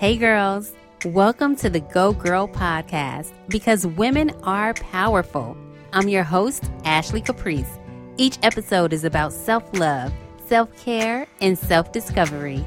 Hey, 0.00 0.16
girls. 0.16 0.72
Welcome 1.04 1.56
to 1.56 1.68
the 1.68 1.80
Go 1.80 2.14
Girl 2.14 2.48
podcast 2.48 3.34
because 3.48 3.86
women 3.86 4.30
are 4.44 4.72
powerful. 4.72 5.58
I'm 5.92 6.08
your 6.08 6.22
host, 6.22 6.70
Ashley 6.86 7.20
Caprice. 7.20 7.78
Each 8.16 8.38
episode 8.42 8.94
is 8.94 9.04
about 9.04 9.30
self 9.30 9.62
love, 9.78 10.10
self 10.46 10.74
care, 10.82 11.26
and 11.42 11.58
self 11.58 11.92
discovery. 11.92 12.64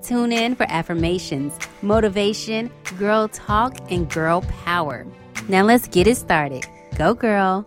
Tune 0.00 0.30
in 0.30 0.54
for 0.54 0.64
affirmations, 0.68 1.58
motivation, 1.82 2.70
girl 2.96 3.26
talk, 3.26 3.90
and 3.90 4.08
girl 4.08 4.42
power. 4.64 5.04
Now 5.48 5.64
let's 5.64 5.88
get 5.88 6.06
it 6.06 6.16
started. 6.16 6.66
Go, 6.96 7.14
girl. 7.14 7.66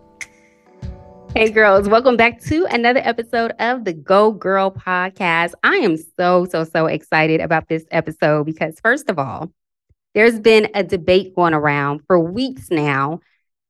Hey, 1.32 1.48
girls, 1.48 1.88
welcome 1.88 2.16
back 2.16 2.40
to 2.46 2.66
another 2.66 2.98
episode 3.04 3.52
of 3.60 3.84
the 3.84 3.92
Go 3.92 4.32
Girl 4.32 4.72
podcast. 4.72 5.52
I 5.62 5.76
am 5.76 5.96
so, 5.96 6.44
so, 6.50 6.64
so 6.64 6.86
excited 6.86 7.40
about 7.40 7.68
this 7.68 7.84
episode 7.92 8.46
because, 8.46 8.80
first 8.82 9.08
of 9.08 9.16
all, 9.16 9.52
there's 10.12 10.40
been 10.40 10.68
a 10.74 10.82
debate 10.82 11.36
going 11.36 11.54
around 11.54 12.00
for 12.08 12.18
weeks 12.18 12.68
now, 12.72 13.20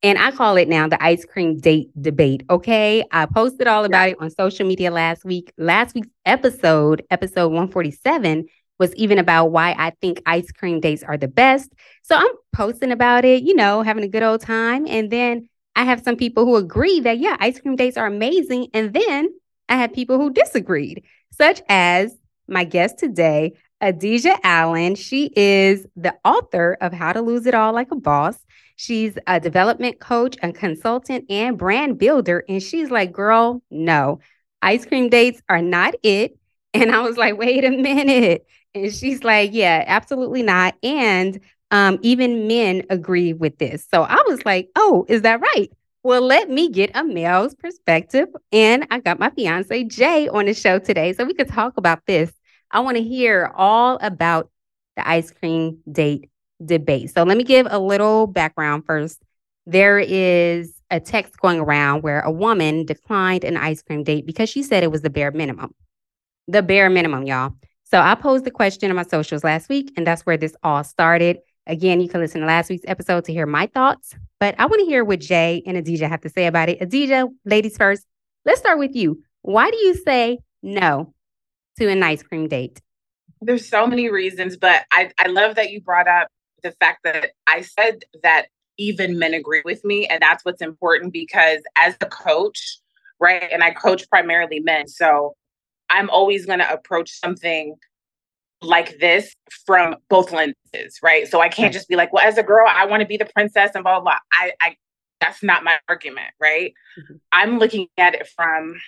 and 0.03 0.17
I 0.17 0.31
call 0.31 0.57
it 0.57 0.69
now 0.69 0.89
the 0.89 1.01
ice 1.05 1.27
cream 1.27 1.59
date 1.59 1.91
debate. 2.01 2.45
Okay. 2.49 3.05
I 3.13 3.27
posted 3.27 3.67
all 3.67 3.85
about 3.85 4.09
it 4.09 4.17
on 4.19 4.31
social 4.31 4.67
media 4.67 4.91
last 4.91 5.27
week. 5.27 5.53
Last 5.59 5.95
week's 5.95 6.09
episode, 6.25 7.05
episode 7.11 7.49
147, 7.49 8.47
was 8.79 8.95
even 8.95 9.19
about 9.19 9.49
why 9.49 9.77
I 9.79 9.91
think 10.01 10.23
ice 10.25 10.51
cream 10.51 10.81
dates 10.81 11.03
are 11.03 11.19
the 11.19 11.29
best. 11.29 11.71
So 12.03 12.17
I'm 12.17 12.33
posting 12.55 12.91
about 12.91 13.27
it, 13.27 13.43
you 13.43 13.55
know, 13.55 13.83
having 13.83 14.03
a 14.03 14.09
good 14.09 14.23
old 14.23 14.41
time. 14.41 14.87
And 14.87 15.11
then 15.11 15.50
I 15.81 15.85
have 15.85 16.03
some 16.03 16.17
people 16.17 16.45
who 16.45 16.57
agree 16.57 17.01
that, 17.01 17.21
yeah, 17.21 17.39
ice 17.41 17.59
cream 17.59 17.75
dates 17.75 17.97
are 17.97 18.05
amazing. 18.05 18.69
And 18.75 18.93
then 18.93 19.31
I 19.67 19.77
have 19.77 19.95
people 19.95 20.19
who 20.19 20.31
disagreed, 20.31 21.05
such 21.31 21.63
as 21.71 22.15
my 22.47 22.65
guest 22.65 22.99
today, 22.99 23.55
Adeja 23.83 24.37
Allen. 24.43 24.95
She 24.95 25.33
is 25.35 25.87
the 25.97 26.15
author 26.23 26.77
of 26.83 26.93
How 26.93 27.15
to 27.15 27.23
Lose 27.23 27.47
It 27.47 27.55
All 27.55 27.73
Like 27.73 27.91
a 27.93 27.97
Boss. 27.97 28.39
She's 28.77 29.17
a 29.27 29.41
development 29.41 30.01
coach, 30.01 30.37
a 30.43 30.53
consultant, 30.53 31.25
and 31.31 31.57
brand 31.57 31.99
builder. 31.99 32.45
And 32.47 32.63
she's 32.63 32.91
like, 32.91 33.11
girl, 33.11 33.63
no, 33.71 34.21
ice 34.61 34.85
cream 34.85 35.09
dates 35.09 35.41
are 35.49 35.63
not 35.63 35.95
it. 36.03 36.37
And 36.75 36.95
I 36.95 37.01
was 37.01 37.17
like, 37.17 37.39
wait 37.39 37.65
a 37.65 37.71
minute. 37.71 38.47
And 38.75 38.93
she's 38.93 39.25
like, 39.25 39.53
yeah, 39.55 39.83
absolutely 39.87 40.43
not. 40.43 40.75
And 40.83 41.41
um, 41.71 41.99
even 42.03 42.47
men 42.47 42.83
agree 42.91 43.33
with 43.33 43.59
this. 43.59 43.87
So 43.91 44.03
I 44.03 44.23
was 44.27 44.45
like, 44.45 44.69
oh, 44.77 45.05
is 45.09 45.23
that 45.23 45.41
right? 45.41 45.71
Well, 46.03 46.23
let 46.23 46.49
me 46.49 46.71
get 46.71 46.91
a 46.95 47.05
male's 47.05 47.55
perspective. 47.55 48.29
And 48.53 48.87
I 48.91 49.01
got 49.01 49.19
my 49.19 49.31
fiance, 49.31 49.85
Jay, 49.85 50.29
on 50.29 50.47
the 50.47 50.55
show 50.55 50.79
today 50.79 51.13
so 51.13 51.25
we 51.25 51.35
could 51.35 51.49
talk 51.49 51.77
about 51.77 52.07
this. 52.07 52.33
I 52.71 52.81
want 52.81 52.97
to 52.97 53.03
hear 53.03 53.53
all 53.55 53.99
about 54.01 54.51
the 54.97 55.07
ice 55.07 55.31
cream 55.31 55.79
date 55.91 56.31
debate. 56.65 57.11
So 57.11 57.23
let 57.23 57.37
me 57.37 57.45
give 57.45 57.67
a 57.71 57.79
little 57.79 58.27
background 58.27 58.85
first. 58.87 59.23
There 59.67 59.99
is 59.99 60.75
a 60.91 61.01
text 61.01 61.39
going 61.39 61.61
around 61.61 62.03
where 62.03 62.21
a 62.21 62.31
woman 62.31 62.87
declined 62.87 63.45
an 63.45 63.57
ice 63.57 63.83
cream 63.83 64.03
date 64.03 64.27
because 64.27 64.49
she 64.49 64.63
said 64.63 64.83
it 64.83 64.91
was 64.91 65.03
the 65.03 65.11
bare 65.11 65.31
minimum. 65.31 65.75
The 66.49 66.63
bare 66.63 66.91
minimum, 66.91 67.25
y'all. 67.25 67.53
So 67.85 68.01
I 68.01 68.15
posed 68.15 68.45
the 68.45 68.51
question 68.51 68.91
on 68.91 68.97
my 68.97 69.03
socials 69.05 69.45
last 69.45 69.69
week, 69.69 69.93
and 69.97 70.07
that's 70.07 70.23
where 70.23 70.37
this 70.37 70.57
all 70.63 70.83
started. 70.85 71.39
Again, 71.71 72.01
you 72.01 72.09
can 72.09 72.21
listen 72.21 72.41
to 72.41 72.49
last 72.49 72.69
week's 72.69 72.85
episode 72.89 73.25
to 73.27 73.33
hear 73.33 73.47
my 73.47 73.67
thoughts, 73.67 74.17
but 74.41 74.57
I 74.59 74.67
want 74.67 74.81
to 74.81 74.87
hear 74.87 75.05
what 75.05 75.21
Jay 75.21 75.63
and 75.65 75.77
Adeja 75.77 76.09
have 76.09 76.21
to 76.23 76.29
say 76.29 76.47
about 76.47 76.69
it. 76.69 76.81
Adeja, 76.81 77.29
ladies 77.45 77.77
first, 77.77 78.05
let's 78.45 78.59
start 78.59 78.81
with 78.81 78.97
you. 78.97 79.23
Why 79.43 79.71
do 79.71 79.77
you 79.77 79.95
say 79.95 80.41
no 80.65 81.15
to 81.79 81.89
an 81.89 82.03
ice 82.03 82.25
cream 82.25 82.49
date? 82.49 82.81
There's 83.41 83.69
so 83.69 83.87
many 83.87 84.11
reasons, 84.11 84.57
but 84.57 84.85
I, 84.93 85.13
I 85.21 85.29
love 85.29 85.55
that 85.55 85.71
you 85.71 85.81
brought 85.81 86.09
up 86.09 86.27
the 86.65 86.73
fact 86.73 87.05
that 87.05 87.31
I 87.47 87.61
said 87.61 88.03
that 88.25 88.47
even 88.77 89.17
men 89.17 89.33
agree 89.33 89.63
with 89.65 89.85
me. 89.85 90.09
And 90.09 90.21
that's 90.21 90.45
what's 90.45 90.63
important 90.63 91.13
because 91.13 91.61
as 91.77 91.95
a 92.01 92.07
coach, 92.07 92.81
right, 93.21 93.49
and 93.53 93.63
I 93.63 93.71
coach 93.71 94.11
primarily 94.11 94.59
men. 94.59 94.89
So 94.89 95.37
I'm 95.89 96.11
always 96.11 96.47
going 96.47 96.59
to 96.59 96.73
approach 96.73 97.13
something 97.13 97.77
like 98.63 98.99
this 98.99 99.35
from 99.67 99.97
both 100.09 100.33
lenses, 100.33 100.99
right? 101.03 101.27
So 101.27 101.41
I 101.41 101.49
can't 101.49 101.73
just 101.73 101.89
be 101.89 101.97
like, 101.97 102.13
well, 102.13 102.27
as 102.27 102.39
a 102.39 102.43
girl, 102.43 102.67
I 102.69 102.85
want 102.85 103.01
to 103.01 103.07
be 103.07 103.17
the 103.17 103.29
princess 103.35 103.71
and 103.75 103.83
blah, 103.83 104.01
blah, 104.01 104.13
blah. 104.13 104.19
I, 104.33 104.53
I, 104.61 104.77
that's 105.21 105.43
not 105.43 105.65
my 105.65 105.79
argument, 105.89 106.29
right? 106.41 106.75
Mm-hmm. 106.99 107.15
I'm 107.33 107.59
looking 107.59 107.89
at 107.97 108.15
it 108.15 108.29
from 108.29 108.79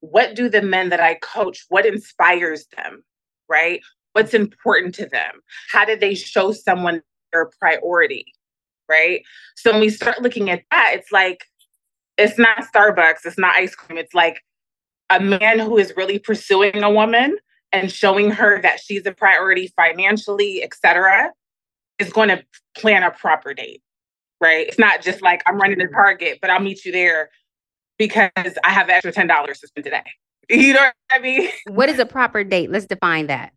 what 0.00 0.34
do 0.34 0.48
the 0.48 0.62
men 0.62 0.88
that 0.88 1.00
I 1.00 1.14
coach, 1.14 1.64
what 1.68 1.86
inspires 1.86 2.66
them, 2.76 3.04
right? 3.48 3.80
What's 4.12 4.34
important 4.34 4.94
to 4.96 5.06
them? 5.06 5.40
How 5.70 5.84
do 5.84 5.96
they 5.96 6.14
show 6.14 6.52
someone 6.52 7.02
their 7.32 7.50
priority, 7.60 8.24
right? 8.88 9.22
So 9.56 9.72
when 9.72 9.80
we 9.80 9.90
start 9.90 10.22
looking 10.22 10.50
at 10.50 10.62
that, 10.70 10.92
it's 10.94 11.12
like, 11.12 11.44
it's 12.18 12.38
not 12.38 12.66
Starbucks, 12.72 13.24
it's 13.24 13.38
not 13.38 13.54
ice 13.54 13.74
cream. 13.74 13.98
It's 13.98 14.14
like 14.14 14.42
a 15.08 15.20
man 15.20 15.58
who 15.58 15.78
is 15.78 15.92
really 15.96 16.18
pursuing 16.18 16.82
a 16.82 16.90
woman 16.90 17.36
and 17.72 17.90
showing 17.90 18.30
her 18.30 18.60
that 18.62 18.80
she's 18.80 19.06
a 19.06 19.12
priority 19.12 19.68
financially, 19.76 20.62
etc., 20.62 21.30
is 21.98 22.12
going 22.12 22.28
to 22.28 22.42
plan 22.74 23.02
a 23.02 23.10
proper 23.10 23.54
date, 23.54 23.82
right? 24.40 24.66
It's 24.66 24.78
not 24.78 25.02
just 25.02 25.22
like 25.22 25.42
I'm 25.46 25.58
running 25.58 25.78
to 25.78 25.88
Target, 25.88 26.38
but 26.40 26.50
I'll 26.50 26.60
meet 26.60 26.84
you 26.84 26.92
there 26.92 27.30
because 27.98 28.58
I 28.64 28.70
have 28.70 28.88
extra 28.88 29.12
ten 29.12 29.26
dollars 29.26 29.60
to 29.60 29.68
spend 29.68 29.84
today. 29.84 30.02
You 30.52 30.72
know 30.72 30.80
what 30.80 30.94
I 31.12 31.20
mean? 31.20 31.48
What 31.68 31.88
is 31.88 32.00
a 32.00 32.04
proper 32.04 32.42
date? 32.42 32.72
Let's 32.72 32.86
define 32.86 33.28
that. 33.28 33.52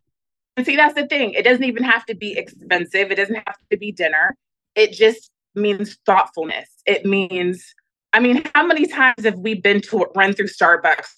And 0.56 0.64
see, 0.64 0.76
that's 0.76 0.94
the 0.94 1.08
thing. 1.08 1.32
It 1.32 1.42
doesn't 1.42 1.64
even 1.64 1.82
have 1.82 2.06
to 2.06 2.14
be 2.14 2.38
expensive. 2.38 3.10
It 3.10 3.16
doesn't 3.16 3.34
have 3.34 3.56
to 3.72 3.76
be 3.76 3.90
dinner. 3.90 4.36
It 4.76 4.92
just 4.92 5.32
means 5.56 5.98
thoughtfulness. 6.06 6.68
It 6.86 7.04
means, 7.04 7.74
I 8.12 8.20
mean, 8.20 8.44
how 8.54 8.64
many 8.64 8.86
times 8.86 9.24
have 9.24 9.38
we 9.40 9.54
been 9.54 9.80
to 9.80 10.06
run 10.14 10.34
through 10.34 10.46
Starbucks 10.46 11.08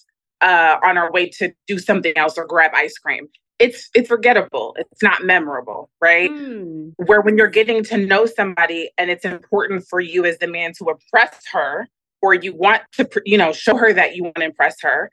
uh, 0.41 0.77
on 0.83 0.97
our 0.97 1.11
way 1.11 1.29
to 1.29 1.51
do 1.67 1.79
something 1.79 2.17
else 2.17 2.37
or 2.37 2.45
grab 2.45 2.71
ice 2.73 2.97
cream. 2.97 3.27
It's 3.59 3.89
it's 3.95 4.07
forgettable. 4.07 4.75
It's 4.77 5.01
not 5.01 5.23
memorable, 5.23 5.89
right? 5.99 6.29
Mm. 6.29 6.93
Where 6.97 7.21
when 7.21 7.37
you're 7.37 7.47
getting 7.47 7.83
to 7.85 7.97
know 7.97 8.27
somebody 8.27 8.91
and 8.97 9.09
it's 9.09 9.25
important 9.25 9.85
for 9.89 9.99
you 9.99 10.25
as 10.25 10.37
the 10.37 10.47
man 10.47 10.73
to 10.77 10.89
impress 10.89 11.41
her, 11.51 11.87
or 12.21 12.35
you 12.35 12.53
want 12.53 12.83
to, 12.93 13.09
you 13.25 13.37
know, 13.37 13.53
show 13.53 13.75
her 13.75 13.93
that 13.93 14.15
you 14.15 14.23
want 14.23 14.35
to 14.37 14.45
impress 14.45 14.79
her. 14.81 15.09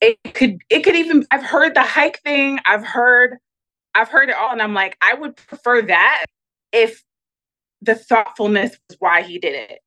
It 0.00 0.18
could 0.32 0.58
it 0.70 0.84
could 0.84 0.96
even 0.96 1.26
I've 1.30 1.44
heard 1.44 1.74
the 1.74 1.82
hike 1.82 2.20
thing. 2.22 2.60
I've 2.66 2.84
heard 2.84 3.36
I've 3.94 4.08
heard 4.08 4.30
it 4.30 4.36
all, 4.36 4.52
and 4.52 4.62
I'm 4.62 4.74
like, 4.74 4.96
I 5.02 5.14
would 5.14 5.36
prefer 5.36 5.82
that 5.82 6.24
if 6.72 7.02
the 7.82 7.94
thoughtfulness 7.94 8.76
was 8.88 8.96
why 9.00 9.22
he 9.22 9.38
did 9.38 9.54
it. 9.54 9.80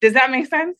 Does 0.00 0.14
that 0.14 0.30
make 0.30 0.46
sense? 0.46 0.76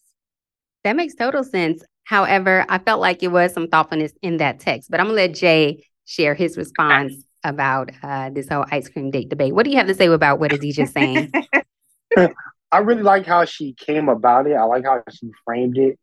That 0.84 0.96
makes 0.96 1.14
total 1.14 1.44
sense. 1.44 1.84
However, 2.12 2.66
I 2.68 2.76
felt 2.76 3.00
like 3.00 3.22
it 3.22 3.28
was 3.28 3.54
some 3.54 3.68
thoughtfulness 3.68 4.12
in 4.20 4.36
that 4.36 4.60
text, 4.60 4.90
but 4.90 5.00
I'm 5.00 5.06
gonna 5.06 5.16
let 5.16 5.32
Jay 5.32 5.86
share 6.04 6.34
his 6.34 6.58
response 6.58 7.14
about 7.42 7.90
uh, 8.02 8.28
this 8.28 8.50
whole 8.50 8.66
ice 8.70 8.86
cream 8.86 9.10
date 9.10 9.30
debate. 9.30 9.54
What 9.54 9.64
do 9.64 9.70
you 9.70 9.78
have 9.78 9.86
to 9.86 9.94
say 9.94 10.08
about 10.08 10.38
what 10.38 10.50
Adeja's 10.50 10.92
saying? 10.92 11.32
I 12.70 12.78
really 12.80 13.02
like 13.02 13.24
how 13.24 13.46
she 13.46 13.72
came 13.72 14.10
about 14.10 14.46
it. 14.46 14.52
I 14.52 14.64
like 14.64 14.84
how 14.84 15.02
she 15.10 15.30
framed 15.46 15.78
it. 15.78 15.98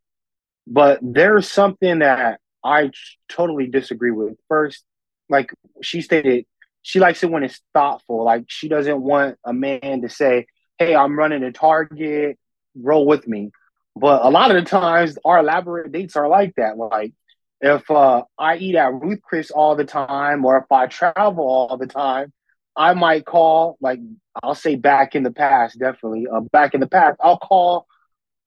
But 0.66 0.98
there's 1.04 1.48
something 1.48 2.00
that 2.00 2.40
I 2.66 2.90
totally 3.28 3.68
disagree 3.68 4.10
with. 4.10 4.34
First, 4.48 4.84
like 5.30 5.54
she 5.84 6.02
stated, 6.02 6.48
she 6.82 7.00
likes 7.00 7.22
it 7.22 7.30
when 7.30 7.44
it's 7.44 7.62
thoughtful. 7.72 8.24
Like 8.24 8.46
she 8.48 8.68
doesn't 8.68 9.00
want 9.00 9.38
a 9.46 9.54
man 9.54 10.02
to 10.02 10.10
say, 10.10 10.48
Hey, 10.80 10.96
I'm 10.96 11.16
running 11.16 11.44
a 11.44 11.52
Target, 11.52 12.40
roll 12.76 13.06
with 13.06 13.28
me. 13.28 13.52
But 14.00 14.24
a 14.24 14.30
lot 14.30 14.56
of 14.56 14.64
the 14.64 14.70
times, 14.70 15.18
our 15.26 15.40
elaborate 15.40 15.92
dates 15.92 16.16
are 16.16 16.28
like 16.28 16.56
that. 16.56 16.78
Like 16.78 17.14
if 17.62 17.90
uh, 17.92 18.24
I 18.38 18.58
eat 18.58 18.76
at 18.76 18.94
Ruth 18.94 19.22
Chris 19.22 19.52
all 19.52 19.76
the 19.76 19.86
time, 19.86 20.46
or 20.46 20.58
if 20.58 20.72
I 20.72 20.88
travel 20.88 21.46
all 21.46 21.78
the 21.78 21.88
time, 21.88 22.32
I 22.76 22.94
might 22.94 23.26
call. 23.26 23.78
Like 23.82 24.00
I'll 24.42 24.56
say 24.56 24.76
back 24.76 25.16
in 25.16 25.24
the 25.24 25.32
past, 25.32 25.78
definitely. 25.78 26.28
Uh, 26.28 26.42
back 26.42 26.74
in 26.74 26.80
the 26.80 26.88
past, 26.88 27.18
I'll 27.22 27.38
call 27.38 27.88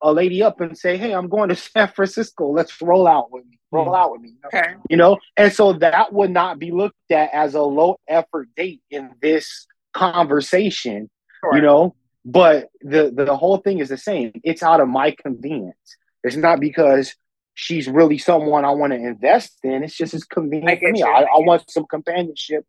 a 0.01 0.11
lady 0.11 0.41
up 0.41 0.59
and 0.61 0.77
say, 0.77 0.97
"Hey, 0.97 1.13
I'm 1.13 1.29
going 1.29 1.49
to 1.49 1.55
San 1.55 1.87
Francisco. 1.89 2.49
Let's 2.49 2.81
roll 2.81 3.07
out 3.07 3.31
with 3.31 3.45
me. 3.45 3.59
Roll 3.71 3.87
mm. 3.87 3.97
out 3.97 4.11
with 4.11 4.21
me." 4.21 4.33
Okay. 4.47 4.73
You 4.89 4.97
know, 4.97 5.19
and 5.37 5.53
so 5.53 5.73
that 5.73 6.11
would 6.11 6.31
not 6.31 6.57
be 6.57 6.71
looked 6.71 7.11
at 7.11 7.29
as 7.33 7.53
a 7.53 7.61
low 7.61 7.97
effort 8.07 8.49
date 8.57 8.81
in 8.89 9.11
this 9.21 9.67
conversation. 9.93 11.09
Sure. 11.41 11.55
You 11.55 11.61
know, 11.61 11.95
but 12.25 12.69
the, 12.81 13.11
the 13.13 13.35
whole 13.35 13.57
thing 13.57 13.79
is 13.79 13.89
the 13.89 13.97
same. 13.97 14.31
It's 14.43 14.63
out 14.63 14.79
of 14.79 14.87
my 14.87 15.11
convenience. 15.11 15.97
It's 16.23 16.35
not 16.35 16.59
because 16.59 17.15
she's 17.53 17.87
really 17.87 18.17
someone 18.17 18.65
I 18.65 18.71
want 18.71 18.93
to 18.93 18.97
invest 18.99 19.59
in. 19.63 19.83
It's 19.83 19.95
just 19.95 20.13
as 20.13 20.23
convenient 20.23 20.79
for 20.79 20.91
me. 20.91 21.03
I, 21.03 21.23
I 21.23 21.39
want 21.39 21.69
some 21.69 21.85
companionship. 21.85 22.65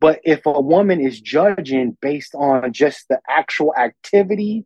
But 0.00 0.20
if 0.24 0.46
a 0.46 0.60
woman 0.60 1.00
is 1.00 1.20
judging 1.20 1.96
based 2.00 2.34
on 2.34 2.72
just 2.72 3.06
the 3.08 3.20
actual 3.28 3.74
activity 3.76 4.64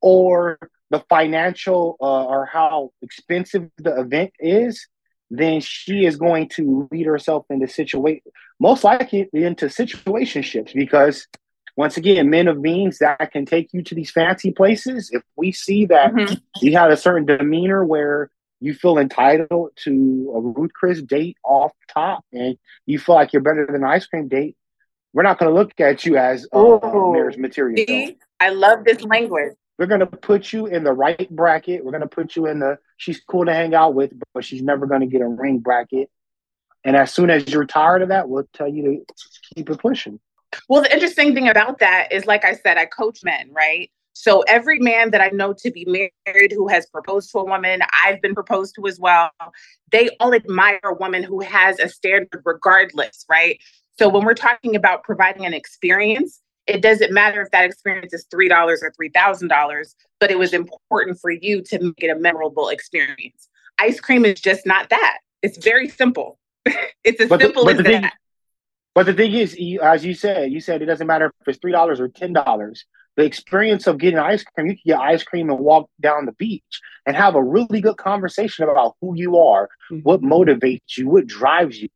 or 0.00 0.58
the 0.90 1.00
financial 1.08 1.96
uh, 2.00 2.24
or 2.24 2.46
how 2.46 2.90
expensive 3.00 3.70
the 3.78 3.98
event 3.98 4.32
is, 4.38 4.86
then 5.30 5.60
she 5.60 6.04
is 6.04 6.16
going 6.16 6.48
to 6.50 6.86
lead 6.92 7.06
herself 7.06 7.46
into 7.50 7.66
situation 7.66 8.20
most 8.60 8.84
likely 8.84 9.28
into 9.32 9.66
situationships 9.66 10.72
because 10.74 11.26
once 11.76 11.96
again, 11.96 12.30
men 12.30 12.48
of 12.48 12.60
means 12.60 12.98
that 12.98 13.32
can 13.32 13.46
take 13.46 13.72
you 13.72 13.82
to 13.82 13.94
these 13.94 14.10
fancy 14.10 14.52
places. 14.52 15.10
If 15.12 15.22
we 15.36 15.52
see 15.52 15.86
that 15.86 16.12
mm-hmm. 16.12 16.34
you 16.60 16.76
have 16.76 16.90
a 16.90 16.96
certain 16.96 17.26
demeanor 17.26 17.84
where 17.84 18.30
you 18.60 18.74
feel 18.74 18.98
entitled 18.98 19.72
to 19.84 20.32
a 20.34 20.40
Ruth 20.40 20.72
Chris 20.72 21.02
date 21.02 21.36
off 21.44 21.72
top 21.92 22.24
and 22.32 22.56
you 22.86 22.98
feel 22.98 23.16
like 23.16 23.32
you're 23.32 23.42
better 23.42 23.66
than 23.66 23.74
an 23.74 23.84
ice 23.84 24.06
cream 24.06 24.28
date, 24.28 24.56
we're 25.12 25.22
not 25.22 25.38
going 25.38 25.50
to 25.50 25.54
look 25.54 25.72
at 25.80 26.04
you 26.04 26.16
as 26.16 26.46
uh, 26.52 26.78
marriage 26.82 27.36
material. 27.36 27.84
See? 27.86 28.16
I 28.40 28.50
love 28.50 28.84
this 28.84 29.02
language. 29.02 29.54
We're 29.78 29.86
going 29.86 30.00
to 30.00 30.06
put 30.06 30.52
you 30.52 30.66
in 30.66 30.84
the 30.84 30.92
right 30.92 31.28
bracket. 31.30 31.84
We're 31.84 31.90
going 31.90 32.02
to 32.02 32.08
put 32.08 32.36
you 32.36 32.46
in 32.46 32.60
the 32.60 32.78
she's 32.96 33.20
cool 33.20 33.44
to 33.46 33.52
hang 33.52 33.74
out 33.74 33.94
with, 33.94 34.12
but 34.32 34.44
she's 34.44 34.62
never 34.62 34.86
going 34.86 35.00
to 35.00 35.06
get 35.06 35.20
a 35.20 35.26
ring 35.26 35.58
bracket. 35.58 36.08
And 36.84 36.96
as 36.96 37.12
soon 37.12 37.30
as 37.30 37.48
you're 37.48 37.64
tired 37.64 38.02
of 38.02 38.10
that, 38.10 38.28
we'll 38.28 38.48
tell 38.52 38.68
you 38.68 38.82
to 38.82 39.14
keep 39.54 39.70
it 39.70 39.78
pushing. 39.78 40.20
Well, 40.68 40.82
the 40.82 40.92
interesting 40.92 41.34
thing 41.34 41.48
about 41.48 41.78
that 41.78 42.08
is, 42.12 42.26
like 42.26 42.44
I 42.44 42.54
said, 42.54 42.78
I 42.78 42.86
coach 42.86 43.20
men, 43.24 43.50
right? 43.52 43.90
So 44.14 44.42
every 44.42 44.78
man 44.78 45.10
that 45.10 45.20
I 45.20 45.28
know 45.28 45.52
to 45.54 45.70
be 45.70 45.84
married 45.84 46.52
who 46.52 46.68
has 46.68 46.86
proposed 46.86 47.32
to 47.32 47.38
a 47.38 47.44
woman, 47.44 47.80
I've 48.04 48.22
been 48.22 48.34
proposed 48.34 48.76
to 48.76 48.86
as 48.86 48.98
well, 49.00 49.30
they 49.90 50.08
all 50.20 50.32
admire 50.32 50.80
a 50.84 50.94
woman 50.94 51.24
who 51.24 51.40
has 51.40 51.80
a 51.80 51.88
standard 51.88 52.42
regardless, 52.44 53.24
right? 53.28 53.60
So 53.98 54.08
when 54.08 54.24
we're 54.24 54.34
talking 54.34 54.76
about 54.76 55.02
providing 55.02 55.44
an 55.46 55.52
experience, 55.52 56.40
it 56.66 56.80
doesn't 56.80 57.12
matter 57.12 57.42
if 57.42 57.50
that 57.50 57.64
experience 57.64 58.14
is 58.14 58.26
$3 58.32 58.50
or 58.50 58.92
$3,000, 58.98 59.94
but 60.20 60.30
it 60.30 60.38
was 60.38 60.52
important 60.52 61.18
for 61.20 61.30
you 61.30 61.62
to 61.62 61.78
make 61.82 62.02
it 62.02 62.08
a 62.08 62.18
memorable 62.18 62.68
experience. 62.68 63.48
Ice 63.78 64.00
cream 64.00 64.24
is 64.24 64.40
just 64.40 64.64
not 64.64 64.88
that. 64.90 65.18
It's 65.42 65.58
very 65.58 65.88
simple. 65.88 66.38
it's 67.04 67.20
as 67.20 67.28
but 67.28 67.40
simple 67.40 67.64
the, 67.64 67.72
as 67.72 67.78
that. 67.84 68.14
But 68.94 69.06
the 69.06 69.14
thing 69.14 69.32
is, 69.32 69.56
as 69.82 70.04
you 70.04 70.14
said, 70.14 70.52
you 70.52 70.60
said 70.60 70.82
it 70.82 70.86
doesn't 70.86 71.06
matter 71.06 71.32
if 71.40 71.48
it's 71.48 71.58
three 71.58 71.72
dollars 71.72 72.00
or 72.00 72.08
ten 72.08 72.32
dollars. 72.32 72.84
The 73.16 73.24
experience 73.24 73.86
of 73.86 73.98
getting 73.98 74.18
ice 74.18 74.42
cream, 74.42 74.66
you 74.66 74.72
can 74.74 74.82
get 74.86 75.00
ice 75.00 75.22
cream 75.22 75.48
and 75.48 75.60
walk 75.60 75.88
down 76.00 76.26
the 76.26 76.32
beach 76.32 76.80
and 77.06 77.14
have 77.14 77.36
a 77.36 77.42
really 77.42 77.80
good 77.80 77.96
conversation 77.96 78.68
about 78.68 78.96
who 79.00 79.14
you 79.16 79.38
are, 79.38 79.68
mm-hmm. 79.90 80.00
what 80.00 80.20
motivates 80.20 80.96
you, 80.96 81.08
what 81.08 81.28
drives 81.28 81.80
you, 81.80 81.88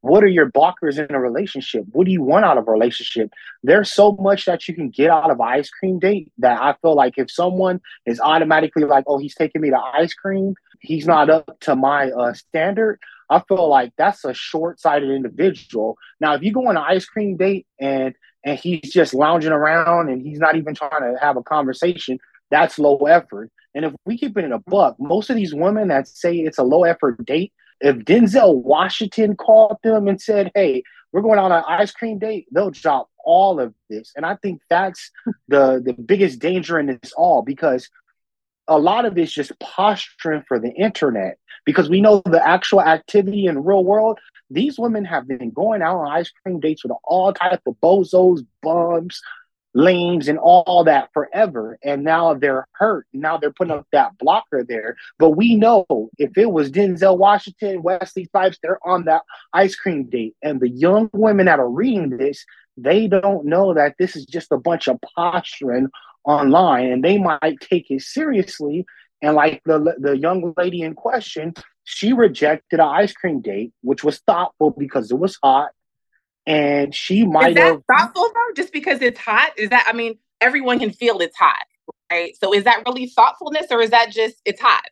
what 0.00 0.22
are 0.22 0.28
your 0.28 0.50
blockers 0.50 0.98
in 0.98 1.12
a 1.14 1.20
relationship, 1.20 1.84
what 1.90 2.06
do 2.06 2.12
you 2.12 2.22
want 2.22 2.44
out 2.44 2.58
of 2.58 2.68
a 2.68 2.70
relationship. 2.70 3.30
There's 3.62 3.92
so 3.92 4.12
much 4.12 4.44
that 4.44 4.68
you 4.68 4.74
can 4.74 4.90
get 4.90 5.10
out 5.10 5.30
of 5.30 5.40
ice 5.40 5.68
cream 5.70 5.98
date 5.98 6.30
that 6.38 6.60
I 6.60 6.74
feel 6.80 6.94
like 6.94 7.14
if 7.16 7.30
someone 7.30 7.80
is 8.06 8.20
automatically 8.20 8.84
like, 8.84 9.04
oh, 9.06 9.18
he's 9.18 9.34
taking 9.34 9.62
me 9.62 9.70
to 9.70 9.78
ice 9.78 10.14
cream, 10.14 10.54
he's 10.80 11.06
not 11.06 11.30
up 11.30 11.58
to 11.60 11.74
my 11.74 12.10
uh, 12.10 12.32
standard. 12.32 13.00
I 13.30 13.40
feel 13.46 13.68
like 13.68 13.92
that's 13.96 14.24
a 14.24 14.34
short-sighted 14.34 15.08
individual. 15.08 15.96
Now, 16.20 16.34
if 16.34 16.42
you 16.42 16.52
go 16.52 16.66
on 16.66 16.76
an 16.76 16.84
ice 16.86 17.06
cream 17.06 17.36
date 17.36 17.66
and 17.80 18.14
and 18.44 18.58
he's 18.58 18.90
just 18.92 19.14
lounging 19.14 19.52
around 19.52 20.08
and 20.08 20.22
he's 20.22 20.38
not 20.38 20.56
even 20.56 20.74
trying 20.74 21.02
to 21.02 21.18
have 21.20 21.36
a 21.36 21.42
conversation, 21.42 22.18
that's 22.50 22.78
low 22.78 22.96
effort. 23.06 23.50
And 23.74 23.84
if 23.84 23.94
we 24.04 24.18
keep 24.18 24.36
it 24.36 24.44
in 24.44 24.52
a 24.52 24.58
buck, 24.58 24.96
most 24.98 25.30
of 25.30 25.36
these 25.36 25.54
women 25.54 25.88
that 25.88 26.08
say 26.08 26.36
it's 26.36 26.58
a 26.58 26.62
low 26.62 26.84
effort 26.84 27.24
date, 27.24 27.52
if 27.80 27.96
Denzel 27.96 28.62
Washington 28.62 29.36
called 29.36 29.76
them 29.82 30.08
and 30.08 30.20
said, 30.20 30.50
"Hey, 30.54 30.82
we're 31.12 31.22
going 31.22 31.38
on 31.38 31.52
an 31.52 31.62
ice 31.68 31.92
cream 31.92 32.18
date," 32.18 32.46
they'll 32.50 32.70
drop 32.70 33.08
all 33.24 33.60
of 33.60 33.74
this. 33.88 34.12
And 34.16 34.26
I 34.26 34.36
think 34.36 34.60
that's 34.68 35.10
the 35.48 35.80
the 35.84 35.92
biggest 35.92 36.40
danger 36.40 36.78
in 36.78 36.86
this 36.86 37.12
all 37.16 37.42
because 37.42 37.88
a 38.70 38.78
lot 38.78 39.04
of 39.04 39.18
it's 39.18 39.32
just 39.32 39.52
posturing 39.58 40.44
for 40.46 40.58
the 40.58 40.70
internet 40.70 41.36
because 41.66 41.90
we 41.90 42.00
know 42.00 42.22
the 42.24 42.46
actual 42.46 42.80
activity 42.80 43.46
in 43.46 43.64
real 43.64 43.84
world. 43.84 44.18
These 44.48 44.78
women 44.78 45.04
have 45.04 45.28
been 45.28 45.50
going 45.50 45.82
out 45.82 45.98
on 45.98 46.10
ice 46.10 46.30
cream 46.30 46.60
dates 46.60 46.84
with 46.84 46.92
all 47.04 47.32
type 47.32 47.60
of 47.66 47.74
bozos, 47.82 48.46
bums, 48.62 49.20
lames, 49.74 50.28
and 50.28 50.38
all 50.38 50.84
that 50.84 51.10
forever. 51.12 51.78
And 51.82 52.04
now 52.04 52.34
they're 52.34 52.66
hurt. 52.72 53.06
Now 53.12 53.36
they're 53.36 53.52
putting 53.52 53.72
up 53.72 53.86
that 53.92 54.16
blocker 54.18 54.64
there. 54.64 54.96
But 55.18 55.30
we 55.30 55.56
know 55.56 55.84
if 56.16 56.38
it 56.38 56.52
was 56.52 56.70
Denzel 56.70 57.18
Washington, 57.18 57.82
Wesley 57.82 58.26
Snipes, 58.26 58.58
they're 58.62 58.84
on 58.86 59.04
that 59.06 59.22
ice 59.52 59.74
cream 59.74 60.04
date. 60.04 60.36
And 60.42 60.60
the 60.60 60.70
young 60.70 61.10
women 61.12 61.46
that 61.46 61.58
are 61.58 61.68
reading 61.68 62.10
this, 62.10 62.44
they 62.76 63.08
don't 63.08 63.46
know 63.46 63.74
that 63.74 63.96
this 63.98 64.14
is 64.14 64.26
just 64.26 64.52
a 64.52 64.58
bunch 64.58 64.88
of 64.88 64.98
posturing 65.16 65.88
online 66.24 66.86
and 66.86 67.04
they 67.04 67.18
might 67.18 67.58
take 67.60 67.90
it 67.90 68.02
seriously 68.02 68.84
and 69.22 69.34
like 69.34 69.62
the 69.64 69.94
the 69.98 70.16
young 70.16 70.52
lady 70.56 70.82
in 70.82 70.94
question 70.94 71.54
she 71.84 72.12
rejected 72.12 72.78
an 72.78 72.86
ice 72.86 73.12
cream 73.12 73.40
date 73.40 73.72
which 73.82 74.04
was 74.04 74.18
thoughtful 74.20 74.70
because 74.70 75.10
it 75.10 75.18
was 75.18 75.38
hot 75.42 75.70
and 76.46 76.94
she 76.94 77.24
might 77.24 77.56
have 77.56 77.80
thoughtful 77.90 78.28
though 78.34 78.54
just 78.54 78.72
because 78.72 79.00
it's 79.00 79.18
hot 79.18 79.52
is 79.56 79.70
that 79.70 79.84
i 79.88 79.92
mean 79.92 80.18
everyone 80.40 80.78
can 80.78 80.90
feel 80.90 81.18
it's 81.20 81.36
hot 81.36 81.64
right 82.10 82.36
so 82.38 82.52
is 82.52 82.64
that 82.64 82.82
really 82.86 83.06
thoughtfulness 83.06 83.66
or 83.70 83.80
is 83.80 83.90
that 83.90 84.10
just 84.12 84.36
it's 84.44 84.60
hot 84.60 84.84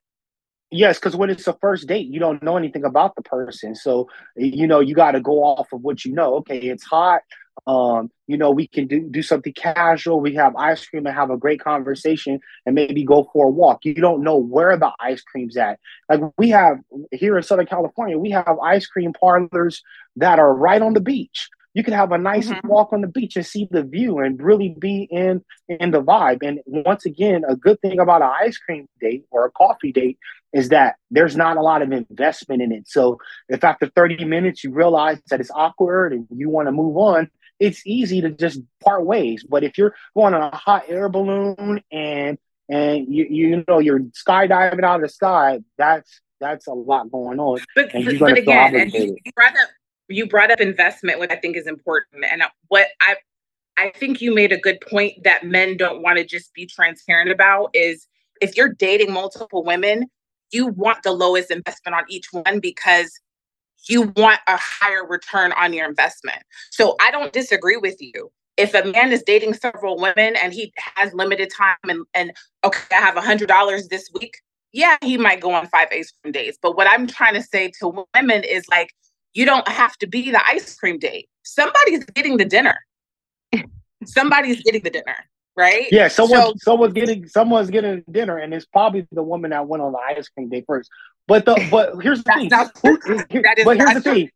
Yes, 0.71 0.99
because 0.99 1.17
when 1.17 1.31
it's 1.31 1.47
a 1.47 1.55
first 1.55 1.89
date, 1.89 2.09
you 2.09 2.21
don't 2.21 2.43
know 2.43 2.59
anything 2.59 2.85
about 2.85 3.17
the 3.17 3.23
person. 3.23 3.75
So, 3.75 4.09
you 4.37 4.67
know, 4.67 4.81
you 4.81 4.95
got 4.95 5.13
to 5.13 5.21
go 5.21 5.43
off 5.43 5.73
of 5.73 5.81
what 5.81 6.05
you 6.05 6.13
know. 6.13 6.35
Okay, 6.37 6.59
it's 6.59 6.85
hot. 6.85 7.23
Um, 7.67 8.11
you 8.27 8.37
know, 8.37 8.51
we 8.51 8.67
can 8.67 8.87
do, 8.87 9.09
do 9.11 9.23
something 9.23 9.53
casual. 9.53 10.21
We 10.21 10.35
have 10.35 10.55
ice 10.57 10.85
cream 10.87 11.07
and 11.07 11.15
have 11.15 11.31
a 11.31 11.37
great 11.37 11.61
conversation 11.61 12.41
and 12.67 12.75
maybe 12.75 13.05
go 13.05 13.29
for 13.33 13.47
a 13.47 13.51
walk. 13.51 13.85
You 13.85 13.95
don't 13.95 14.23
know 14.23 14.37
where 14.37 14.77
the 14.77 14.93
ice 15.01 15.23
cream's 15.23 15.57
at. 15.57 15.79
Like 16.09 16.21
we 16.37 16.51
have 16.51 16.79
here 17.13 17.37
in 17.37 17.43
Southern 17.43 17.67
California, 17.67 18.19
we 18.19 18.31
have 18.31 18.59
ice 18.63 18.87
cream 18.87 19.13
parlors 19.13 19.83
that 20.17 20.39
are 20.39 20.55
right 20.55 20.83
on 20.83 20.95
the 20.95 21.01
beach. 21.01 21.49
You 21.75 21.85
can 21.85 21.95
have 21.95 22.13
a 22.13 22.19
nice 22.19 22.49
mm-hmm. 22.49 22.67
walk 22.67 22.93
on 22.93 23.03
the 23.03 23.07
beach 23.07 23.37
and 23.37 23.47
see 23.47 23.69
the 23.71 23.83
view 23.83 24.19
and 24.19 24.43
really 24.43 24.75
be 24.77 25.07
in 25.11 25.45
in 25.69 25.91
the 25.91 26.03
vibe. 26.03 26.39
And 26.43 26.61
once 26.67 27.05
again, 27.05 27.45
a 27.47 27.55
good 27.55 27.81
thing 27.81 28.01
about 28.01 28.23
an 28.23 28.31
ice 28.41 28.59
cream 28.59 28.89
date 29.01 29.27
or 29.31 29.47
a 29.47 29.51
coffee 29.51 29.93
date 29.93 30.19
is 30.53 30.71
that 30.71 30.97
there's 31.11 31.37
not 31.37 31.57
a 31.57 31.63
lot 31.63 31.83
of 31.83 31.93
investment 31.93 32.63
in 32.63 32.73
it. 32.73 32.89
So 32.89 33.19
if 33.49 33.63
after 33.65 33.87
30 33.87 34.25
minutes 34.25 34.65
you 34.65 34.73
realize 34.73 35.21
that 35.31 35.41
it's 35.41 35.51
awkward 35.55 36.13
and 36.13 36.27
you 36.35 36.49
want 36.49 36.69
to 36.69 36.73
move 36.73 36.97
on, 36.97 37.31
it's 37.61 37.87
easy 37.87 38.21
to 38.21 38.31
just 38.31 38.61
part 38.83 39.05
ways. 39.05 39.45
But 39.49 39.65
if 39.65 39.79
you're 39.79 39.95
going 40.15 40.35
on 40.35 40.43
a 40.43 40.57
hot 40.57 40.85
air 40.89 41.09
balloon 41.09 41.83
and 41.91 42.39
and 42.69 43.13
you 43.13 43.27
you 43.31 43.65
know 43.67 43.79
you're 43.79 44.01
skydiving 44.01 44.85
out 44.85 44.97
of 44.97 45.03
the 45.03 45.09
sky, 45.09 45.61
that's 45.77 46.21
that's 46.41 46.67
a 46.67 46.73
lot 46.73 47.11
going 47.11 47.41
on. 47.41 47.61
But, 47.75 47.91
but 48.19 48.39
again, 48.39 48.77
and 48.77 48.93
you, 48.93 49.17
brought 49.35 49.57
up 49.57 49.69
you 50.09 50.27
brought 50.29 50.51
up 50.51 50.61
investment, 50.61 51.19
which 51.19 51.31
I 51.31 51.37
think 51.37 51.57
is 51.57 51.67
important. 51.67 52.25
And 52.31 52.43
what 52.69 52.89
I 53.01 53.17
I 53.77 53.91
think 53.91 54.21
you 54.21 54.35
made 54.35 54.53
a 54.53 54.59
good 54.59 54.81
point 54.81 55.25
that 55.25 55.45
men 55.45 55.77
don't 55.77 56.03
want 56.03 56.19
to 56.19 56.25
just 56.25 56.53
be 56.55 56.67
transparent 56.67 57.31
about 57.31 57.71
is 57.75 58.07
if 58.41 58.57
you're 58.57 58.73
dating 58.73 59.13
multiple 59.13 59.65
women, 59.65 60.07
you 60.51 60.67
want 60.69 61.03
the 61.03 61.13
lowest 61.13 61.51
investment 61.51 61.95
on 61.95 62.05
each 62.09 62.27
one 62.33 62.61
because 62.61 63.13
you 63.87 64.13
want 64.17 64.41
a 64.47 64.57
higher 64.57 65.05
return 65.07 65.53
on 65.53 65.73
your 65.73 65.89
investment. 65.89 66.43
So 66.71 66.97
I 67.01 67.11
don't 67.11 67.33
disagree 67.33 67.77
with 67.77 67.97
you. 68.01 68.31
If 68.57 68.75
a 68.75 68.85
man 68.85 69.13
is 69.13 69.23
dating 69.23 69.55
several 69.55 69.97
women 69.97 70.35
and 70.37 70.53
he 70.53 70.73
has 70.97 71.13
limited 71.15 71.51
time 71.57 71.77
and, 71.85 72.05
and 72.15 72.33
okay, 72.65 72.97
I 72.97 73.01
have 73.01 73.17
a 73.17 73.21
hundred 73.21 73.49
dollars 73.49 73.89
this 73.89 74.11
week, 74.19 74.39
yeah, 74.73 74.97
he 75.01 75.17
might 75.17 75.41
go 75.41 75.53
on 75.53 75.69
five 75.69 75.89
ice 75.93 76.13
cream 76.21 76.33
dates. 76.33 76.59
But 76.61 76.77
what 76.77 76.89
I'm 76.89 77.07
trying 77.07 77.35
to 77.35 77.43
say 77.43 77.71
to 77.81 78.07
women 78.15 78.43
is 78.43 78.67
like, 78.69 78.93
you 79.33 79.45
don't 79.45 79.69
have 79.69 79.97
to 79.99 80.07
be 80.07 80.31
the 80.31 80.45
ice 80.47 80.75
cream 80.75 80.99
date. 80.99 81.29
Somebody's 81.45 82.05
getting 82.07 82.37
the 82.37 82.45
dinner. 82.45 82.79
Somebody's 84.05 84.63
getting 84.63 84.83
the 84.83 84.91
dinner 84.91 85.17
right? 85.59 85.87
Yeah, 85.91 86.09
someone 86.09 86.41
so, 86.41 86.55
someone's 86.59 86.95
getting 86.95 87.29
someone's 87.29 87.69
getting 87.69 88.05
dinner, 88.11 88.39
and 88.39 88.55
it's 88.55 88.65
probably 88.65 89.07
the 89.13 89.23
woman 89.23 89.51
that 89.51 89.67
went 89.67 89.83
on 89.83 89.93
the 89.93 89.99
ice 89.99 90.29
cream 90.29 90.49
date 90.49 90.65
first. 90.67 90.89
But 91.27 91.45
the 91.45 91.67
but 91.71 91.97
here's 92.03 92.23
the 92.23 92.33
thing. 92.33 92.49
Not, 92.49 92.71
here, 93.31 93.43
but 93.65 93.77
here's 93.77 93.95
the 93.95 94.01
thing. 94.01 94.31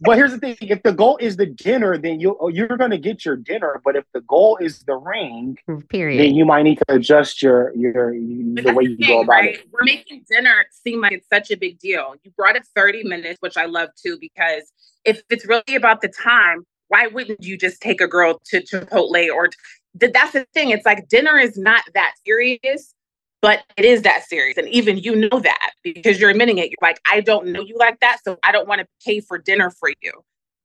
But 0.00 0.16
here's 0.16 0.30
the 0.30 0.38
thing: 0.38 0.56
if 0.60 0.82
the 0.84 0.92
goal 0.92 1.18
is 1.20 1.36
the 1.36 1.46
dinner, 1.46 1.98
then 1.98 2.20
you 2.20 2.38
you're 2.52 2.68
going 2.68 2.92
to 2.92 2.98
get 2.98 3.24
your 3.24 3.36
dinner. 3.36 3.80
But 3.84 3.96
if 3.96 4.04
the 4.14 4.20
goal 4.20 4.56
is 4.60 4.78
the 4.84 4.94
ring, 4.94 5.58
period, 5.88 6.20
then 6.20 6.36
you 6.36 6.44
might 6.44 6.62
need 6.62 6.78
to 6.78 6.94
adjust 6.94 7.42
your 7.42 7.74
your 7.74 8.12
the 8.12 8.72
way 8.72 8.84
you 8.84 8.96
thing, 8.96 9.08
go 9.08 9.22
about 9.22 9.32
right? 9.32 9.54
it. 9.56 9.66
We're 9.72 9.84
making 9.84 10.24
dinner 10.30 10.64
seem 10.70 11.00
like 11.00 11.12
it's 11.12 11.28
such 11.28 11.50
a 11.50 11.56
big 11.56 11.80
deal. 11.80 12.14
You 12.22 12.30
brought 12.30 12.54
it 12.54 12.64
30 12.76 13.04
minutes, 13.04 13.38
which 13.40 13.56
I 13.56 13.64
love 13.64 13.88
too, 14.00 14.16
because 14.20 14.70
if 15.04 15.20
it's 15.28 15.44
really 15.46 15.74
about 15.74 16.00
the 16.00 16.08
time, 16.08 16.64
why 16.88 17.06
wouldn't 17.06 17.42
you 17.42 17.56
just 17.56 17.80
take 17.80 18.00
a 18.00 18.08
girl 18.08 18.40
to 18.46 18.62
Chipotle 18.62 19.28
or 19.32 19.48
that's 19.94 20.32
the 20.32 20.46
thing. 20.54 20.70
It's 20.70 20.86
like 20.86 21.08
dinner 21.08 21.38
is 21.38 21.56
not 21.56 21.82
that 21.94 22.14
serious, 22.26 22.94
but 23.40 23.62
it 23.76 23.84
is 23.84 24.02
that 24.02 24.24
serious. 24.24 24.56
And 24.58 24.68
even 24.68 24.98
you 24.98 25.16
know 25.16 25.40
that 25.40 25.70
because 25.82 26.20
you're 26.20 26.30
admitting 26.30 26.58
it. 26.58 26.70
You're 26.70 26.76
like, 26.82 27.00
I 27.10 27.20
don't 27.20 27.48
know 27.48 27.60
you 27.60 27.76
like 27.78 28.00
that. 28.00 28.18
So 28.24 28.38
I 28.42 28.52
don't 28.52 28.68
want 28.68 28.80
to 28.80 28.86
pay 29.04 29.20
for 29.20 29.38
dinner 29.38 29.70
for 29.70 29.90
you. 30.00 30.12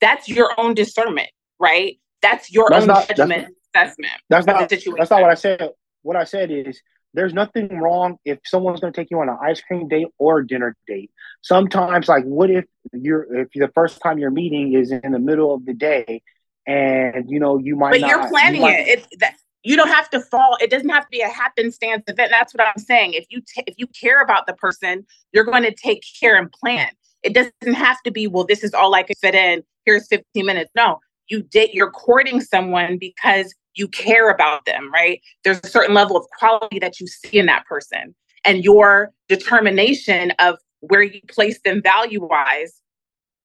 That's 0.02 0.28
your 0.28 0.60
own 0.60 0.74
discernment, 0.74 1.30
right? 1.60 2.00
That's 2.22 2.52
your 2.52 2.68
that's 2.70 2.84
own 2.84 2.88
not, 2.88 3.08
judgment 3.08 3.56
that's, 3.74 3.92
assessment. 3.92 4.14
That's 4.30 4.46
not, 4.48 4.70
that's 4.70 5.10
not 5.12 5.22
what 5.22 5.32
I 5.32 5.36
said. 5.36 5.70
What 6.02 6.16
I 6.16 6.24
said 6.26 6.52
is 6.52 6.82
there's 7.14 7.34
nothing 7.34 7.80
wrong 7.80 8.18
if 8.26 8.40
someone's 8.44 8.80
going 8.80 8.92
to 8.92 9.00
take 9.00 9.12
you 9.12 9.20
on 9.20 9.30
an 9.30 9.38
ice 9.42 9.62
cream 9.62 9.88
date 9.88 10.08
or 10.18 10.40
a 10.40 10.48
dinner 10.48 10.76
date. 10.88 11.12
Sometimes, 11.42 12.10
like, 12.10 12.24
what 12.24 12.50
if 12.50 12.66
you're 12.92 13.42
if 13.42 13.50
the 13.54 13.72
first 13.76 14.02
time 14.02 14.18
you're 14.18 14.32
meeting 14.32 14.74
is 14.74 14.92
in 14.92 15.12
the 15.12 15.20
middle 15.20 15.54
of 15.54 15.66
the 15.66 15.74
day, 15.74 16.24
and 16.66 17.30
you 17.30 17.40
know 17.40 17.58
you 17.58 17.76
might. 17.76 17.92
But 17.92 18.02
not, 18.02 18.10
you're 18.10 18.28
planning 18.30 18.62
you 18.62 18.68
might, 18.68 18.88
it. 18.88 19.08
It 19.12 19.20
that, 19.20 19.36
you 19.64 19.76
don't 19.76 19.90
have 19.90 20.10
to 20.10 20.20
fall. 20.20 20.58
It 20.62 20.70
doesn't 20.70 20.90
have 20.90 21.04
to 21.04 21.10
be 21.10 21.22
a 21.22 21.30
happenstance 21.30 22.04
event. 22.08 22.32
That's 22.32 22.54
what 22.54 22.68
I'm 22.68 22.82
saying. 22.82 23.14
If 23.14 23.26
you 23.30 23.42
t- 23.42 23.64
if 23.66 23.76
you 23.78 23.88
care 23.88 24.22
about 24.22 24.46
the 24.46 24.54
person, 24.54 25.06
you're 25.32 25.46
going 25.46 25.64
to 25.64 25.74
take 25.74 26.04
care 26.20 26.38
and 26.38 26.52
plan. 26.52 26.90
It 27.24 27.34
doesn't 27.34 27.74
have 27.74 28.02
to 28.04 28.12
be 28.12 28.28
well. 28.28 28.46
This 28.46 28.64
is 28.64 28.74
all 28.74 28.94
I 28.94 29.04
can 29.04 29.16
fit 29.16 29.36
in. 29.36 29.64
Here's 29.86 30.08
15 30.08 30.46
minutes. 30.46 30.72
No, 30.76 31.00
you 31.30 31.44
date. 31.44 31.74
You're 31.74 31.92
courting 31.92 32.42
someone 32.42 32.98
because 32.98 33.56
you 33.76 33.88
care 33.88 34.30
about 34.30 34.66
them, 34.66 34.92
right? 34.92 35.22
There's 35.44 35.60
a 35.64 35.68
certain 35.68 35.96
level 35.96 36.18
of 36.18 36.26
quality 36.38 36.80
that 36.80 37.00
you 37.00 37.08
see 37.08 37.40
in 37.40 37.46
that 37.46 37.66
person, 37.66 38.14
and 38.44 38.64
your 38.64 39.12
determination 39.30 40.32
of 40.40 40.58
where 40.82 41.02
you 41.02 41.22
place 41.30 41.60
them 41.64 41.82
value 41.82 42.28
wise 42.28 42.82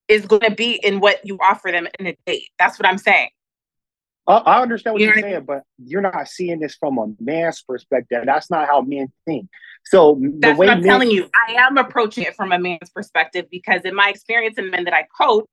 is 0.08 0.26
going 0.26 0.42
to 0.42 0.50
be 0.50 0.80
in 0.82 1.00
what 1.00 1.24
you 1.24 1.38
offer 1.40 1.70
them 1.70 1.86
in 1.98 2.06
a 2.08 2.16
date. 2.26 2.48
That's 2.58 2.78
what 2.78 2.86
I'm 2.86 2.98
saying. 2.98 3.28
I 4.26 4.60
understand 4.60 4.94
what 4.94 5.02
you 5.02 5.08
are 5.08 5.14
saying, 5.14 5.24
I 5.24 5.38
mean? 5.38 5.46
but 5.46 5.62
you're 5.78 6.02
not 6.02 6.28
seeing 6.28 6.60
this 6.60 6.74
from 6.74 6.98
a 6.98 7.06
man's 7.18 7.62
perspective. 7.62 8.24
That's 8.26 8.50
not 8.50 8.66
how 8.66 8.82
men 8.82 9.10
think. 9.24 9.48
So 9.86 10.20
that's 10.40 10.58
what 10.58 10.68
I'm 10.68 10.82
men- 10.82 10.88
telling 10.88 11.10
you. 11.10 11.30
I 11.48 11.54
am 11.54 11.78
approaching 11.78 12.24
it 12.24 12.36
from 12.36 12.52
a 12.52 12.58
man's 12.58 12.90
perspective 12.94 13.46
because 13.50 13.82
in 13.86 13.94
my 13.94 14.10
experience 14.10 14.58
in 14.58 14.70
men 14.70 14.84
that 14.84 14.92
I 14.92 15.06
coach, 15.18 15.46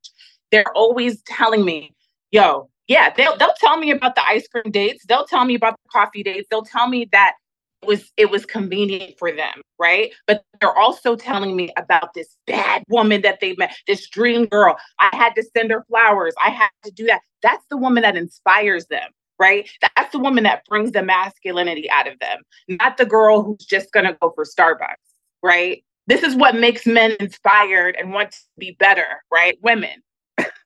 they're 0.51 0.69
always 0.75 1.21
telling 1.21 1.63
me, 1.63 1.93
"Yo, 2.31 2.69
yeah, 2.87 3.13
they'll 3.15 3.37
they'll 3.37 3.53
tell 3.59 3.77
me 3.77 3.91
about 3.91 4.15
the 4.15 4.27
ice 4.27 4.47
cream 4.47 4.71
dates. 4.71 5.05
They'll 5.05 5.25
tell 5.25 5.45
me 5.45 5.55
about 5.55 5.75
the 5.81 5.89
coffee 5.89 6.23
dates. 6.23 6.47
They'll 6.51 6.63
tell 6.63 6.89
me 6.89 7.07
that 7.13 7.35
it 7.81 7.87
was 7.87 8.11
it 8.17 8.29
was 8.31 8.45
convenient 8.45 9.17
for 9.17 9.31
them, 9.31 9.61
right? 9.79 10.11
But 10.27 10.43
they're 10.59 10.77
also 10.77 11.15
telling 11.15 11.55
me 11.55 11.71
about 11.77 12.13
this 12.13 12.35
bad 12.47 12.83
woman 12.89 13.21
that 13.21 13.39
they 13.39 13.55
met, 13.57 13.75
this 13.87 14.09
dream 14.09 14.45
girl. 14.45 14.77
I 14.99 15.15
had 15.15 15.33
to 15.35 15.43
send 15.55 15.71
her 15.71 15.85
flowers. 15.89 16.33
I 16.43 16.49
had 16.49 16.69
to 16.83 16.91
do 16.91 17.05
that. 17.05 17.21
That's 17.41 17.65
the 17.69 17.77
woman 17.77 18.03
that 18.03 18.17
inspires 18.17 18.87
them, 18.87 19.09
right? 19.39 19.69
That's 19.95 20.11
the 20.11 20.19
woman 20.19 20.43
that 20.45 20.63
brings 20.67 20.91
the 20.91 21.03
masculinity 21.03 21.89
out 21.89 22.07
of 22.07 22.17
them, 22.19 22.41
not 22.67 22.97
the 22.97 23.05
girl 23.05 23.43
who's 23.43 23.65
just 23.65 23.91
gonna 23.91 24.17
go 24.21 24.31
for 24.35 24.45
Starbucks, 24.45 24.95
right? 25.43 25.83
This 26.07 26.23
is 26.23 26.35
what 26.35 26.55
makes 26.55 26.85
men 26.85 27.15
inspired 27.19 27.95
and 27.99 28.13
want 28.13 28.31
to 28.31 28.37
be 28.57 28.75
better, 28.79 29.23
right? 29.31 29.57
Women. 29.61 30.01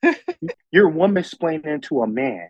You're 0.71 0.89
woman 0.89 1.17
explaining 1.17 1.81
to 1.81 2.03
a 2.03 2.07
man. 2.07 2.49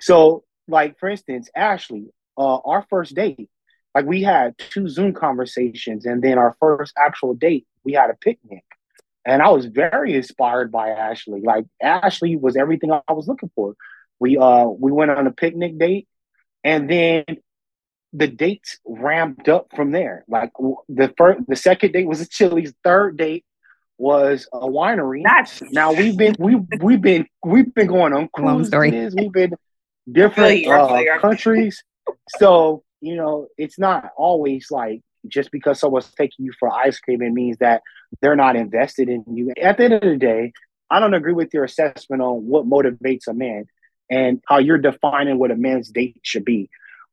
So, 0.00 0.44
like 0.68 0.98
for 0.98 1.08
instance, 1.08 1.50
Ashley, 1.54 2.06
uh, 2.38 2.58
our 2.64 2.86
first 2.88 3.14
date, 3.14 3.48
like 3.94 4.06
we 4.06 4.22
had 4.22 4.56
two 4.58 4.88
Zoom 4.88 5.12
conversations, 5.12 6.06
and 6.06 6.22
then 6.22 6.38
our 6.38 6.56
first 6.60 6.92
actual 6.96 7.34
date, 7.34 7.66
we 7.84 7.92
had 7.92 8.10
a 8.10 8.14
picnic. 8.14 8.64
And 9.24 9.42
I 9.42 9.50
was 9.50 9.66
very 9.66 10.14
inspired 10.14 10.72
by 10.72 10.90
Ashley. 10.90 11.40
Like 11.42 11.66
Ashley 11.82 12.36
was 12.36 12.56
everything 12.56 12.92
I 12.92 13.12
was 13.12 13.28
looking 13.28 13.50
for. 13.54 13.74
We 14.18 14.38
uh 14.38 14.64
we 14.64 14.92
went 14.92 15.10
on 15.10 15.26
a 15.26 15.32
picnic 15.32 15.78
date, 15.78 16.08
and 16.64 16.88
then 16.88 17.24
the 18.12 18.26
dates 18.26 18.78
ramped 18.84 19.48
up 19.48 19.68
from 19.74 19.92
there. 19.92 20.24
Like 20.28 20.52
the 20.88 21.12
first, 21.16 21.40
the 21.48 21.56
second 21.56 21.92
date 21.92 22.06
was 22.06 22.20
a 22.20 22.28
Chili's. 22.28 22.72
Third 22.82 23.16
date 23.16 23.44
was 23.98 24.48
a 24.52 24.66
winery. 24.66 25.22
That's 25.22 25.62
now 25.70 25.92
we've 25.92 26.16
been 26.16 26.34
we 26.38 26.56
we've 26.80 27.02
been 27.02 27.26
we've 27.44 27.72
been 27.74 27.86
going 27.86 28.12
on 28.12 28.28
cruises. 28.32 29.14
We've 29.14 29.32
been 29.32 29.54
different 30.10 30.66
uh, 30.66 31.18
countries. 31.20 31.82
So 32.38 32.82
you 33.00 33.16
know, 33.16 33.48
it's 33.56 33.78
not 33.78 34.10
always 34.16 34.70
like 34.70 35.02
just 35.28 35.50
because 35.50 35.78
someone's 35.78 36.10
taking 36.12 36.46
you 36.46 36.52
for 36.58 36.70
ice 36.70 36.98
cream, 36.98 37.22
it 37.22 37.32
means 37.32 37.58
that 37.58 37.82
they're 38.20 38.36
not 38.36 38.56
invested 38.56 39.08
in 39.08 39.24
you. 39.28 39.52
At 39.60 39.76
the 39.76 39.84
end 39.84 39.94
of 39.94 40.00
the 40.00 40.16
day, 40.16 40.52
I 40.90 41.00
don't 41.00 41.14
agree 41.14 41.32
with 41.32 41.54
your 41.54 41.64
assessment 41.64 42.22
on 42.22 42.46
what 42.46 42.68
motivates 42.68 43.28
a 43.28 43.34
man 43.34 43.66
and 44.10 44.42
how 44.46 44.58
you're 44.58 44.78
defining 44.78 45.38
what 45.38 45.50
a 45.50 45.56
man's 45.56 45.90
date 45.90 46.18
should 46.22 46.44
be. 46.44 46.68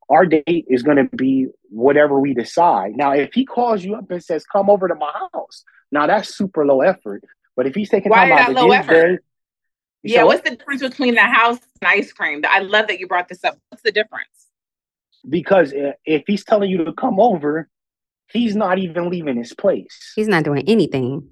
Our 0.09 0.25
date 0.25 0.65
is 0.69 0.83
going 0.83 0.97
to 0.97 1.15
be 1.15 1.47
whatever 1.69 2.19
we 2.19 2.33
decide. 2.33 2.95
Now, 2.95 3.11
if 3.11 3.33
he 3.33 3.45
calls 3.45 3.83
you 3.83 3.95
up 3.95 4.09
and 4.09 4.23
says, 4.23 4.45
"Come 4.45 4.69
over 4.69 4.87
to 4.87 4.95
my 4.95 5.11
house," 5.33 5.65
now 5.91 6.07
that's 6.07 6.33
super 6.33 6.65
low 6.65 6.81
effort. 6.81 7.23
But 7.57 7.67
if 7.67 7.75
he's 7.75 7.89
taking 7.89 8.09
Why 8.09 8.29
time 8.29 8.31
out 8.31 8.53
low 8.53 8.71
effort? 8.71 9.17
Day, 9.17 9.19
yeah, 10.03 10.23
what's 10.23 10.49
the 10.49 10.55
difference 10.55 10.81
between 10.81 11.15
the 11.15 11.21
house 11.21 11.59
and 11.81 11.89
ice 11.89 12.13
cream? 12.13 12.41
I 12.47 12.59
love 12.59 12.87
that 12.87 12.99
you 12.99 13.07
brought 13.07 13.27
this 13.27 13.43
up. 13.43 13.57
What's 13.69 13.83
the 13.83 13.91
difference? 13.91 14.46
Because 15.27 15.73
if 16.05 16.23
he's 16.27 16.43
telling 16.43 16.69
you 16.69 16.85
to 16.85 16.93
come 16.93 17.19
over, 17.19 17.69
he's 18.31 18.55
not 18.55 18.77
even 18.79 19.09
leaving 19.09 19.37
his 19.37 19.53
place. 19.53 20.13
He's 20.15 20.27
not 20.27 20.43
doing 20.43 20.63
anything. 20.67 21.29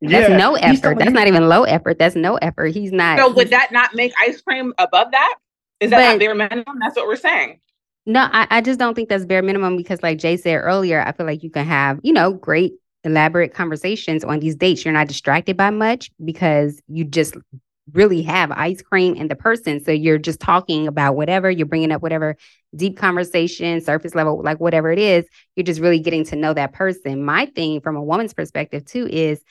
That's 0.00 0.28
yeah, 0.28 0.36
no 0.36 0.54
effort. 0.54 0.98
That's 0.98 1.10
not 1.10 1.26
even 1.26 1.48
low 1.48 1.64
effort. 1.64 1.98
That's 1.98 2.14
no 2.14 2.36
effort. 2.36 2.68
He's 2.68 2.92
not. 2.92 3.18
So 3.18 3.32
would 3.32 3.50
that 3.50 3.72
not 3.72 3.94
make 3.94 4.12
ice 4.20 4.40
cream 4.40 4.72
above 4.78 5.10
that? 5.10 5.34
Is 5.80 5.90
that 5.90 5.98
but, 5.98 6.10
not 6.12 6.18
bare 6.18 6.34
minimum? 6.34 6.78
That's 6.80 6.96
what 6.96 7.06
we're 7.06 7.16
saying. 7.16 7.60
No, 8.06 8.28
I, 8.32 8.46
I 8.50 8.60
just 8.60 8.78
don't 8.78 8.94
think 8.94 9.08
that's 9.08 9.26
bare 9.26 9.42
minimum 9.42 9.76
because, 9.76 10.02
like 10.02 10.18
Jay 10.18 10.36
said 10.36 10.56
earlier, 10.56 11.02
I 11.02 11.12
feel 11.12 11.26
like 11.26 11.42
you 11.42 11.50
can 11.50 11.66
have, 11.66 12.00
you 12.02 12.12
know, 12.12 12.32
great 12.32 12.74
elaborate 13.04 13.54
conversations 13.54 14.24
on 14.24 14.40
these 14.40 14.56
dates. 14.56 14.84
You're 14.84 14.94
not 14.94 15.08
distracted 15.08 15.56
by 15.56 15.70
much 15.70 16.10
because 16.24 16.80
you 16.88 17.04
just 17.04 17.36
really 17.92 18.22
have 18.22 18.50
ice 18.50 18.82
cream 18.82 19.14
and 19.18 19.30
the 19.30 19.36
person. 19.36 19.82
So 19.82 19.90
you're 19.90 20.18
just 20.18 20.40
talking 20.40 20.86
about 20.86 21.16
whatever, 21.16 21.50
you're 21.50 21.66
bringing 21.66 21.92
up 21.92 22.02
whatever 22.02 22.36
deep 22.76 22.96
conversation, 22.96 23.80
surface 23.80 24.14
level, 24.14 24.42
like 24.42 24.60
whatever 24.60 24.90
it 24.90 24.98
is, 24.98 25.24
you're 25.56 25.64
just 25.64 25.80
really 25.80 26.00
getting 26.00 26.24
to 26.26 26.36
know 26.36 26.52
that 26.54 26.72
person. 26.72 27.24
My 27.24 27.46
thing 27.46 27.80
from 27.80 27.96
a 27.96 28.02
woman's 28.02 28.34
perspective 28.34 28.84
too 28.84 29.06
is 29.06 29.42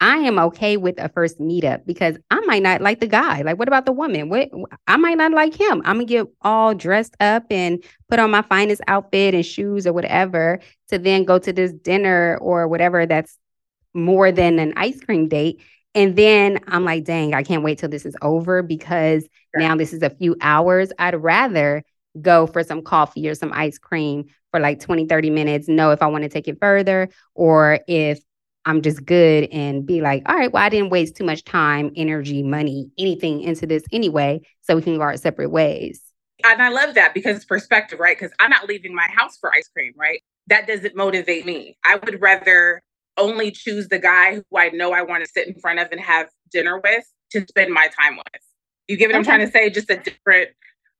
I 0.00 0.16
am 0.16 0.36
okay 0.36 0.76
with 0.76 1.00
a 1.00 1.08
first 1.08 1.38
meetup 1.38 1.86
because 1.86 2.16
I 2.28 2.40
might 2.40 2.62
not 2.64 2.80
like 2.80 2.98
the 2.98 3.06
guy. 3.06 3.42
Like, 3.42 3.56
what 3.56 3.68
about 3.68 3.86
the 3.86 3.92
woman? 3.92 4.28
What 4.28 4.50
I 4.88 4.96
might 4.96 5.16
not 5.16 5.30
like 5.30 5.54
him. 5.54 5.80
I'm 5.84 5.98
gonna 5.98 6.06
get 6.06 6.26
all 6.42 6.74
dressed 6.74 7.14
up 7.20 7.44
and 7.50 7.82
put 8.08 8.18
on 8.18 8.32
my 8.32 8.42
finest 8.42 8.80
outfit 8.88 9.32
and 9.32 9.46
shoes 9.46 9.86
or 9.86 9.92
whatever 9.92 10.58
to 10.88 10.98
then 10.98 11.24
go 11.24 11.38
to 11.38 11.52
this 11.52 11.72
dinner 11.72 12.36
or 12.40 12.66
whatever 12.66 13.06
that's 13.06 13.38
more 13.94 14.32
than 14.32 14.58
an 14.58 14.72
ice 14.76 15.00
cream 15.00 15.28
date 15.28 15.60
and 15.94 16.16
then 16.16 16.58
I'm 16.68 16.84
like, 16.84 17.04
dang, 17.04 17.34
I 17.34 17.42
can't 17.42 17.62
wait 17.62 17.78
till 17.78 17.88
this 17.88 18.06
is 18.06 18.16
over 18.22 18.62
because 18.62 19.22
sure. 19.22 19.60
now 19.60 19.76
this 19.76 19.92
is 19.92 20.02
a 20.02 20.10
few 20.10 20.36
hours. 20.40 20.90
I'd 20.98 21.14
rather 21.14 21.82
go 22.20 22.46
for 22.46 22.62
some 22.62 22.82
coffee 22.82 23.28
or 23.28 23.34
some 23.34 23.52
ice 23.52 23.78
cream 23.78 24.24
for 24.50 24.60
like 24.60 24.80
20, 24.80 25.06
30 25.06 25.30
minutes, 25.30 25.68
know 25.68 25.90
if 25.90 26.02
I 26.02 26.06
want 26.06 26.24
to 26.24 26.28
take 26.28 26.48
it 26.48 26.58
further 26.60 27.08
or 27.34 27.80
if 27.88 28.20
I'm 28.64 28.82
just 28.82 29.04
good 29.04 29.48
and 29.50 29.84
be 29.84 30.00
like, 30.00 30.22
all 30.26 30.36
right, 30.36 30.52
well, 30.52 30.62
I 30.62 30.68
didn't 30.68 30.90
waste 30.90 31.16
too 31.16 31.24
much 31.24 31.44
time, 31.44 31.90
energy, 31.96 32.42
money, 32.42 32.90
anything 32.98 33.40
into 33.40 33.66
this 33.66 33.82
anyway. 33.92 34.40
So 34.60 34.76
we 34.76 34.82
can 34.82 34.96
go 34.96 35.02
our 35.02 35.16
separate 35.16 35.50
ways. 35.50 36.02
And 36.44 36.62
I 36.62 36.68
love 36.68 36.94
that 36.94 37.14
because 37.14 37.36
it's 37.36 37.44
perspective, 37.44 37.98
right? 37.98 38.16
Because 38.18 38.34
I'm 38.40 38.50
not 38.50 38.68
leaving 38.68 38.94
my 38.94 39.08
house 39.16 39.36
for 39.38 39.52
ice 39.52 39.68
cream, 39.68 39.94
right? 39.96 40.20
That 40.48 40.66
doesn't 40.66 40.96
motivate 40.96 41.46
me. 41.46 41.76
I 41.84 41.96
would 41.96 42.20
rather 42.20 42.82
only 43.16 43.50
choose 43.50 43.88
the 43.88 43.98
guy 43.98 44.36
who 44.36 44.56
I 44.56 44.70
know 44.70 44.92
I 44.92 45.02
want 45.02 45.24
to 45.24 45.30
sit 45.30 45.46
in 45.46 45.54
front 45.54 45.78
of 45.78 45.88
and 45.90 46.00
have 46.00 46.28
dinner 46.50 46.80
with 46.82 47.04
to 47.32 47.44
spend 47.48 47.72
my 47.72 47.88
time 47.88 48.16
with. 48.16 48.42
You 48.88 48.96
get 48.96 49.08
what 49.08 49.12
okay. 49.12 49.18
I'm 49.18 49.24
trying 49.24 49.46
to 49.46 49.50
say? 49.50 49.70
Just 49.70 49.90
a 49.90 49.96
different 49.96 50.50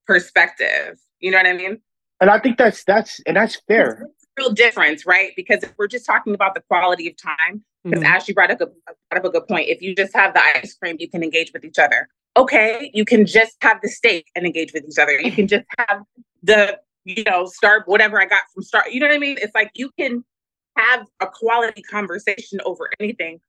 perspective. 0.07 0.99
You 1.21 1.31
know 1.31 1.39
what 1.39 1.47
I 1.47 1.53
mean? 1.55 1.81
And 2.21 2.31
I 2.31 2.39
think 2.39 2.59
that's 2.59 2.85
that's 2.85 3.21
and 3.27 3.37
that's 3.37 3.61
fair. 3.67 4.09
real 4.39 4.53
difference, 4.53 5.05
right? 5.05 5.33
Because 5.37 5.63
if 5.63 5.73
we're 5.79 5.89
just 5.89 6.07
talking 6.07 6.35
about 6.35 6.55
the 6.55 6.63
quality 6.63 7.09
of 7.09 7.17
time, 7.17 7.65
because 7.85 8.03
mm-hmm. 8.03 8.13
Ashley 8.13 8.35
brought 8.35 8.51
up, 8.51 8.61
a, 8.61 8.67
brought 8.67 9.25
up 9.25 9.25
a 9.25 9.31
good 9.31 9.47
point. 9.49 9.69
If 9.69 9.83
you 9.83 9.95
just 9.95 10.15
have 10.15 10.35
the 10.35 10.41
ice 10.41 10.75
cream, 10.75 10.97
you 10.99 11.09
can 11.09 11.23
engage 11.23 11.53
with 11.53 11.65
each 11.65 11.79
other. 11.79 12.09
Okay, 12.37 12.91
you 12.95 13.05
can 13.05 13.27
just 13.27 13.57
have 13.61 13.79
the 13.83 13.89
steak 13.89 14.29
and 14.35 14.47
engage 14.47 14.73
with 14.73 14.85
each 14.89 14.99
other. 14.99 15.13
You 15.21 15.33
can 15.33 15.49
just 15.49 15.65
have 15.79 16.03
the, 16.43 16.79
you 17.05 17.25
know, 17.25 17.45
start 17.47 17.83
whatever 17.87 18.21
I 18.21 18.27
got 18.27 18.43
from 18.55 18.63
start. 18.63 18.93
You 18.93 19.01
know 19.01 19.09
what 19.09 19.15
I 19.15 19.19
mean? 19.19 19.37
It's 19.41 19.55
like 19.55 19.71
you 19.75 19.91
can 19.99 20.25
have 20.77 21.07
a 21.21 21.27
quality 21.27 21.83
conversation 21.83 22.61
over 22.65 22.91
anything, 23.01 23.41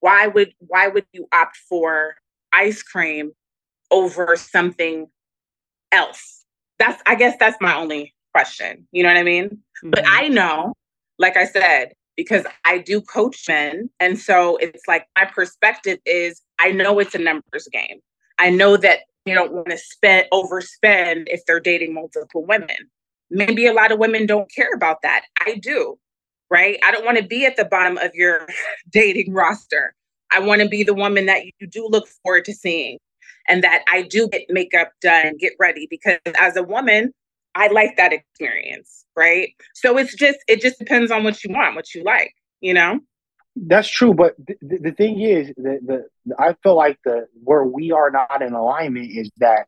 why 0.00 0.26
would 0.26 0.52
why 0.58 0.88
would 0.88 1.06
you 1.12 1.28
opt 1.32 1.56
for 1.56 2.16
ice 2.52 2.82
cream 2.82 3.32
over 3.90 4.36
something 4.36 5.06
else? 5.92 6.44
That's 6.78 7.02
I 7.06 7.14
guess 7.14 7.36
that's 7.38 7.56
my 7.60 7.74
only 7.76 8.14
question. 8.32 8.86
You 8.92 9.02
know 9.02 9.10
what 9.10 9.18
I 9.18 9.22
mean? 9.22 9.46
Mm-hmm. 9.46 9.90
But 9.90 10.04
I 10.06 10.28
know, 10.28 10.74
like 11.18 11.36
I 11.36 11.44
said, 11.44 11.92
because 12.16 12.44
I 12.64 12.78
do 12.78 13.00
coach 13.00 13.44
men. 13.48 13.90
And 14.00 14.18
so 14.18 14.56
it's 14.56 14.82
like 14.88 15.06
my 15.16 15.24
perspective 15.24 15.98
is 16.04 16.42
I 16.58 16.72
know 16.72 16.98
it's 16.98 17.14
a 17.14 17.18
numbers 17.18 17.68
game. 17.72 18.00
I 18.38 18.50
know 18.50 18.76
that 18.76 19.00
they 19.24 19.34
don't 19.34 19.52
want 19.52 19.70
to 19.70 19.78
spend 19.78 20.26
overspend 20.32 21.24
if 21.28 21.44
they're 21.46 21.60
dating 21.60 21.94
multiple 21.94 22.44
women. 22.44 22.90
Maybe 23.30 23.66
a 23.66 23.72
lot 23.72 23.92
of 23.92 23.98
women 23.98 24.26
don't 24.26 24.52
care 24.52 24.72
about 24.74 25.02
that. 25.02 25.22
I 25.40 25.54
do 25.54 25.98
right? 26.52 26.78
I 26.84 26.92
don't 26.92 27.04
want 27.04 27.16
to 27.16 27.24
be 27.24 27.46
at 27.46 27.56
the 27.56 27.64
bottom 27.64 27.96
of 27.96 28.14
your 28.14 28.46
dating 28.90 29.32
roster. 29.32 29.94
I 30.30 30.38
want 30.38 30.60
to 30.60 30.68
be 30.68 30.84
the 30.84 30.94
woman 30.94 31.26
that 31.26 31.44
you 31.46 31.66
do 31.66 31.88
look 31.90 32.06
forward 32.22 32.44
to 32.44 32.54
seeing 32.54 32.98
and 33.48 33.64
that 33.64 33.84
I 33.90 34.02
do 34.02 34.28
get 34.28 34.42
makeup 34.50 34.92
done 35.00 35.36
get 35.38 35.54
ready 35.58 35.86
because 35.90 36.18
as 36.38 36.56
a 36.56 36.62
woman, 36.62 37.12
I 37.54 37.68
like 37.68 37.96
that 37.96 38.12
experience, 38.12 39.04
right? 39.16 39.54
So 39.74 39.98
it's 39.98 40.14
just 40.14 40.38
it 40.46 40.60
just 40.60 40.78
depends 40.78 41.10
on 41.10 41.24
what 41.24 41.42
you 41.42 41.52
want, 41.52 41.74
what 41.74 41.94
you 41.94 42.04
like, 42.04 42.34
you 42.60 42.74
know. 42.74 43.00
That's 43.56 43.88
true, 43.88 44.14
but 44.14 44.34
th- 44.46 44.58
the 44.60 44.92
thing 44.92 45.20
is 45.20 45.48
the, 45.56 45.78
the 46.24 46.34
I 46.38 46.54
feel 46.62 46.74
like 46.74 46.98
the 47.04 47.26
where 47.42 47.64
we 47.64 47.92
are 47.92 48.10
not 48.10 48.40
in 48.40 48.54
alignment 48.54 49.10
is 49.10 49.30
that 49.38 49.66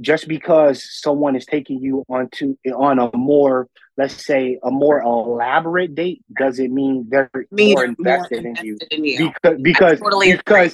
just 0.00 0.26
because 0.28 0.84
someone 1.00 1.36
is 1.36 1.46
taking 1.46 1.80
you 1.80 2.04
onto 2.08 2.56
on 2.74 2.98
a 2.98 3.16
more 3.16 3.68
let's 3.96 4.26
say 4.26 4.58
a 4.62 4.70
more 4.70 5.00
elaborate 5.00 5.94
date 5.94 6.22
doesn't 6.36 6.74
mean 6.74 7.06
they're 7.08 7.30
mean 7.50 7.74
more, 7.74 7.84
invested, 7.84 8.42
more 8.42 8.52
invested 8.52 8.58
in, 8.58 8.66
you. 8.66 8.78
in, 8.90 9.04
you. 9.04 9.32
because 9.32 9.60
because 9.62 10.00
totally 10.00 10.32
because 10.32 10.72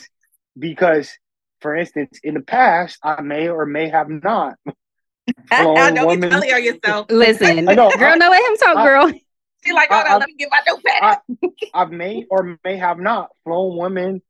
agree. 0.56 0.70
because 0.70 1.10
for 1.60 1.76
instance 1.76 2.18
in 2.22 2.34
the 2.34 2.40
past 2.40 2.98
I 3.02 3.20
may 3.20 3.48
or 3.48 3.66
may 3.66 3.88
have 3.88 4.08
not 4.08 4.54
I 5.50 5.90
know 5.90 6.06
woman. 6.06 6.24
you 6.24 6.30
tell 6.30 6.60
yourself. 6.60 7.06
Listen, 7.10 7.64
know, 7.64 7.90
girl, 7.90 8.12
I, 8.12 8.16
no 8.16 8.30
let 8.30 8.50
him 8.50 8.56
talk, 8.56 8.76
I, 8.76 8.84
girl. 8.84 9.12
She 9.64 9.72
like, 9.72 9.90
hold 9.90 10.06
I, 10.06 10.14
on, 10.14 10.20
let 10.20 10.28
me 10.28 10.34
get 10.38 10.48
my 10.50 10.60
notepad. 10.66 11.02
I, 11.02 11.48
I've 11.74 11.90
may 11.90 12.24
or 12.30 12.58
may 12.64 12.76
have 12.76 12.98
not 12.98 13.30
flown 13.44 13.76
women 13.76 14.22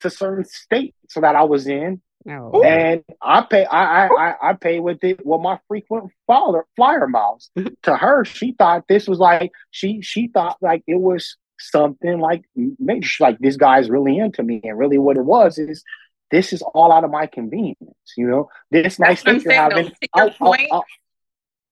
to 0.00 0.10
certain 0.10 0.44
states 0.44 0.96
so 1.08 1.20
that 1.20 1.34
I 1.34 1.42
was 1.42 1.66
in 1.66 2.00
Oh. 2.28 2.62
And 2.62 3.04
I 3.22 3.42
pay 3.42 3.64
I, 3.66 4.06
I 4.06 4.34
I 4.42 4.52
pay 4.54 4.80
with 4.80 5.02
it 5.04 5.24
with 5.24 5.40
my 5.40 5.58
frequent 5.68 6.10
flyer 6.26 6.66
flyer 6.74 7.06
miles. 7.06 7.50
to 7.82 7.96
her, 7.96 8.24
she 8.24 8.52
thought 8.52 8.88
this 8.88 9.06
was 9.06 9.18
like 9.18 9.52
she 9.70 10.02
she 10.02 10.28
thought 10.28 10.56
like 10.60 10.82
it 10.86 11.00
was 11.00 11.36
something 11.58 12.18
like 12.18 12.42
maybe 12.54 13.06
like 13.20 13.38
this 13.38 13.56
guy's 13.56 13.88
really 13.88 14.18
into 14.18 14.42
me, 14.42 14.60
and 14.64 14.78
really 14.78 14.98
what 14.98 15.16
it 15.16 15.24
was 15.24 15.58
is 15.58 15.84
this 16.30 16.52
is 16.52 16.62
all 16.74 16.92
out 16.92 17.04
of 17.04 17.10
my 17.10 17.26
convenience. 17.26 17.78
You 18.16 18.26
know, 18.26 18.48
this 18.70 18.98
nice 18.98 19.22
thing 19.22 19.40
you're 19.40 19.52
having. 19.52 19.92
I'll, 20.12 20.34
I'll, 20.40 20.56
I'll, 20.72 20.84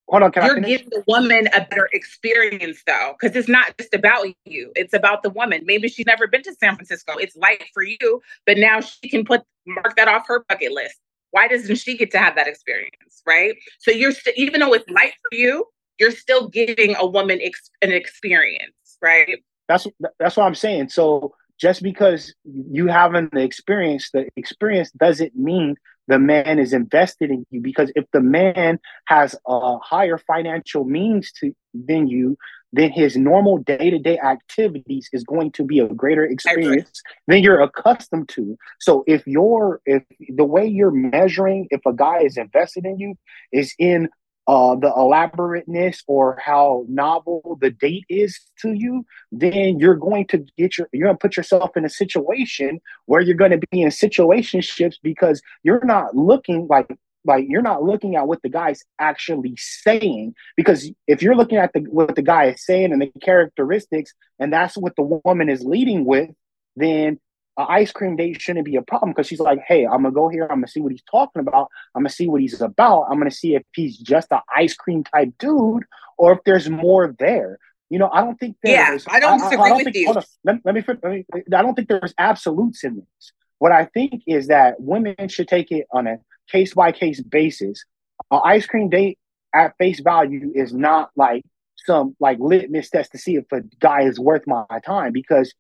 Hold 0.09 0.23
on, 0.23 0.33
You're 0.35 0.61
giving 0.61 0.91
the 0.91 1.03
woman 1.07 1.49
a 1.55 1.65
better 1.65 1.89
experience 1.93 2.83
though, 2.87 3.15
because 3.19 3.35
it's 3.35 3.49
not 3.49 3.77
just 3.79 3.95
about 3.95 4.27
you. 4.45 4.71
It's 4.77 4.93
about 4.93 5.23
the 5.23 5.31
woman. 5.31 5.63
Maybe 5.65 5.89
she's 5.89 6.05
never 6.05 6.27
been 6.27 6.43
to 6.43 6.55
San 6.55 6.75
Francisco. 6.75 7.15
It's 7.17 7.35
light 7.37 7.65
for 7.73 7.83
you, 7.83 8.21
but 8.47 8.59
now 8.59 8.81
she 8.81 9.09
can 9.09 9.25
put 9.25 9.43
mark 9.67 9.97
that 9.97 10.09
off 10.09 10.27
her 10.27 10.45
bucket 10.47 10.73
list. 10.73 10.97
Why 11.31 11.49
doesn't 11.49 11.77
she 11.77 11.97
get 11.97 12.11
to 12.13 12.19
have 12.19 12.37
that 12.37 12.47
experience? 12.47 13.23
Right. 13.27 13.57
So 13.79 13.91
you're 13.91 14.13
st- 14.13 14.37
even 14.37 14.61
though 14.61 14.75
it's 14.75 14.89
light 14.91 15.15
for 15.23 15.37
you, 15.37 15.67
you're 15.99 16.11
still 16.11 16.49
giving 16.49 16.95
a 16.97 17.07
woman 17.07 17.41
ex- 17.43 17.71
an 17.81 17.91
experience, 17.91 18.99
right? 19.01 19.43
That's 19.69 19.87
that's 20.19 20.37
what 20.37 20.45
I'm 20.45 20.55
saying. 20.55 20.91
So 20.91 21.35
just 21.59 21.83
because 21.83 22.35
you 22.45 22.89
haven't 22.89 23.33
the 23.33 23.43
experience, 23.43 24.11
the 24.13 24.29
experience 24.37 24.91
doesn't 24.93 25.35
mean 25.35 25.77
the 26.09 26.19
man 26.19 26.59
is 26.59 26.73
invested 26.73 27.31
in 27.31 27.47
you 27.51 27.61
because 27.61 27.91
if 27.95 28.05
the 28.13 28.21
man 28.21 28.79
has 29.07 29.35
a 29.47 29.79
higher 29.79 30.19
financial 30.19 30.85
means 30.85 31.33
to 31.41 31.55
than 31.73 32.07
you 32.07 32.37
then 32.75 32.91
his 32.91 33.17
normal 33.17 33.59
day-to-day 33.59 34.19
activities 34.19 35.09
is 35.13 35.23
going 35.23 35.53
to 35.53 35.65
be 35.65 35.79
a 35.79 35.87
greater 35.87 36.25
experience 36.25 37.03
than 37.29 37.41
you're 37.41 37.61
accustomed 37.61 38.29
to. 38.29 38.57
So 38.81 39.05
if 39.07 39.25
you're 39.27 39.81
if 39.87 40.03
the 40.29 40.45
way 40.45 40.67
you're 40.67 40.91
measuring 40.91 41.69
if 41.71 41.81
a 41.87 41.93
guy 41.93 42.23
is 42.23 42.37
invested 42.37 42.85
in 42.85 42.99
you 42.99 43.15
is 43.53 43.75
in 43.79 44.09
uh, 44.47 44.75
the 44.77 44.93
elaborateness 44.95 46.03
or 46.07 46.39
how 46.45 46.85
novel 46.89 47.59
the 47.61 47.71
date 47.71 48.05
is 48.09 48.39
to 48.61 48.73
you, 48.73 49.05
then 49.33 49.79
you're 49.79 49.97
going 49.97 50.27
to 50.27 50.45
get 50.59 50.77
your 50.77 50.89
you're 50.93 51.09
to 51.09 51.19
put 51.19 51.37
yourself 51.37 51.77
in 51.77 51.85
a 51.85 51.91
situation 51.91 52.81
where 53.07 53.21
you're 53.21 53.37
to 53.51 53.67
be 53.71 53.83
in 53.83 53.89
situationships 53.89 54.97
because 55.03 55.41
you're 55.63 55.85
not 55.85 56.15
looking 56.15 56.67
like 56.69 56.95
like 57.25 57.47
you're 57.49 57.63
not 57.63 57.83
looking 57.83 58.17
at 58.17 58.29
what 58.29 58.43
the 58.43 58.51
guy's 58.51 58.83
actually 58.99 59.55
saying. 59.57 60.35
Because 60.57 60.91
if 61.07 61.23
you're 61.23 61.37
looking 61.37 61.59
at 61.59 61.73
the 61.73 61.81
what 61.81 62.15
the 62.15 62.23
guy 62.23 62.47
is 62.47 62.65
saying 62.65 62.93
and 62.93 63.01
the 63.01 63.11
characteristics 63.23 64.13
and 64.39 64.53
that's 64.53 64.77
what 64.77 64.95
the 64.97 65.21
woman 65.25 65.49
is 65.49 65.63
leading 65.63 66.05
with 66.05 66.31
then 66.77 67.19
an 67.57 67.67
ice 67.69 67.93
cream 67.93 68.17
date 68.17 68.41
shouldn't 68.41 68.65
be 68.65 68.77
a 68.77 68.83
problem 68.83 69.13
because 69.13 69.27
she's 69.27 69.41
like, 69.41 69.61
hey, 69.67 69.85
I'm 69.85 70.03
gonna 70.03 70.13
go 70.13 70.29
here, 70.29 70.45
I'm 70.45 70.59
gonna 70.59 70.69
see 70.69 70.81
what 70.81 70.93
he's 70.93 71.05
talking 71.11 71.41
about, 71.41 71.69
I'm 71.95 72.03
gonna 72.03 72.11
see 72.11 72.29
what 72.29 72.41
he's 72.41 72.61
about, 72.61 73.05
I'm 73.11 73.19
gonna 73.19 73.31
see 73.31 73.55
if 73.55 73.63
he's 73.75 73.99
just 73.99 74.29
an 74.33 74.41
ice 74.55 74.75
cream 74.75 75.05
type 75.05 75.31
dude 75.39 75.85
or 76.19 76.33
if 76.33 76.39
there's 76.45 76.69
more 76.69 77.15
there. 77.19 77.59
You 77.91 77.99
know, 77.99 78.11
I 78.13 78.23
don't 78.23 78.37
think 78.37 78.57
there's. 78.63 79.05
Yeah, 79.07 79.15
I 79.15 79.21
don't 79.21 79.39
disagree 79.39 79.59
I, 79.59 79.63
I 79.63 79.69
don't 79.69 79.77
with 79.85 79.85
think, 79.85 79.97
you. 79.97 80.13
let, 80.13 80.59
let, 80.65 80.75
me, 80.75 80.85
let 80.87 81.05
me. 81.05 81.25
I 81.55 81.63
don't 81.63 81.75
think 81.75 81.89
there's 81.89 82.15
absolutes 82.19 82.83
in 82.83 82.97
this. 82.97 83.33
What 83.59 83.73
I 83.73 83.85
think 83.85 84.23
is 84.27 84.49
that 84.49 84.81
women 84.81 85.29
should 85.29 85.49
take 85.49 85.71
it 85.71 85.87
on 85.93 86.07
a 86.07 86.17
case 86.51 86.75
by 86.75 86.93
case 86.93 87.23
basis. 87.23 87.85
An 88.31 88.41
ice 88.45 88.67
cream 88.67 88.89
date 88.89 89.19
at 89.55 89.75
face 89.79 90.01
value 90.01 90.51
is 90.55 90.75
not 90.75 91.11
like 91.15 91.45
some 91.77 92.17
like 92.19 92.39
litmus 92.41 92.91
test 92.91 93.13
to 93.13 93.19
see 93.19 93.37
if 93.37 93.45
a 93.53 93.61
guy 93.79 94.03
is 94.03 94.19
worth 94.19 94.47
my 94.47 94.65
time 94.85 95.13
because 95.13 95.53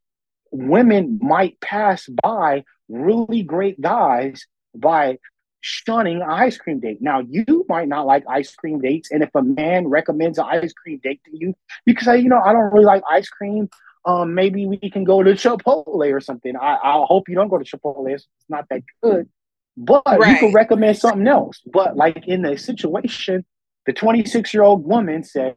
women 0.54 1.18
might 1.20 1.60
pass 1.60 2.08
by 2.22 2.64
really 2.88 3.42
great 3.42 3.80
guys 3.80 4.46
by 4.74 5.18
shunning 5.60 6.16
an 6.16 6.30
ice 6.30 6.56
cream 6.58 6.78
date. 6.78 6.98
Now, 7.00 7.20
you 7.20 7.64
might 7.68 7.88
not 7.88 8.06
like 8.06 8.24
ice 8.28 8.54
cream 8.54 8.80
dates, 8.80 9.10
and 9.10 9.22
if 9.22 9.30
a 9.34 9.42
man 9.42 9.88
recommends 9.88 10.38
an 10.38 10.46
ice 10.48 10.72
cream 10.72 11.00
date 11.02 11.20
to 11.24 11.36
you, 11.36 11.54
can 11.86 12.04
say, 12.04 12.18
you 12.18 12.28
know, 12.28 12.40
I 12.40 12.52
don't 12.52 12.72
really 12.72 12.84
like 12.84 13.02
ice 13.10 13.28
cream. 13.28 13.68
Um, 14.04 14.34
maybe 14.34 14.66
we 14.66 14.78
can 14.90 15.04
go 15.04 15.22
to 15.22 15.32
Chipotle 15.32 16.12
or 16.12 16.20
something. 16.20 16.54
I, 16.56 16.76
I 16.76 17.04
hope 17.06 17.28
you 17.28 17.34
don't 17.34 17.48
go 17.48 17.58
to 17.58 17.64
Chipotle. 17.64 18.12
It's 18.12 18.28
not 18.48 18.66
that 18.68 18.82
good, 19.02 19.28
but 19.76 20.02
right. 20.06 20.32
you 20.32 20.38
can 20.38 20.52
recommend 20.52 20.98
something 20.98 21.26
else. 21.26 21.62
But 21.72 21.96
like 21.96 22.28
in 22.28 22.42
the 22.42 22.58
situation, 22.58 23.44
the 23.86 23.92
26 23.92 24.52
year 24.54 24.62
old 24.62 24.86
woman 24.86 25.24
said, 25.24 25.56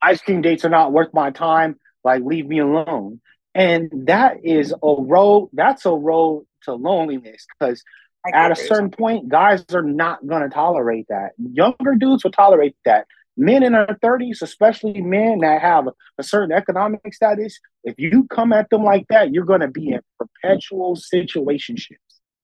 ice 0.00 0.20
cream 0.20 0.40
dates 0.40 0.64
are 0.64 0.70
not 0.70 0.92
worth 0.92 1.12
my 1.12 1.30
time. 1.30 1.76
Like, 2.04 2.22
leave 2.22 2.46
me 2.46 2.60
alone. 2.60 3.20
And 3.54 3.90
that 4.06 4.44
is 4.44 4.72
a 4.72 4.94
road, 4.98 5.50
that's 5.52 5.84
a 5.84 5.92
road 5.92 6.46
to 6.62 6.74
loneliness 6.74 7.46
because 7.58 7.82
at 8.32 8.52
a 8.52 8.56
certain 8.56 8.90
point, 8.90 9.28
guys 9.28 9.64
are 9.74 9.82
not 9.82 10.26
going 10.26 10.42
to 10.42 10.48
tolerate 10.48 11.06
that. 11.08 11.32
Younger 11.38 11.96
dudes 11.96 12.24
will 12.24 12.30
tolerate 12.30 12.76
that. 12.84 13.06
Men 13.36 13.62
in 13.62 13.72
their 13.72 13.98
30s, 14.02 14.42
especially 14.42 15.00
men 15.00 15.40
that 15.40 15.60
have 15.60 15.88
a 16.18 16.22
certain 16.22 16.52
economic 16.52 17.00
status, 17.12 17.58
if 17.82 17.94
you 17.98 18.26
come 18.28 18.52
at 18.52 18.70
them 18.70 18.84
like 18.84 19.06
that, 19.08 19.32
you're 19.32 19.44
going 19.44 19.60
to 19.60 19.68
be 19.68 19.88
in 19.88 20.00
perpetual 20.18 20.96
situationships. 20.96 21.96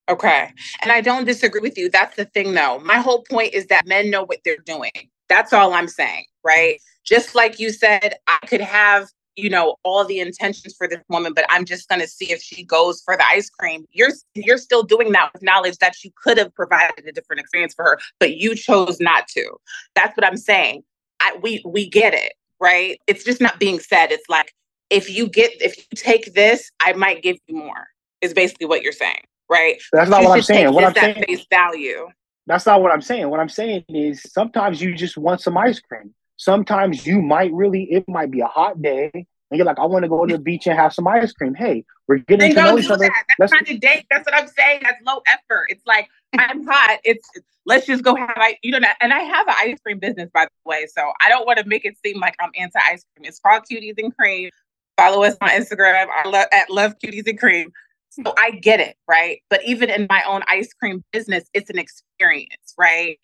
Okay. 0.08 0.50
And 0.82 0.90
I 0.90 1.00
don't 1.02 1.26
disagree 1.26 1.60
with 1.60 1.76
you. 1.76 1.90
That's 1.90 2.16
the 2.16 2.24
thing, 2.24 2.54
though. 2.54 2.80
My 2.80 2.96
whole 2.96 3.22
point 3.22 3.52
is 3.52 3.66
that 3.66 3.86
men 3.86 4.10
know 4.10 4.24
what 4.24 4.38
they're 4.44 4.56
doing. 4.64 4.90
That's 5.28 5.52
all 5.52 5.74
I'm 5.74 5.88
saying, 5.88 6.24
right? 6.42 6.80
Just 7.04 7.34
like 7.34 7.60
you 7.60 7.70
said, 7.70 8.14
I 8.26 8.38
could 8.46 8.62
have 8.62 9.08
you 9.38 9.48
know 9.48 9.77
all 9.85 10.05
the 10.05 10.18
intentions 10.18 10.74
for 10.77 10.88
this 10.88 10.98
woman 11.09 11.33
but 11.33 11.44
i'm 11.48 11.64
just 11.64 11.88
going 11.88 12.01
to 12.01 12.09
see 12.09 12.33
if 12.33 12.42
she 12.42 12.64
goes 12.64 13.01
for 13.03 13.16
the 13.16 13.24
ice 13.27 13.48
cream. 13.48 13.85
You're 13.92 14.11
you're 14.35 14.59
still 14.59 14.83
doing 14.83 15.12
that 15.12 15.33
with 15.33 15.42
knowledge 15.42 15.79
that 15.79 16.03
you 16.03 16.11
could 16.22 16.38
have 16.38 16.55
provided 16.55 17.07
a 17.07 17.12
different 17.12 17.40
experience 17.40 17.74
for 17.74 17.85
her 17.85 17.98
but 18.18 18.37
you 18.37 18.55
chose 18.55 19.01
not 19.01 19.29
to. 19.29 19.51
That's 19.94 20.16
what 20.16 20.27
i'm 20.27 20.37
saying. 20.37 20.83
I, 21.20 21.38
we 21.40 21.62
we 21.64 21.88
get 21.88 22.14
it 22.14 22.33
right? 22.61 22.98
It's 23.07 23.24
just 23.24 23.40
not 23.40 23.61
being 23.61 23.79
said. 23.79 24.11
It's 24.11 24.29
like 24.29 24.53
if 24.90 25.09
you 25.09 25.29
get 25.29 25.53
if 25.62 25.77
you 25.77 25.85
take 25.94 26.35
this 26.35 26.70
i 26.81 26.92
might 26.94 27.22
give 27.22 27.37
you 27.46 27.57
more 27.57 27.87
is 28.20 28.35
basically 28.35 28.66
what 28.66 28.83
you're 28.83 28.92
saying 28.92 29.22
right? 29.48 29.81
That's 29.92 30.11
not 30.11 30.22
you 30.22 30.29
what 30.29 30.37
i'm 30.37 30.42
saying. 30.42 30.74
What 30.74 30.85
i'm 30.85 30.94
saying 30.94 31.24
face 31.27 31.46
value. 31.48 32.09
That's 32.46 32.66
not 32.66 32.83
what 32.83 32.92
i'm 32.92 33.03
saying. 33.03 33.31
What 33.31 33.40
i'm 33.40 33.48
saying 33.48 33.85
is 33.88 34.22
sometimes 34.33 34.83
you 34.83 34.94
just 34.94 35.16
want 35.16 35.40
some 35.40 35.57
ice 35.57 35.81
cream 35.81 36.14
Sometimes 36.38 37.07
you 37.07 37.20
might 37.20 37.53
really, 37.53 37.85
it 37.85 38.09
might 38.09 38.31
be 38.31 38.40
a 38.40 38.46
hot 38.46 38.81
day, 38.81 39.11
and 39.14 39.27
you're 39.59 39.66
like, 39.66 39.79
I 39.79 39.87
want 39.87 40.05
to 40.05 40.09
go 40.09 40.24
to 40.24 40.37
the 40.37 40.38
beach 40.38 40.66
and 40.66 40.79
have 40.79 40.94
some 40.94 41.07
ice 41.07 41.33
cream. 41.33 41.55
Hey, 41.55 41.85
we're 42.07 42.18
getting 42.18 42.55
to 42.55 42.62
know 42.62 42.79
each 42.79 42.90
other. 42.90 43.05
That. 43.05 43.24
That's 43.38 43.53
not 43.53 43.68
a 43.68 43.77
date. 43.77 44.07
That's 44.11 44.24
what 44.24 44.35
I'm 44.35 44.48
saying. 44.48 44.81
That's 44.83 45.03
low 45.05 45.20
effort. 45.27 45.66
It's 45.68 45.85
like 45.87 46.09
I'm 46.38 46.64
hot. 46.66 47.01
It's 47.05 47.29
let's 47.66 47.87
just 47.87 48.03
go 48.03 48.14
have 48.14 48.33
I 48.37 48.57
you 48.62 48.72
know 48.72 48.87
and 49.01 49.12
I 49.12 49.20
have 49.20 49.48
an 49.48 49.55
ice 49.59 49.79
cream 49.81 49.98
business 49.98 50.31
by 50.33 50.44
the 50.44 50.68
way. 50.68 50.87
So 50.87 51.12
I 51.20 51.29
don't 51.29 51.46
want 51.46 51.59
to 51.59 51.66
make 51.66 51.85
it 51.85 51.96
seem 52.05 52.20
like 52.20 52.35
I'm 52.40 52.51
anti 52.57 52.79
ice 52.79 53.05
cream. 53.14 53.29
It's 53.29 53.40
called 53.40 53.64
Cuties 53.70 53.94
and 53.98 54.16
Cream. 54.16 54.51
Follow 54.96 55.22
us 55.22 55.37
on 55.40 55.48
Instagram. 55.51 56.07
I 56.09 56.29
love 56.29 56.46
at 56.53 56.70
Love 56.70 56.94
Cuties 57.03 57.27
and 57.27 57.38
Cream. 57.38 57.72
So 58.11 58.35
I 58.37 58.53
get 58.53 58.81
it, 58.81 58.96
right? 59.07 59.42
But 59.48 59.61
even 59.64 59.90
in 59.90 60.07
my 60.09 60.22
own 60.27 60.42
ice 60.48 60.72
cream 60.72 61.05
business, 61.12 61.44
it's 61.55 61.70
an 61.70 61.79
experience, 61.79 62.74
right? 62.77 63.18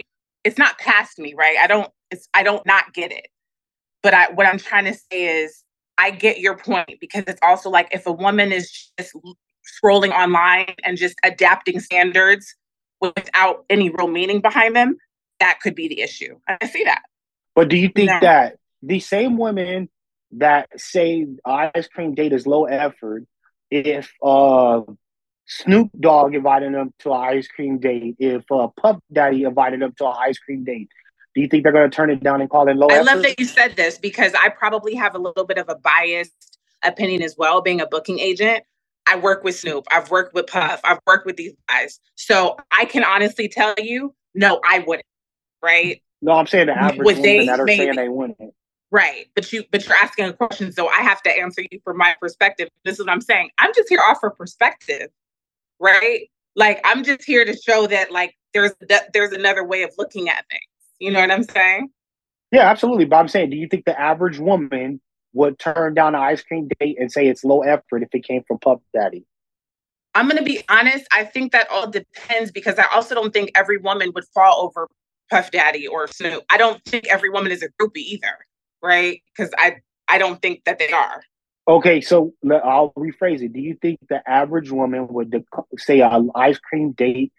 It's 0.45 0.59
not 0.59 0.79
past 0.79 1.19
me, 1.19 1.35
right? 1.37 1.57
I 1.61 1.67
don't 1.67 1.91
it's 2.11 2.29
I 2.35 2.43
don't 2.43 2.65
not 2.67 2.93
get 2.95 3.13
it. 3.13 3.27
But 4.03 4.15
I 4.15 4.31
what 4.33 4.47
I'm 4.47 4.59
trying 4.59 4.85
to 4.85 4.95
say 4.95 5.43
is 5.43 5.65
I 5.99 6.11
get 6.11 6.41
your 6.41 6.57
point 6.57 6.99
because 7.01 7.25
it's 7.27 7.41
also 7.43 7.71
like 7.71 7.89
if 7.93 8.07
a 8.07 8.13
woman 8.13 8.53
is 8.53 8.91
just 8.99 9.15
scrolling 9.83 10.11
online 10.11 10.75
and 10.85 10.97
just 10.97 11.17
adapting 11.25 11.81
standards 11.81 12.55
without 13.01 13.65
any 13.71 13.91
real 13.91 14.09
meaning 14.09 14.41
behind 14.41 14.77
them, 14.77 14.97
that 15.41 15.61
could 15.61 15.75
be 15.75 15.89
the 15.89 16.01
issue. 16.01 16.39
I 16.49 16.67
see 16.67 16.85
that. 16.85 17.03
But 17.55 17.69
do 17.69 17.77
you 17.77 17.89
think 17.89 18.11
no. 18.11 18.21
that 18.21 18.59
the 18.83 19.01
same 19.01 19.39
women 19.39 19.89
that 20.33 20.69
say 20.77 21.27
ice 21.45 21.89
cream 21.89 22.15
date 22.15 22.33
is 22.33 22.47
low 22.47 22.65
effort, 22.65 23.25
if 23.71 24.13
uh, 24.23 24.83
Snoop 25.47 25.91
Dogg 26.01 26.35
invited 26.35 26.75
them 26.75 26.93
to 27.01 27.13
an 27.13 27.21
ice 27.37 27.47
cream 27.49 27.79
date, 27.79 28.17
if 28.19 28.45
uh, 28.51 28.69
Puff 28.81 28.99
Daddy 29.13 29.45
invited 29.45 29.81
them 29.81 29.93
to 29.99 30.07
an 30.07 30.15
ice 30.19 30.39
cream 30.39 30.65
date, 30.65 30.89
Do 31.35 31.41
you 31.41 31.49
think 31.49 31.65
they're 31.65 31.73
going 31.73 31.91
to 31.91 31.95
turn 31.95 32.11
it 32.11 32.23
down 32.23 32.41
and 32.41 32.49
call 32.49 32.69
it 32.69 32.77
low? 32.77 32.87
I 32.89 32.95
effort? 32.95 33.05
love 33.07 33.23
that 33.23 33.39
you 33.39 33.45
said 33.45 33.77
this 33.77 33.99
because 33.99 34.33
I 34.41 34.49
probably 34.49 34.95
have 34.95 35.15
a 35.15 35.19
little 35.19 35.45
bit 35.45 35.59
of 35.59 35.69
a 35.69 35.75
biased 35.77 36.59
opinion 36.83 37.23
as 37.23 37.35
well, 37.37 37.61
being 37.61 37.81
a 37.81 37.87
booking 37.87 38.19
agent. 38.21 38.63
I 39.07 39.17
work 39.17 39.45
with 39.45 39.57
Snoop, 39.57 39.85
I've 39.91 40.11
worked 40.11 40.33
with 40.35 40.47
Puff, 40.47 40.81
I've 40.83 41.01
worked 41.07 41.27
with 41.27 41.37
these 41.37 41.53
guys. 41.69 42.01
So 42.15 42.57
I 42.71 42.87
can 42.87 43.05
honestly 43.05 43.49
tell 43.49 43.75
you, 43.79 44.15
no, 44.35 44.61
I 44.67 44.79
wouldn't. 44.79 45.05
Right. 45.63 46.03
No, 46.23 46.33
I'm 46.33 46.47
saying 46.47 46.69
the 46.69 46.73
average 46.79 47.05
Would 47.05 47.17
they? 47.23 47.45
that 47.47 47.61
are 47.61 47.65
Maybe. 47.67 47.85
saying 47.85 47.97
they 47.97 48.09
wouldn't. 48.09 48.39
Right. 48.91 49.27
But 49.35 49.53
you 49.53 49.65
but 49.71 49.85
you're 49.87 49.97
asking 49.97 50.27
a 50.27 50.33
question, 50.33 50.73
so 50.73 50.89
I 50.89 50.99
have 51.03 51.21
to 51.25 51.31
answer 51.31 51.63
you 51.71 51.81
from 51.85 51.99
my 51.99 52.15
perspective. 52.21 52.69
This 52.85 52.95
is 52.99 53.05
what 53.05 53.13
I'm 53.13 53.21
saying. 53.21 53.51
I'm 53.59 53.73
just 53.75 53.89
here 53.91 53.99
to 53.99 54.05
offer 54.05 54.31
perspective. 54.31 55.09
Right? 55.81 56.31
Like 56.57 56.81
I'm 56.85 57.05
just 57.05 57.25
here 57.25 57.45
to 57.45 57.57
show 57.57 57.87
that 57.87 58.13
like 58.13 58.35
there's 58.53 58.73
there's 59.13 59.33
another 59.33 59.65
way 59.65 59.83
of 59.83 59.91
looking 59.99 60.29
at 60.29 60.45
things. 60.51 60.63
You 60.99 61.11
know 61.11 61.21
what 61.21 61.31
I'm 61.31 61.43
saying? 61.43 61.91
Yeah, 62.53 62.71
absolutely. 62.71 63.05
But 63.05 63.17
I'm 63.17 63.29
saying, 63.29 63.51
do 63.51 63.57
you 63.57 63.67
think 63.67 63.85
the 63.85 63.99
average 64.01 64.39
woman 64.39 65.01
would 65.33 65.59
turn 65.59 65.95
down 65.95 66.15
an 66.15 66.21
ice 66.23 66.43
cream 66.43 66.69
date 66.79 66.97
and 67.01 67.11
say 67.11 67.27
it's 67.27 67.45
low 67.45 67.63
effort 67.63 68.03
if 68.03 68.09
it 68.13 68.25
came 68.25 68.43
from 68.47 68.59
Puff 68.59 68.81
Daddy? 68.95 69.27
I'm 70.15 70.31
to 70.31 70.43
be 70.43 70.63
honest. 70.69 71.07
I 71.13 71.25
think 71.25 71.53
that 71.53 71.69
all 71.71 71.91
depends 71.91 72.53
because 72.53 72.79
I 72.79 72.87
also 72.95 73.15
don't 73.15 73.33
think 73.33 73.51
every 73.55 73.79
woman 73.79 74.13
would 74.15 74.25
fall 74.33 74.65
over 74.65 74.89
Puff 75.31 75.51
Daddy 75.51 75.87
or 75.87 76.07
Snoop. 76.07 76.45
I 76.51 76.57
don't 76.57 76.83
think 76.85 77.09
every 77.09 77.31
woman 77.31 77.51
is 77.51 77.63
a 77.63 77.69
groupie 77.81 77.97
either, 77.97 78.47
right? 78.83 79.21
Because 79.37 79.53
I 79.59 79.79
I 80.07 80.19
don't 80.19 80.41
think 80.41 80.63
that 80.65 80.79
they 80.79 80.91
are. 80.93 81.23
Okay, 81.67 82.01
so 82.03 82.35
I'll 82.51 82.93
rephrase 82.97 83.41
it. 83.43 83.53
Do 83.53 83.61
you 83.61 83.77
think 83.81 83.99
the 84.09 84.21
average 84.29 84.71
woman 84.71 85.09
would 85.09 85.31
dec- 85.31 85.65
say 85.79 86.01
an 86.01 86.31
ice 86.35 86.59
cream 86.59 86.93
date 86.93 87.33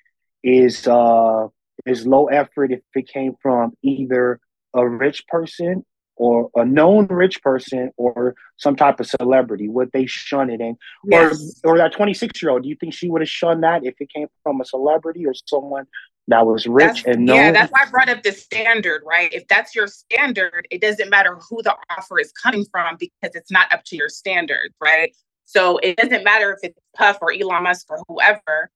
is 0.44 0.88
uh 0.88 1.48
is 1.86 2.08
low 2.08 2.26
effort 2.28 2.72
if 2.72 2.82
it 2.96 3.08
came 3.08 3.36
from 3.42 3.74
either 3.84 4.40
a 4.74 4.88
rich 4.88 5.28
person 5.28 5.86
or 6.16 6.50
a 6.56 6.66
known 6.66 7.06
rich 7.08 7.42
person 7.44 7.92
or 7.98 8.34
some 8.58 8.76
type 8.76 9.00
of 9.00 9.06
celebrity? 9.06 9.68
Would 9.68 9.92
they 9.92 10.08
shun 10.08 10.50
it? 10.50 10.60
And 10.60 10.78
Yes. 11.06 11.62
or 11.64 11.74
or 11.74 11.78
that 11.78 11.94
26 11.94 12.42
year 12.42 12.52
old, 12.52 12.64
do 12.64 12.70
you 12.70 12.76
think 12.80 12.94
she 12.94 13.10
would 13.10 13.22
have 13.22 13.30
shunned 13.30 13.64
that 13.64 13.86
if 13.86 13.96
it 14.00 14.10
came 14.10 14.28
from 14.42 14.60
a 14.60 14.66
celebrity 14.66 15.26
or 15.28 15.34
someone 15.46 15.86
that 16.28 16.46
was 16.46 16.66
rich 16.68 17.04
That's- 17.04 17.16
and 17.16 17.26
known? 17.26 17.36
Yeah, 17.36 17.52
that's 17.52 17.72
why 17.72 17.84
I 17.84 17.90
brought 17.90 18.10
up 18.10 18.24
the 18.24 18.32
standard, 18.32 19.04
right? 19.06 19.32
If 19.34 19.48
that's 19.48 19.76
your 19.76 19.88
standard, 19.88 20.68
it 20.72 20.82
doesn't 20.82 21.10
matter 21.10 21.38
who 21.50 21.62
the 21.62 21.76
offer 21.90 22.20
is 22.20 22.32
coming 22.32 22.66
from 22.72 22.98
because 22.98 23.36
it's 23.36 23.52
not 23.52 23.72
up 23.74 23.84
to 23.86 23.96
your 23.96 24.10
standards, 24.10 24.74
right? 24.82 25.16
So 25.46 25.78
it 25.78 25.98
doesn't 25.98 26.24
matter 26.24 26.52
if 26.52 26.60
it's 26.64 26.80
Puff 26.96 27.20
or 27.22 27.32
Elon 27.32 27.64
Musk 27.64 27.86
or 27.90 28.00
whoever. 28.08 28.72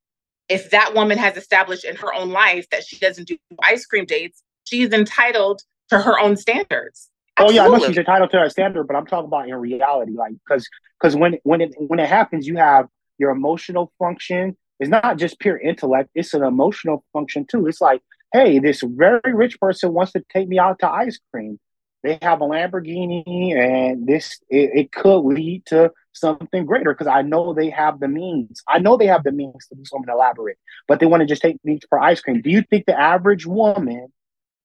If 0.48 0.72
that 0.72 0.94
woman 0.96 1.18
has 1.18 1.38
established 1.38 1.84
in 1.84 1.96
her 1.98 2.14
own 2.14 2.30
life 2.30 2.70
that 2.70 2.86
she 2.86 2.98
doesn't 2.98 3.28
do 3.28 3.38
ice 3.64 3.86
cream 3.86 4.06
dates, 4.06 4.44
she's 4.64 4.92
entitled 4.92 5.62
to 5.90 6.00
her 6.00 6.20
own 6.20 6.38
standards. 6.38 7.10
Oh 7.40 7.50
yeah, 7.52 7.66
I 7.66 7.68
know 7.70 7.80
she's 7.80 7.98
entitled 7.98 8.32
to 8.32 8.38
that 8.38 8.52
standard, 8.52 8.86
but 8.86 8.96
I'm 8.96 9.06
talking 9.06 9.28
about 9.28 9.48
in 9.48 9.56
reality, 9.56 10.12
like 10.14 10.34
because 10.46 10.68
because 11.00 11.16
when 11.16 11.38
when 11.44 11.62
it 11.62 11.74
when 11.78 12.00
it 12.00 12.10
happens, 12.10 12.48
you 12.48 12.58
have 12.58 12.88
your 13.18 13.32
emotional 13.32 13.92
function. 13.98 14.58
It's 14.80 14.90
not 14.90 15.18
just 15.18 15.40
pure 15.40 15.58
intellect; 15.58 16.10
it's 16.16 16.34
an 16.34 16.44
emotional 16.44 17.04
function 17.14 17.46
too. 17.46 17.68
It's 17.68 17.82
like, 17.82 18.02
hey, 18.34 18.60
this 18.60 18.82
very 18.84 19.34
rich 19.34 19.60
person 19.60 19.94
wants 19.94 20.14
to 20.14 20.24
take 20.32 20.48
me 20.48 20.60
out 20.60 20.80
to 20.80 20.90
ice 20.90 21.20
cream. 21.32 21.60
They 22.02 22.18
have 22.22 22.42
a 22.42 22.46
Lamborghini, 22.46 23.56
and 23.58 24.08
this 24.08 24.40
it, 24.50 24.72
it 24.74 24.92
could 24.92 25.20
lead 25.20 25.66
to 25.68 25.92
something 26.14 26.66
greater 26.66 26.94
because 26.94 27.08
I 27.08 27.22
know 27.22 27.54
they 27.54 27.70
have 27.70 28.00
the 28.00 28.08
means. 28.08 28.62
I 28.68 28.80
know 28.80 28.98
they 28.98 29.08
have 29.08 29.24
the 29.24 29.32
means 29.32 29.68
to 29.68 29.76
do 29.76 29.84
something 29.86 30.14
elaborate, 30.14 30.58
but 30.88 31.00
they 31.00 31.06
want 31.06 31.22
to 31.22 31.28
just 31.28 31.42
take 31.42 31.58
me 31.64 31.80
for 31.90 32.00
ice 32.00 32.22
cream. 32.22 32.42
Do 32.42 32.50
you 32.50 32.64
think 32.70 32.86
the 32.86 33.00
average 33.00 33.46
woman 33.46 34.08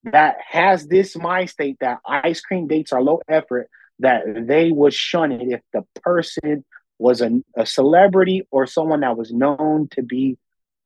that 0.04 0.36
has 0.46 0.86
this 0.86 1.16
mind 1.16 1.50
state 1.50 1.78
that 1.80 1.98
ice 2.06 2.40
cream 2.40 2.66
dates 2.68 2.92
are 2.92 3.02
low 3.02 3.20
effort, 3.28 3.68
that 4.00 4.22
they 4.46 4.70
would 4.70 4.94
shun 4.94 5.32
it 5.32 5.42
if 5.48 5.60
the 5.72 5.82
person 6.02 6.64
was 6.98 7.20
a, 7.20 7.42
a 7.56 7.66
celebrity 7.66 8.46
or 8.50 8.66
someone 8.66 9.00
that 9.00 9.16
was 9.16 9.32
known 9.32 9.88
to 9.92 10.02
be 10.02 10.36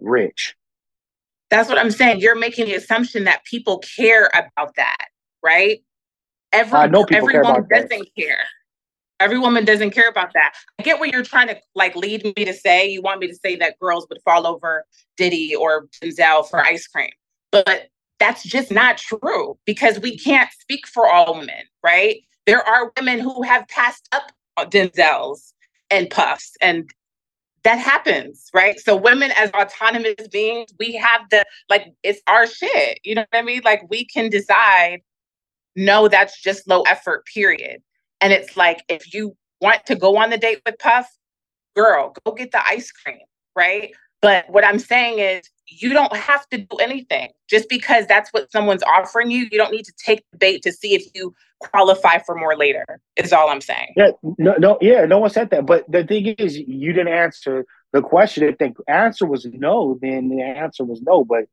rich. 0.00 0.54
That's 1.50 1.68
what 1.68 1.78
I'm 1.78 1.90
saying. 1.90 2.20
You're 2.20 2.38
making 2.38 2.66
the 2.66 2.74
assumption 2.74 3.24
that 3.24 3.44
people 3.44 3.78
care 3.78 4.30
about 4.34 4.76
that, 4.76 5.06
right? 5.42 5.82
Every 6.52 6.78
I 6.78 6.86
know 6.86 7.04
people 7.04 7.22
every 7.22 7.34
care 7.34 7.42
woman 7.42 7.66
doesn't 7.70 8.08
care. 8.18 8.44
Every 9.20 9.38
woman 9.38 9.64
doesn't 9.64 9.90
care 9.90 10.08
about 10.08 10.32
that. 10.34 10.54
I 10.78 10.82
get 10.82 11.00
what 11.00 11.10
you're 11.10 11.24
trying 11.24 11.48
to 11.48 11.56
like 11.74 11.96
lead 11.96 12.24
me 12.24 12.44
to 12.44 12.52
say. 12.52 12.88
You 12.88 13.02
want 13.02 13.20
me 13.20 13.26
to 13.26 13.34
say 13.34 13.56
that 13.56 13.78
girls 13.80 14.06
would 14.08 14.20
fall 14.24 14.46
over 14.46 14.84
Diddy 15.16 15.54
or 15.54 15.88
Denzel 16.00 16.48
for 16.48 16.60
ice 16.60 16.86
cream, 16.86 17.10
but 17.50 17.88
that's 18.18 18.42
just 18.42 18.70
not 18.70 18.98
true 18.98 19.58
because 19.64 20.00
we 20.00 20.16
can't 20.18 20.50
speak 20.60 20.86
for 20.86 21.06
all 21.06 21.38
women, 21.38 21.64
right? 21.82 22.20
There 22.46 22.62
are 22.66 22.92
women 22.96 23.18
who 23.18 23.42
have 23.42 23.66
passed 23.68 24.08
up 24.12 24.32
Denzel's 24.58 25.54
and 25.90 26.10
Puffs, 26.10 26.52
and 26.60 26.90
that 27.64 27.78
happens, 27.78 28.50
right? 28.54 28.78
So 28.78 28.96
women 28.96 29.30
as 29.36 29.50
autonomous 29.50 30.28
beings, 30.30 30.70
we 30.78 30.92
have 30.94 31.22
the 31.30 31.44
like 31.68 31.86
it's 32.02 32.20
our 32.26 32.46
shit. 32.46 33.00
You 33.04 33.16
know 33.16 33.26
what 33.30 33.38
I 33.38 33.42
mean? 33.42 33.62
Like 33.64 33.82
we 33.90 34.04
can 34.04 34.30
decide, 34.30 35.00
no, 35.76 36.08
that's 36.08 36.40
just 36.40 36.68
low 36.68 36.82
effort, 36.82 37.26
period. 37.26 37.82
And 38.20 38.32
it's 38.32 38.56
like 38.56 38.82
if 38.88 39.12
you 39.12 39.36
want 39.60 39.86
to 39.86 39.96
go 39.96 40.16
on 40.16 40.30
the 40.30 40.38
date 40.38 40.60
with 40.64 40.78
Puff, 40.78 41.08
girl, 41.74 42.14
go 42.24 42.32
get 42.32 42.52
the 42.52 42.66
ice 42.66 42.90
cream, 42.90 43.18
right? 43.56 43.92
But 44.20 44.50
what 44.50 44.64
I'm 44.64 44.78
saying 44.78 45.18
is 45.18 45.48
you 45.66 45.92
don't 45.92 46.14
have 46.16 46.48
to 46.48 46.58
do 46.58 46.76
anything 46.78 47.30
just 47.48 47.68
because 47.68 48.06
that's 48.06 48.30
what 48.30 48.50
someone's 48.50 48.82
offering 48.82 49.30
you. 49.30 49.46
You 49.50 49.58
don't 49.58 49.72
need 49.72 49.84
to 49.84 49.92
take 50.04 50.24
the 50.32 50.38
bait 50.38 50.62
to 50.62 50.72
see 50.72 50.94
if 50.94 51.04
you 51.14 51.34
qualify 51.60 52.18
for 52.18 52.34
more 52.34 52.56
later, 52.56 52.84
is 53.16 53.32
all 53.32 53.48
I'm 53.48 53.60
saying. 53.60 53.92
Yeah, 53.96 54.10
no, 54.38 54.54
no, 54.58 54.78
yeah, 54.80 55.04
no 55.04 55.18
one 55.18 55.30
said 55.30 55.50
that. 55.50 55.66
But 55.66 55.90
the 55.90 56.04
thing 56.04 56.26
is, 56.26 56.58
you 56.58 56.92
didn't 56.92 57.12
answer 57.12 57.64
the 57.92 58.02
question. 58.02 58.44
If 58.44 58.58
the 58.58 58.72
answer 58.88 59.26
was 59.26 59.46
no, 59.46 59.98
then 60.00 60.28
the 60.28 60.42
answer 60.42 60.84
was 60.84 61.00
no. 61.02 61.24
But 61.24 61.44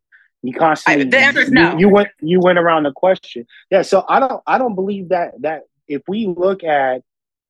you 0.41 0.54
constantly 0.54 1.06
I- 1.06 1.10
the 1.10 1.17
answer 1.19 1.41
is 1.41 1.51
you- 1.51 1.80
You, 1.80 1.89
went 1.89 2.10
you 2.21 2.39
went 2.39 2.58
around 2.60 2.84
the 2.84 2.91
question. 2.93 3.45
Yeah, 3.69 3.82
so 3.82 4.06
I 4.08 4.19
don't 4.19 4.41
I 4.47 4.58
don't 4.58 4.75
believe 4.75 5.10
that 5.10 5.34
that 5.41 5.63
if 5.88 6.01
we 6.08 6.28
look 6.28 6.63
at 6.63 7.01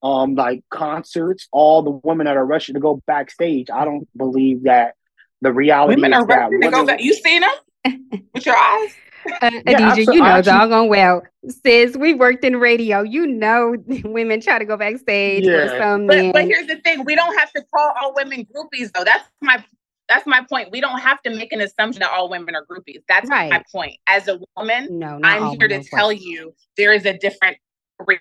um 0.03 0.35
like 0.35 0.63
concerts, 0.69 1.47
all 1.51 1.81
the 1.83 1.91
women 2.03 2.25
that 2.25 2.37
are 2.37 2.45
rushing 2.45 2.73
to 2.75 2.81
go 2.81 3.01
backstage, 3.07 3.69
I 3.69 3.85
don't 3.85 4.07
believe 4.17 4.63
that 4.63 4.95
the 5.41 5.51
reality 5.51 5.95
Women 5.95 6.13
is 6.13 6.17
are 6.19 6.27
that 6.27 6.35
rushing 6.51 6.61
to 6.61 6.69
go 6.71 6.85
back. 6.85 7.01
You 7.01 7.13
seen 7.13 7.41
them 7.41 8.21
with 8.33 8.45
your 8.45 8.55
eyes? 8.57 8.93
Uh, 9.41 9.49
Yeah, 9.51 9.61
Adeja, 9.61 9.91
abso- 10.05 10.13
you 10.13 10.19
know 10.19 10.25
actually- 10.25 10.51
doggone 10.51 10.87
well. 10.87 11.23
Sis, 11.49 11.95
we 11.97 12.13
worked 12.13 12.43
in 12.43 12.57
radio. 12.57 13.01
You 13.01 13.25
know 13.27 13.75
women 14.05 14.39
try 14.41 14.59
to 14.59 14.65
go 14.65 14.77
backstage 14.77 15.43
for 15.45 15.51
Yeah. 15.51 15.79
some 15.79 16.07
But 16.07 16.15
men. 16.17 16.31
but 16.31 16.45
here's 16.45 16.67
the 16.67 16.77
thing: 16.77 17.03
we 17.05 17.15
don't 17.15 17.35
have 17.37 17.51
to 17.53 17.63
call 17.73 17.93
all 17.99 18.13
women 18.15 18.45
groupies, 18.55 18.91
though. 18.93 19.03
That's 19.03 19.27
my 19.41 19.63
that's 20.07 20.27
my 20.27 20.45
point. 20.47 20.69
We 20.71 20.79
don't 20.81 20.99
have 20.99 21.19
to 21.23 21.31
make 21.35 21.51
an 21.51 21.61
assumption 21.61 22.01
that 22.01 22.11
all 22.11 22.29
women 22.29 22.53
are 22.55 22.63
groupies. 22.65 23.01
That's 23.07 23.27
my 23.27 23.63
point. 23.71 23.97
As 24.07 24.27
a 24.27 24.39
woman, 24.55 24.99
no, 24.99 25.19
I'm 25.23 25.57
here 25.57 25.67
to 25.67 25.83
tell 25.83 26.09
course. 26.11 26.21
you 26.21 26.53
there 26.77 26.93
is 26.93 27.05
a 27.05 27.17
different 27.17 27.57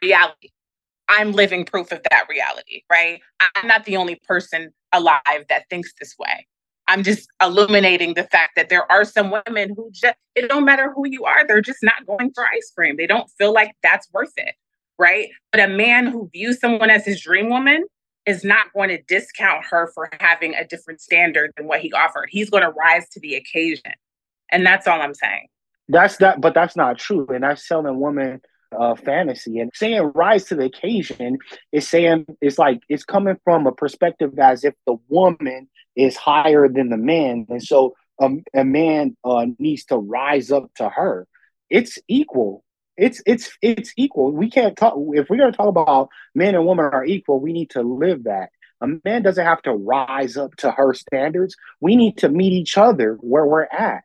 reality. 0.02 0.48
I'm 1.10 1.32
living 1.32 1.66
proof 1.66 1.92
of 1.92 2.00
that 2.10 2.24
reality, 2.30 2.82
right? 2.90 3.20
I'm 3.56 3.66
not 3.68 3.84
the 3.84 3.98
only 3.98 4.14
person 4.26 4.72
alive 4.94 5.44
that 5.50 5.68
thinks 5.68 5.92
this 6.00 6.14
way. 6.18 6.46
I'm 6.86 7.02
just 7.02 7.28
illuminating 7.40 8.14
the 8.14 8.24
fact 8.24 8.52
that 8.56 8.68
there 8.68 8.90
are 8.90 9.04
some 9.04 9.30
women 9.30 9.74
who 9.76 9.90
just, 9.90 10.16
it 10.34 10.48
don't 10.48 10.64
matter 10.64 10.92
who 10.92 11.08
you 11.08 11.24
are, 11.24 11.46
they're 11.46 11.60
just 11.60 11.82
not 11.82 12.06
going 12.06 12.32
for 12.34 12.44
ice 12.46 12.70
cream. 12.76 12.96
They 12.96 13.06
don't 13.06 13.30
feel 13.38 13.52
like 13.52 13.72
that's 13.82 14.08
worth 14.12 14.32
it, 14.36 14.54
right? 14.98 15.28
But 15.50 15.62
a 15.62 15.68
man 15.68 16.06
who 16.06 16.28
views 16.32 16.60
someone 16.60 16.90
as 16.90 17.04
his 17.04 17.20
dream 17.22 17.48
woman 17.48 17.86
is 18.26 18.44
not 18.44 18.72
going 18.74 18.90
to 18.90 19.02
discount 19.02 19.64
her 19.66 19.90
for 19.94 20.10
having 20.20 20.54
a 20.54 20.66
different 20.66 21.00
standard 21.00 21.52
than 21.56 21.66
what 21.66 21.80
he 21.80 21.92
offered. 21.92 22.28
He's 22.30 22.50
going 22.50 22.62
to 22.62 22.70
rise 22.70 23.08
to 23.10 23.20
the 23.20 23.34
occasion. 23.34 23.92
And 24.50 24.64
that's 24.64 24.86
all 24.86 25.00
I'm 25.00 25.14
saying. 25.14 25.48
That's 25.88 26.16
that, 26.18 26.40
but 26.40 26.54
that's 26.54 26.76
not 26.76 26.98
true, 26.98 27.26
and 27.28 27.44
that's 27.44 27.66
selling 27.66 28.00
women 28.00 28.40
uh, 28.78 28.94
fantasy. 28.94 29.58
And 29.58 29.70
saying 29.74 30.12
rise 30.14 30.44
to 30.46 30.54
the 30.54 30.64
occasion 30.64 31.38
is 31.72 31.88
saying 31.88 32.26
it's 32.40 32.58
like 32.58 32.80
it's 32.88 33.04
coming 33.04 33.36
from 33.44 33.66
a 33.66 33.72
perspective 33.72 34.38
as 34.38 34.64
if 34.64 34.74
the 34.86 34.96
woman 35.08 35.68
is 35.96 36.16
higher 36.16 36.68
than 36.68 36.90
the 36.90 36.96
man, 36.96 37.46
and 37.48 37.62
so 37.62 37.94
um, 38.20 38.42
a 38.54 38.64
man 38.64 39.16
uh, 39.24 39.46
needs 39.58 39.84
to 39.86 39.96
rise 39.96 40.50
up 40.50 40.70
to 40.76 40.88
her. 40.88 41.26
It's 41.70 41.98
equal. 42.08 42.64
It's 42.96 43.20
it's 43.26 43.56
it's 43.60 43.92
equal. 43.96 44.32
We 44.32 44.50
can't 44.50 44.76
talk 44.76 44.94
if 45.14 45.28
we're 45.28 45.50
to 45.50 45.56
talk 45.56 45.68
about 45.68 46.08
men 46.34 46.54
and 46.54 46.66
women 46.66 46.84
are 46.84 47.04
equal. 47.04 47.40
We 47.40 47.52
need 47.52 47.70
to 47.70 47.82
live 47.82 48.24
that. 48.24 48.50
A 48.80 48.86
man 49.04 49.22
doesn't 49.22 49.44
have 49.44 49.62
to 49.62 49.72
rise 49.72 50.36
up 50.36 50.54
to 50.56 50.70
her 50.70 50.94
standards. 50.94 51.56
We 51.80 51.96
need 51.96 52.18
to 52.18 52.28
meet 52.28 52.52
each 52.52 52.76
other 52.76 53.14
where 53.20 53.46
we're 53.46 53.64
at. 53.64 54.02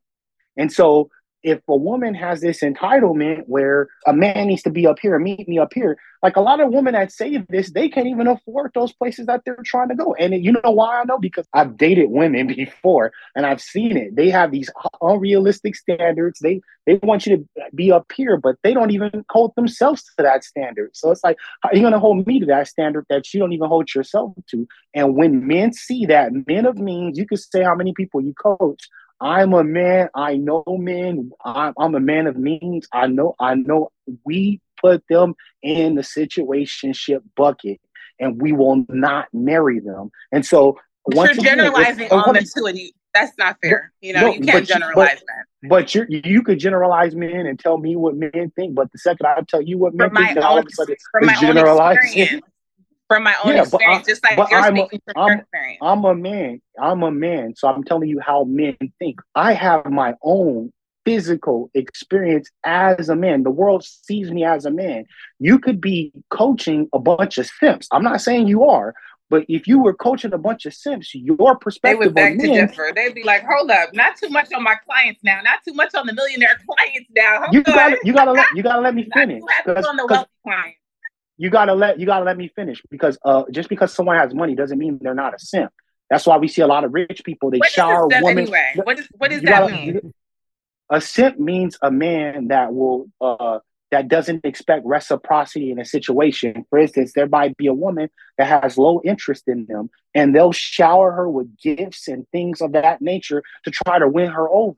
And 0.58 0.72
so 0.72 1.10
if 1.43 1.62
a 1.67 1.75
woman 1.75 2.13
has 2.13 2.41
this 2.41 2.62
entitlement 2.62 3.43
where 3.47 3.88
a 4.06 4.13
man 4.13 4.47
needs 4.47 4.63
to 4.63 4.69
be 4.69 4.86
up 4.86 4.99
here 4.99 5.15
and 5.15 5.23
meet 5.23 5.47
me 5.47 5.58
up 5.58 5.73
here, 5.73 5.97
like 6.21 6.36
a 6.36 6.41
lot 6.41 6.60
of 6.60 6.71
women 6.71 6.93
that 6.93 7.12
say 7.12 7.38
this, 7.49 7.71
they 7.71 7.88
can't 7.88 8.08
even 8.08 8.28
afford 8.28 8.71
those 8.73 8.91
places 8.91 9.25
that 9.28 9.41
they're 9.45 9.58
trying 9.63 9.89
to 9.89 9.95
go. 9.95 10.13
And 10.15 10.43
you 10.43 10.52
know 10.52 10.71
why 10.71 10.99
I 10.99 11.06
know? 11.06 11.17
Because 11.17 11.47
I've 11.54 11.78
dated 11.78 12.10
women 12.10 12.47
before 12.56 13.12
and 13.36 13.45
I've 13.45 13.62
seen 13.62 13.95
it. 13.95 14.15
They 14.15 14.30
have 14.30 14.52
these 14.52 14.69
unrealistic 15.02 15.75
standards. 15.75 16.39
They 16.39 16.62
they 16.86 16.95
want 17.04 17.25
you 17.25 17.38
to 17.38 17.65
be 17.75 17.91
up 17.91 18.12
here, 18.15 18.36
but 18.36 18.56
they 18.63 18.73
don't 18.73 18.91
even 18.91 19.23
hold 19.30 19.54
themselves 19.56 20.04
to 20.04 20.23
that 20.23 20.43
standard. 20.43 20.89
So 20.93 21.12
it's 21.12 21.23
like, 21.23 21.38
how 21.62 21.69
are 21.69 21.75
you 21.75 21.84
gonna 21.84 21.99
hold 21.99 22.25
me 22.25 22.39
to 22.39 22.45
that 22.47 22.67
standard 22.67 23.06
that 23.10 23.34
you 23.34 23.39
don't 23.39 23.54
even 23.54 23.67
hold 23.67 23.93
yourself 23.93 24.34
to? 24.49 24.67
And 24.93 25.15
when 25.15 25.47
men 25.47 25.71
see 25.71 26.06
that, 26.08 26.32
men 26.47 26.65
of 26.65 26.78
means, 26.78 27.17
you 27.17 27.28
can 27.28 27.38
say 27.38 27.63
how 27.63 27.75
many 27.75 27.93
people 27.93 28.21
you 28.21 28.34
coach 28.34 28.89
I'm 29.22 29.54
a 29.54 29.64
man. 29.64 30.10
I 30.16 30.36
know 30.36 30.64
men. 30.68 31.32
I'm, 31.44 31.74
I'm 31.78 31.96
a 31.96 32.00
man 32.00 32.28
of 32.28 32.38
means. 32.38 32.88
I 32.94 33.08
know. 33.08 33.36
I 33.40 33.56
know. 33.56 33.92
We 34.26 34.62
put 34.82 35.04
them 35.10 35.36
in 35.62 35.96
the 35.96 36.02
situationship 36.02 37.22
bucket, 37.36 37.82
and 38.20 38.42
we 38.42 38.52
will 38.52 38.86
not 38.90 39.28
marry 39.34 39.80
them. 39.80 40.12
And 40.32 40.46
so, 40.46 40.78
once 41.06 41.36
you're 41.36 41.44
generalizing 41.44 42.06
again, 42.06 42.20
on 42.20 42.34
the 42.34 42.50
two, 42.56 42.66
and 42.66 42.78
you, 42.78 42.92
that's 43.14 43.38
not 43.38 43.58
fair. 43.62 43.92
You 44.02 44.14
know, 44.14 44.22
no, 44.22 44.34
you 44.34 44.42
can't 44.42 44.68
generalize 44.68 44.96
but, 44.96 45.24
that. 45.28 45.70
But 45.70 45.96
you 45.96 46.06
you 46.10 46.42
could 46.44 46.60
generalize 46.60 47.16
men 47.16 47.46
and 47.46 47.60
tell 47.60 47.78
me 47.78 47.96
what 47.96 48.16
men 48.16 48.52
think. 48.56 48.76
But 48.76 48.92
the 48.92 49.00
second 49.00 49.26
I 49.26 49.42
tell 49.48 49.62
you 49.62 49.78
what 49.78 49.94
men 49.94 50.10
from 50.10 50.24
think, 50.24 50.40
my 50.40 50.50
own, 50.50 50.66
from 51.12 51.26
my 51.26 51.36
own 51.36 51.98
experience 51.98 52.44
from 53.10 53.24
my 53.24 53.36
own 53.43 53.56
yeah, 53.56 53.63
experience, 53.63 54.08
I, 54.08 54.12
just 54.12 54.24
like 54.24 54.38
you're 54.38 54.60
I'm 54.60 54.76
speaking 54.76 55.02
a, 55.08 55.13
from 55.13 55.22
I'm, 55.22 55.30
your 55.30 55.39
experience. 55.39 55.80
I'm 55.82 56.06
a 56.06 56.15
man. 56.15 56.62
I'm 56.80 57.04
a 57.04 57.12
man. 57.12 57.56
So 57.58 57.67
I'm 57.67 57.84
telling 57.84 58.08
you 58.08 58.19
how 58.19 58.43
men 58.45 58.78
think. 59.00 59.19
I 59.36 59.54
have 59.54 59.86
my 59.88 60.13
own 60.22 60.72
physical 61.06 61.72
experience 61.74 62.50
as 62.63 63.10
a 63.10 63.15
man. 63.15 63.41
The 63.43 63.50
world 63.50 63.84
sees 63.84 64.30
me 64.30 64.45
as 64.45 64.65
a 64.65 64.72
man. 64.72 65.06
You 65.39 65.58
could 65.58 65.82
be 65.82 66.13
coaching 66.30 66.88
a 66.93 67.00
bunch 67.00 67.39
of 67.39 67.48
simps. 67.48 67.88
I'm 67.91 68.04
not 68.04 68.22
saying 68.22 68.48
you 68.48 68.63
are, 68.65 68.93
but 69.32 69.43
if 69.50 69.67
you 69.67 69.82
were 69.82 69.95
coaching 69.95 70.32
a 70.32 70.38
bunch 70.38 70.67
of 70.67 70.76
simps, 70.76 71.15
your 71.15 71.58
perspective 71.58 72.00
they 72.00 72.06
would 72.06 72.15
beg 72.15 72.39
to 72.39 72.48
men, 72.48 72.67
differ. 72.67 72.91
They'd 72.93 73.15
be 73.15 73.24
like, 73.24 73.43
"Hold 73.43 73.72
up, 73.72 73.89
not 73.93 74.17
too 74.17 74.30
much 74.30 74.54
on 74.54 74.63
my 74.63 74.76
clients 74.86 75.22
now, 75.24 75.41
not 75.41 75.60
too 75.67 75.74
much 75.74 75.95
on 75.95 76.06
the 76.06 76.13
millionaire 76.13 76.60
clients 76.69 77.10
now." 77.15 77.39
Hold 77.39 77.56
you 77.56 77.63
gotta, 77.63 77.98
you 78.04 78.13
gotta 78.13 78.34
let, 78.34 78.48
you 78.56 78.62
gotta 78.62 78.82
let 78.82 78.93
me 78.93 79.10
finish. 79.12 79.41
on 79.65 79.98
the 79.98 80.06
wealthy 80.08 80.30
clients 80.43 80.79
you 81.39 81.49
gotta 81.49 81.73
let 81.73 81.99
you 81.99 82.06
gotta 82.06 82.25
let 82.25 82.38
me 82.38 82.49
finish 82.49 82.84
because 82.91 83.17
uh, 83.23 83.43
just 83.49 83.69
because 83.69 83.93
someone 83.93 84.17
has 84.17 84.36
money 84.36 84.56
doesn't 84.56 84.78
mean 84.78 84.99
they're 85.02 85.15
not 85.15 85.34
a 85.34 85.39
simp. 85.39 85.71
That's 86.10 86.28
why 86.28 86.38
we 86.38 86.49
see 86.49 86.62
a 86.62 86.67
lot 86.67 86.84
of 86.84 86.93
rich 86.93 87.21
people. 87.23 87.49
They 87.49 87.60
what 87.60 87.71
shower 87.71 88.08
women. 88.08 88.39
Anyway? 88.39 88.73
What, 88.75 88.99
is, 88.99 89.08
what 89.17 89.32
does 89.32 89.41
that 89.43 89.49
gotta, 89.62 89.73
mean? 89.73 90.13
A 90.89 90.99
simp 90.99 91.39
means 91.39 91.78
a 91.82 91.91
man 91.91 92.49
that 92.49 92.73
will 92.73 93.08
uh, 93.21 93.60
that 93.89 94.10
doesn't 94.10 94.43
expect 94.43 94.86
reciprocity 94.86 95.71
in 95.71 95.80
a 95.80 95.86
situation. 95.86 96.65
For 96.69 96.78
instance, 96.78 97.13
there 97.15 97.28
might 97.28 97.56
be 97.56 97.67
a 97.67 97.73
woman 97.73 98.10
that 98.38 98.47
has 98.47 98.78
low 98.78 99.02
interest 99.06 99.47
in 99.47 99.65
them, 99.65 99.89
and 100.13 100.36
they'll 100.36 100.52
shower 100.52 101.13
her 101.13 101.30
with 101.30 101.58
gifts 101.58 102.10
and 102.10 102.28
things 102.34 102.60
of 102.60 102.73
that 102.73 103.02
nature 103.02 103.43
to 103.63 103.71
try 103.71 103.97
to 103.97 104.10
win 104.10 104.30
her 104.30 104.49
over 104.49 104.75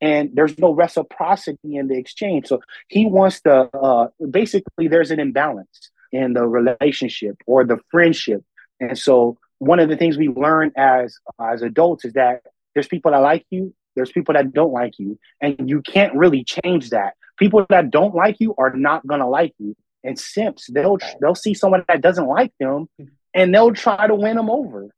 and 0.00 0.30
there's 0.34 0.58
no 0.58 0.72
reciprocity 0.72 1.76
in 1.76 1.88
the 1.88 1.96
exchange. 1.98 2.46
So 2.48 2.60
he 2.88 3.06
wants 3.06 3.40
to 3.42 3.68
uh, 3.76 4.08
basically 4.30 4.88
there's 4.88 5.10
an 5.10 5.20
imbalance 5.20 5.90
in 6.12 6.32
the 6.32 6.46
relationship 6.46 7.36
or 7.46 7.64
the 7.64 7.78
friendship, 7.90 8.42
and 8.80 8.98
so 8.98 9.38
one 9.58 9.78
of 9.78 9.88
the 9.88 9.96
things 9.96 10.16
we 10.16 10.28
learn 10.28 10.72
as 10.76 11.16
as 11.40 11.62
adults 11.62 12.04
is 12.04 12.14
that 12.14 12.42
there's 12.74 12.88
people 12.88 13.12
that 13.12 13.18
like 13.18 13.44
you, 13.50 13.74
there's 13.94 14.12
people 14.12 14.34
that 14.34 14.52
don't 14.52 14.72
like 14.72 14.98
you, 14.98 15.18
and 15.40 15.68
you 15.68 15.82
can't 15.82 16.14
really 16.14 16.44
change 16.44 16.90
that. 16.90 17.14
People 17.38 17.64
that 17.68 17.90
don't 17.90 18.14
like 18.14 18.36
you 18.40 18.54
are 18.58 18.72
not 18.74 19.06
gonna 19.06 19.28
like 19.28 19.54
you, 19.58 19.76
and 20.02 20.18
simps 20.18 20.66
they'll 20.70 20.98
they'll 21.20 21.34
see 21.34 21.54
someone 21.54 21.84
that 21.88 22.00
doesn't 22.00 22.26
like 22.26 22.52
them, 22.58 22.88
and 23.34 23.54
they'll 23.54 23.74
try 23.74 24.06
to 24.06 24.14
win 24.14 24.36
them 24.36 24.50
over. 24.50 24.88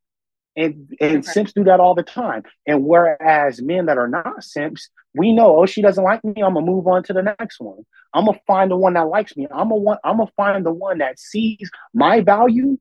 And 0.55 0.95
and 1.01 1.19
okay. 1.19 1.23
simps 1.23 1.53
do 1.53 1.65
that 1.65 1.81
all 1.81 1.95
the 1.95 2.03
time. 2.03 2.43
And 2.67 2.85
whereas 2.85 3.63
men 3.63 3.87
that 3.87 3.97
are 3.97 4.09
not 4.09 4.45
simps, 4.45 4.91
we 5.15 5.33
know, 5.33 5.61
oh, 5.61 5.67
she 5.67 5.83
doesn't 5.83 6.05
like 6.05 6.23
me. 6.25 6.43
I'm 6.43 6.55
gonna 6.55 6.67
move 6.67 6.87
on 6.87 7.03
to 7.05 7.13
the 7.13 7.23
next 7.23 7.61
one. 7.61 7.85
I'm 8.15 8.27
gonna 8.27 8.41
find 8.47 8.71
the 8.71 8.77
one 8.77 8.95
that 8.95 9.09
likes 9.09 9.37
me. 9.37 9.47
I'm 9.51 9.69
gonna 9.69 9.77
want, 9.77 10.01
I'm 10.05 10.19
gonna 10.19 10.31
find 10.37 10.65
the 10.65 10.73
one 10.73 10.99
that 10.99 11.19
sees 11.19 11.71
my 11.95 12.21
value 12.21 12.79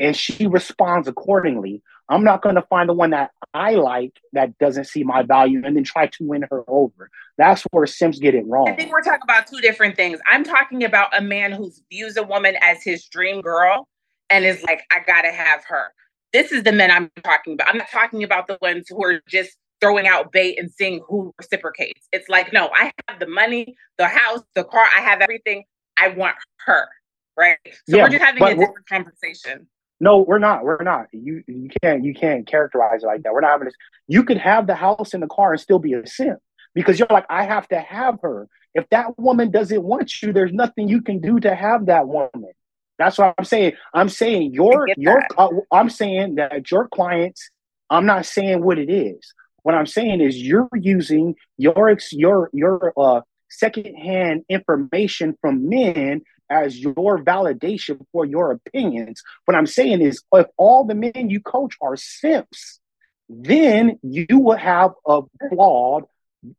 and 0.00 0.16
she 0.16 0.46
responds 0.46 1.06
accordingly. 1.06 1.82
I'm 2.08 2.24
not 2.24 2.42
gonna 2.42 2.64
find 2.68 2.88
the 2.88 2.94
one 2.94 3.10
that 3.10 3.30
I 3.54 3.72
like 3.72 4.18
that 4.32 4.58
doesn't 4.58 4.84
see 4.84 5.04
my 5.04 5.22
value 5.22 5.62
and 5.64 5.76
then 5.76 5.84
try 5.84 6.08
to 6.08 6.24
win 6.24 6.44
her 6.50 6.64
over. 6.68 7.08
That's 7.38 7.62
where 7.70 7.86
simps 7.86 8.18
get 8.18 8.34
it 8.34 8.44
wrong. 8.46 8.68
I 8.68 8.74
think 8.74 8.90
we're 8.90 9.02
talking 9.02 9.22
about 9.22 9.46
two 9.46 9.60
different 9.60 9.96
things. 9.96 10.18
I'm 10.26 10.44
talking 10.44 10.84
about 10.84 11.16
a 11.16 11.22
man 11.22 11.52
who 11.52 11.72
views 11.90 12.16
a 12.16 12.22
woman 12.22 12.56
as 12.60 12.82
his 12.82 13.06
dream 13.06 13.40
girl 13.40 13.88
and 14.28 14.44
is 14.44 14.62
like, 14.64 14.82
I 14.90 15.00
gotta 15.06 15.30
have 15.30 15.64
her. 15.64 15.92
This 16.32 16.52
is 16.52 16.62
the 16.62 16.72
men 16.72 16.90
I'm 16.90 17.10
talking 17.22 17.54
about. 17.54 17.68
I'm 17.68 17.78
not 17.78 17.90
talking 17.90 18.24
about 18.24 18.46
the 18.46 18.58
ones 18.62 18.86
who 18.88 19.04
are 19.04 19.20
just 19.28 19.56
throwing 19.80 20.06
out 20.06 20.32
bait 20.32 20.58
and 20.58 20.70
seeing 20.70 21.02
who 21.06 21.34
reciprocates. 21.38 22.06
It's 22.12 22.28
like, 22.28 22.52
no, 22.52 22.70
I 22.72 22.92
have 23.08 23.18
the 23.18 23.26
money, 23.26 23.74
the 23.98 24.06
house, 24.06 24.40
the 24.54 24.64
car, 24.64 24.86
I 24.96 25.00
have 25.00 25.20
everything. 25.20 25.64
I 25.98 26.08
want 26.08 26.36
her. 26.66 26.88
Right. 27.36 27.58
So 27.88 27.96
yeah, 27.96 28.04
we're 28.04 28.10
just 28.10 28.22
having 28.22 28.42
a 28.42 28.50
different 28.50 28.86
conversation. 28.88 29.66
No, 30.00 30.18
we're 30.18 30.38
not. 30.38 30.64
We're 30.64 30.82
not. 30.82 31.06
You 31.12 31.42
you 31.46 31.70
can't 31.82 32.04
you 32.04 32.12
can't 32.12 32.46
characterize 32.46 33.02
it 33.02 33.06
like 33.06 33.22
that. 33.22 33.32
We're 33.32 33.40
not 33.40 33.52
having 33.52 33.66
this. 33.66 33.74
You 34.08 34.24
could 34.24 34.38
have 34.38 34.66
the 34.66 34.74
house 34.74 35.14
and 35.14 35.22
the 35.22 35.28
car 35.28 35.52
and 35.52 35.60
still 35.60 35.78
be 35.78 35.94
a 35.94 36.06
simp 36.06 36.40
because 36.74 36.98
you're 36.98 37.08
like, 37.10 37.26
I 37.30 37.44
have 37.44 37.68
to 37.68 37.80
have 37.80 38.18
her. 38.22 38.48
If 38.74 38.88
that 38.90 39.18
woman 39.18 39.50
doesn't 39.50 39.82
want 39.82 40.22
you, 40.22 40.32
there's 40.32 40.52
nothing 40.52 40.88
you 40.88 41.02
can 41.02 41.20
do 41.20 41.38
to 41.40 41.54
have 41.54 41.86
that 41.86 42.08
woman. 42.08 42.52
That's 42.98 43.18
what 43.18 43.34
I'm 43.38 43.44
saying. 43.44 43.72
I'm 43.94 44.08
saying 44.08 44.52
your 44.52 44.88
your 44.96 45.26
I'm 45.72 45.90
saying 45.90 46.36
that 46.36 46.70
your 46.70 46.88
clients. 46.88 47.50
I'm 47.90 48.06
not 48.06 48.26
saying 48.26 48.64
what 48.64 48.78
it 48.78 48.90
is. 48.90 49.34
What 49.62 49.74
I'm 49.74 49.86
saying 49.86 50.20
is 50.20 50.36
you're 50.36 50.68
using 50.74 51.34
your 51.56 51.96
your 52.12 52.50
your 52.52 52.92
uh, 52.96 53.20
secondhand 53.48 54.44
information 54.48 55.36
from 55.40 55.68
men 55.68 56.22
as 56.50 56.78
your 56.78 57.22
validation 57.24 57.98
for 58.12 58.24
your 58.24 58.52
opinions. 58.52 59.22
What 59.46 59.56
I'm 59.56 59.66
saying 59.66 60.02
is, 60.02 60.22
if 60.32 60.46
all 60.56 60.84
the 60.84 60.94
men 60.94 61.30
you 61.30 61.40
coach 61.40 61.76
are 61.80 61.96
simps, 61.96 62.80
then 63.28 63.98
you 64.02 64.38
will 64.38 64.56
have 64.56 64.92
a 65.06 65.22
flawed 65.48 66.04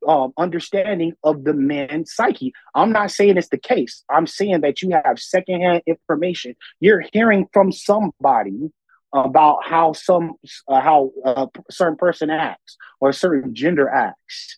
um, 0.07 0.33
understanding 0.37 1.13
of 1.23 1.43
the 1.43 1.53
man's 1.53 2.13
psyche. 2.13 2.53
I'm 2.75 2.91
not 2.91 3.11
saying 3.11 3.37
it's 3.37 3.49
the 3.49 3.57
case. 3.57 4.03
I'm 4.09 4.27
saying 4.27 4.61
that 4.61 4.81
you 4.81 4.91
have 4.91 5.19
secondhand 5.19 5.83
information. 5.87 6.55
You're 6.79 7.03
hearing 7.11 7.47
from 7.53 7.71
somebody 7.71 8.71
about 9.13 9.59
how 9.63 9.93
some 9.93 10.33
uh, 10.67 10.81
how 10.81 11.11
a 11.23 11.47
certain 11.69 11.97
person 11.97 12.29
acts 12.29 12.77
or 12.99 13.09
a 13.09 13.13
certain 13.13 13.53
gender 13.53 13.87
acts. 13.89 14.57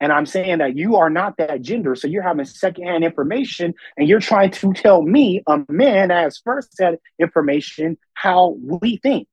And 0.00 0.12
I'm 0.12 0.26
saying 0.26 0.58
that 0.58 0.76
you 0.76 0.96
are 0.96 1.08
not 1.08 1.38
that 1.38 1.62
gender, 1.62 1.94
so 1.94 2.08
you're 2.08 2.22
having 2.22 2.44
secondhand 2.44 3.04
information, 3.04 3.74
and 3.96 4.08
you're 4.08 4.20
trying 4.20 4.50
to 4.50 4.72
tell 4.74 5.02
me, 5.02 5.42
a 5.46 5.64
man, 5.68 6.10
as 6.10 6.38
first 6.44 6.74
hand 6.78 6.98
information, 7.18 7.96
how 8.12 8.56
we 8.60 8.98
think. 8.98 9.28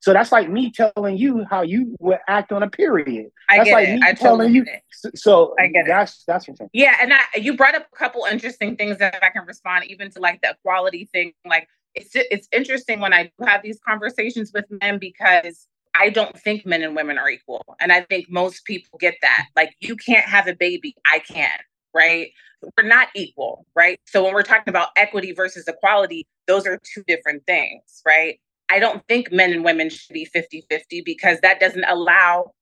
So 0.00 0.12
that's 0.12 0.32
like 0.32 0.48
me 0.48 0.70
telling 0.70 1.16
you 1.16 1.44
how 1.48 1.62
you 1.62 1.96
would 2.00 2.18
act 2.28 2.52
on 2.52 2.62
a 2.62 2.70
period. 2.70 3.30
I 3.48 3.58
that's 3.58 3.68
get 3.68 3.74
like 3.74 3.88
it. 3.88 4.02
I 4.02 4.12
totally 4.12 4.52
you. 4.52 4.64
It. 4.64 5.18
So 5.18 5.54
I 5.58 5.68
get 5.68 5.86
that's 5.86 6.20
it. 6.20 6.24
that's 6.26 6.48
what 6.48 6.60
I'm. 6.60 6.68
Yeah, 6.72 6.96
and 7.00 7.12
I, 7.12 7.20
you 7.36 7.56
brought 7.56 7.74
up 7.74 7.86
a 7.92 7.96
couple 7.96 8.24
interesting 8.24 8.76
things 8.76 8.98
that 8.98 9.22
I 9.22 9.30
can 9.30 9.44
respond 9.46 9.86
even 9.86 10.10
to 10.12 10.20
like 10.20 10.40
the 10.42 10.50
equality 10.50 11.08
thing. 11.12 11.32
Like 11.44 11.68
it's 11.94 12.10
it's 12.14 12.48
interesting 12.52 13.00
when 13.00 13.12
I 13.12 13.32
have 13.44 13.62
these 13.62 13.80
conversations 13.86 14.52
with 14.54 14.66
men 14.82 14.98
because 14.98 15.66
I 15.94 16.10
don't 16.10 16.38
think 16.38 16.64
men 16.64 16.82
and 16.82 16.94
women 16.94 17.18
are 17.18 17.28
equal, 17.28 17.64
and 17.80 17.92
I 17.92 18.02
think 18.02 18.30
most 18.30 18.64
people 18.64 18.98
get 18.98 19.16
that. 19.22 19.46
Like 19.56 19.74
you 19.80 19.96
can't 19.96 20.26
have 20.26 20.46
a 20.46 20.54
baby, 20.54 20.94
I 21.06 21.18
can, 21.18 21.58
right? 21.94 22.30
We're 22.76 22.88
not 22.88 23.08
equal, 23.14 23.66
right? 23.74 24.00
So 24.06 24.24
when 24.24 24.34
we're 24.34 24.42
talking 24.42 24.68
about 24.68 24.88
equity 24.96 25.32
versus 25.32 25.66
equality, 25.66 26.26
those 26.46 26.66
are 26.66 26.78
two 26.94 27.02
different 27.06 27.46
things, 27.46 28.02
right? 28.06 28.40
I 28.70 28.78
don't 28.78 29.02
think 29.06 29.32
men 29.32 29.52
and 29.52 29.64
women 29.64 29.90
should 29.90 30.12
be 30.12 30.24
50 30.24 30.66
50 30.68 31.02
because 31.02 31.40
that 31.40 31.60
doesn't 31.60 31.84
allow 31.84 32.52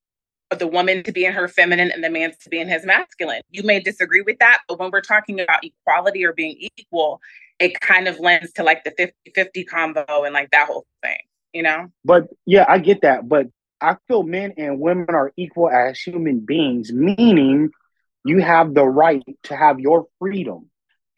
the 0.56 0.66
woman 0.66 1.02
to 1.02 1.12
be 1.12 1.24
in 1.24 1.32
her 1.32 1.48
feminine 1.48 1.90
and 1.90 2.04
the 2.04 2.10
man 2.10 2.32
to 2.42 2.48
be 2.48 2.60
in 2.60 2.68
his 2.68 2.84
masculine. 2.86 3.42
You 3.50 3.64
may 3.64 3.80
disagree 3.80 4.20
with 4.20 4.38
that, 4.38 4.60
but 4.68 4.78
when 4.78 4.90
we're 4.90 5.00
talking 5.00 5.40
about 5.40 5.64
equality 5.64 6.24
or 6.24 6.32
being 6.32 6.56
equal, 6.78 7.20
it 7.58 7.80
kind 7.80 8.06
of 8.06 8.20
lends 8.20 8.52
to 8.52 8.62
like 8.62 8.84
the 8.84 8.92
50 8.92 9.14
50 9.34 9.64
combo 9.64 10.22
and 10.24 10.32
like 10.32 10.50
that 10.50 10.68
whole 10.68 10.86
thing, 11.02 11.18
you 11.52 11.62
know? 11.62 11.88
But 12.04 12.28
yeah, 12.44 12.64
I 12.68 12.78
get 12.78 13.02
that. 13.02 13.28
But 13.28 13.46
I 13.80 13.96
feel 14.06 14.22
men 14.22 14.54
and 14.56 14.78
women 14.78 15.06
are 15.10 15.32
equal 15.36 15.68
as 15.68 15.98
human 15.98 16.40
beings, 16.40 16.92
meaning 16.92 17.70
you 18.24 18.40
have 18.40 18.74
the 18.74 18.84
right 18.84 19.24
to 19.44 19.56
have 19.56 19.80
your 19.80 20.06
freedom. 20.18 20.70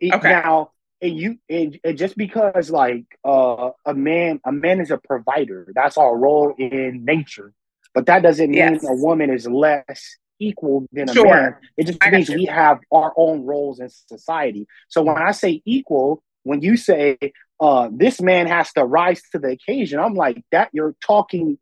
Okay. 0.02 0.28
Now, 0.30 0.70
and 1.00 1.16
you 1.16 1.38
and, 1.48 1.78
and 1.84 1.98
just 1.98 2.16
because 2.16 2.70
like 2.70 3.04
uh, 3.24 3.70
a 3.84 3.94
man 3.94 4.40
a 4.44 4.52
man 4.52 4.80
is 4.80 4.90
a 4.90 4.98
provider 4.98 5.70
that's 5.74 5.96
our 5.96 6.16
role 6.16 6.54
in 6.58 7.04
nature 7.04 7.52
but 7.94 8.06
that 8.06 8.22
doesn't 8.22 8.50
mean 8.50 8.74
yes. 8.74 8.84
a 8.84 8.94
woman 8.94 9.30
is 9.30 9.46
less 9.46 10.18
equal 10.38 10.86
than 10.92 11.08
a 11.08 11.12
Sure. 11.12 11.26
man. 11.26 11.56
It 11.76 11.86
just 11.86 11.98
I 12.02 12.10
means 12.10 12.28
we 12.28 12.44
have 12.46 12.78
our 12.92 13.12
own 13.16 13.44
roles 13.44 13.80
in 13.80 13.88
society. 13.88 14.66
So 14.88 15.02
when 15.02 15.18
I 15.18 15.32
say 15.32 15.62
equal, 15.64 16.22
when 16.44 16.62
you 16.62 16.76
say 16.76 17.18
uh, 17.60 17.88
this 17.92 18.20
man 18.20 18.46
has 18.46 18.72
to 18.74 18.84
rise 18.84 19.22
to 19.32 19.38
the 19.38 19.48
occasion, 19.48 19.98
I'm 19.98 20.14
like 20.14 20.44
that. 20.52 20.70
You're 20.72 20.94
talking 21.04 21.58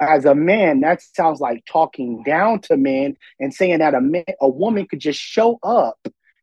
as 0.00 0.24
a 0.24 0.34
man. 0.34 0.80
That 0.80 1.02
sounds 1.02 1.40
like 1.40 1.64
talking 1.66 2.22
down 2.22 2.60
to 2.62 2.76
men 2.76 3.16
and 3.38 3.52
saying 3.52 3.78
that 3.78 3.94
a 3.94 4.00
man, 4.00 4.24
a 4.40 4.48
woman 4.48 4.86
could 4.86 5.00
just 5.00 5.20
show 5.20 5.58
up. 5.62 5.98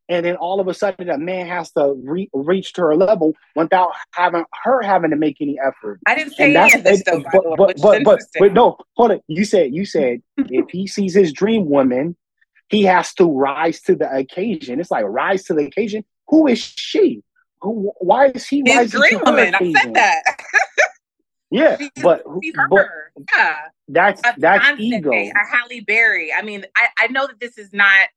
And 0.10 0.26
then 0.26 0.38
all 0.38 0.60
of 0.62 0.68
a 0.70 0.74
sudden, 0.74 1.10
a 1.10 1.18
man 1.18 1.48
has 1.48 1.72
to 1.72 1.94
re- 2.02 2.30
reach 2.34 2.74
to 2.74 2.82
her 2.82 2.96
level 2.96 3.34
without 3.56 3.92
having 4.14 4.46
her 4.64 4.82
having 4.82 5.10
to 5.12 5.18
make 5.18 5.38
any 5.42 5.60
effort. 5.60 6.00
I 6.06 6.16
didn't 6.16 6.34
say 6.34 6.46
And 6.46 6.56
any 6.56 6.70
that's 6.70 6.76
of 6.76 6.84
this 6.84 7.04
though, 7.04 7.24
but, 7.32 7.58
but, 7.58 7.82
but, 7.82 8.04
but, 8.04 8.20
but 8.40 8.54
no, 8.54 8.78
hold 8.96 9.12
it. 9.12 9.22
You 9.28 9.44
said 9.44 9.74
you 9.74 9.86
said 9.86 10.22
if 10.38 10.70
he 10.70 10.88
sees 10.88 11.14
his 11.14 11.34
dream 11.34 11.70
woman, 11.70 12.16
he 12.70 12.84
has 12.84 13.14
to 13.16 13.26
rise 13.26 13.82
to 13.82 13.96
the 13.96 14.10
occasion. 14.14 14.80
It's 14.80 14.92
like 14.92 15.04
rise 15.06 15.44
to 15.46 15.54
the 15.54 15.66
occasion. 15.66 16.06
Who 16.30 16.48
is 16.48 16.60
she? 16.60 17.22
Who? 17.62 17.92
Why 18.00 18.28
is 18.28 18.48
he 18.48 18.64
His 18.66 18.94
rising 18.94 19.00
dream 19.02 19.20
to 19.20 19.26
woman. 19.26 19.56
I 19.56 19.74
said 19.74 19.94
that. 19.96 20.24
Yeah, 21.50 21.78
She's- 21.78 21.92
but 22.04 22.24
She's 22.44 22.54
but 22.70 22.78
her. 22.78 23.12
Yeah. 23.34 23.56
that's 23.88 24.22
that's 24.38 24.80
ego. 24.80 25.12
a 25.14 25.32
Halle 25.50 25.80
Berry. 25.80 26.34
I 26.34 26.42
mean, 26.42 26.66
I, 26.76 26.88
I 27.00 27.08
know 27.08 27.26
that 27.26 27.40
this 27.40 27.58
is 27.58 27.72
not. 27.72 28.10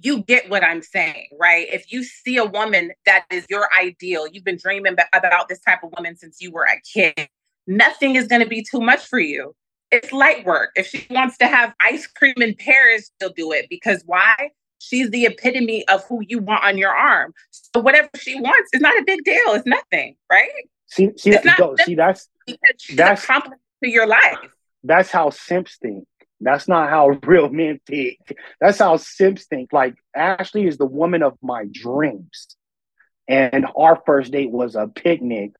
You 0.00 0.22
get 0.22 0.48
what 0.48 0.62
I'm 0.64 0.82
saying, 0.82 1.26
right? 1.38 1.66
If 1.72 1.92
you 1.92 2.02
see 2.04 2.36
a 2.36 2.44
woman 2.44 2.92
that 3.06 3.24
is 3.30 3.46
your 3.50 3.68
ideal, 3.78 4.26
you've 4.30 4.44
been 4.44 4.58
dreaming 4.62 4.94
about 5.12 5.48
this 5.48 5.60
type 5.60 5.82
of 5.82 5.92
woman 5.96 6.16
since 6.16 6.40
you 6.40 6.52
were 6.52 6.64
a 6.64 6.80
kid. 6.80 7.28
Nothing 7.66 8.14
is 8.16 8.26
going 8.26 8.42
to 8.42 8.48
be 8.48 8.62
too 8.68 8.80
much 8.80 9.06
for 9.06 9.18
you. 9.18 9.54
It's 9.90 10.12
light 10.12 10.44
work. 10.44 10.70
If 10.76 10.86
she 10.88 11.06
wants 11.10 11.38
to 11.38 11.46
have 11.46 11.74
ice 11.80 12.06
cream 12.06 12.34
in 12.38 12.54
Paris, 12.58 13.10
she'll 13.20 13.32
do 13.32 13.52
it 13.52 13.66
because 13.70 14.02
why? 14.06 14.50
She's 14.78 15.10
the 15.10 15.26
epitome 15.26 15.86
of 15.88 16.04
who 16.04 16.20
you 16.26 16.38
want 16.38 16.62
on 16.64 16.78
your 16.78 16.94
arm. 16.94 17.32
So 17.50 17.80
whatever 17.80 18.08
she 18.16 18.38
wants 18.40 18.70
is 18.72 18.80
not 18.80 18.96
a 18.98 19.02
big 19.04 19.24
deal. 19.24 19.52
It's 19.54 19.66
nothing, 19.66 20.14
right? 20.30 20.48
See, 20.86 21.10
see, 21.16 21.30
It's 21.30 21.44
not 21.44 21.58
go- 21.58 21.76
see, 21.84 21.94
that's 21.94 22.28
Because 22.46 22.60
she's 22.78 22.96
That's- 22.96 23.24
a 23.24 23.26
compliment 23.26 23.60
to 23.84 23.90
your 23.90 24.06
life. 24.06 24.38
that's 24.84 25.10
how 25.10 25.30
simps 25.30 25.76
think. 25.82 26.04
That's 26.40 26.68
not 26.68 26.90
how 26.90 27.08
real 27.24 27.48
men 27.48 27.80
think. 27.86 28.18
That's 28.60 28.78
how 28.78 28.96
simps 28.96 29.44
think. 29.46 29.72
Like 29.72 29.94
Ashley 30.14 30.66
is 30.66 30.78
the 30.78 30.86
woman 30.86 31.22
of 31.22 31.36
my 31.42 31.66
dreams. 31.70 32.56
And 33.26 33.66
our 33.76 34.00
first 34.06 34.32
date 34.32 34.50
was 34.50 34.74
a 34.74 34.88
picnic. 34.88 35.52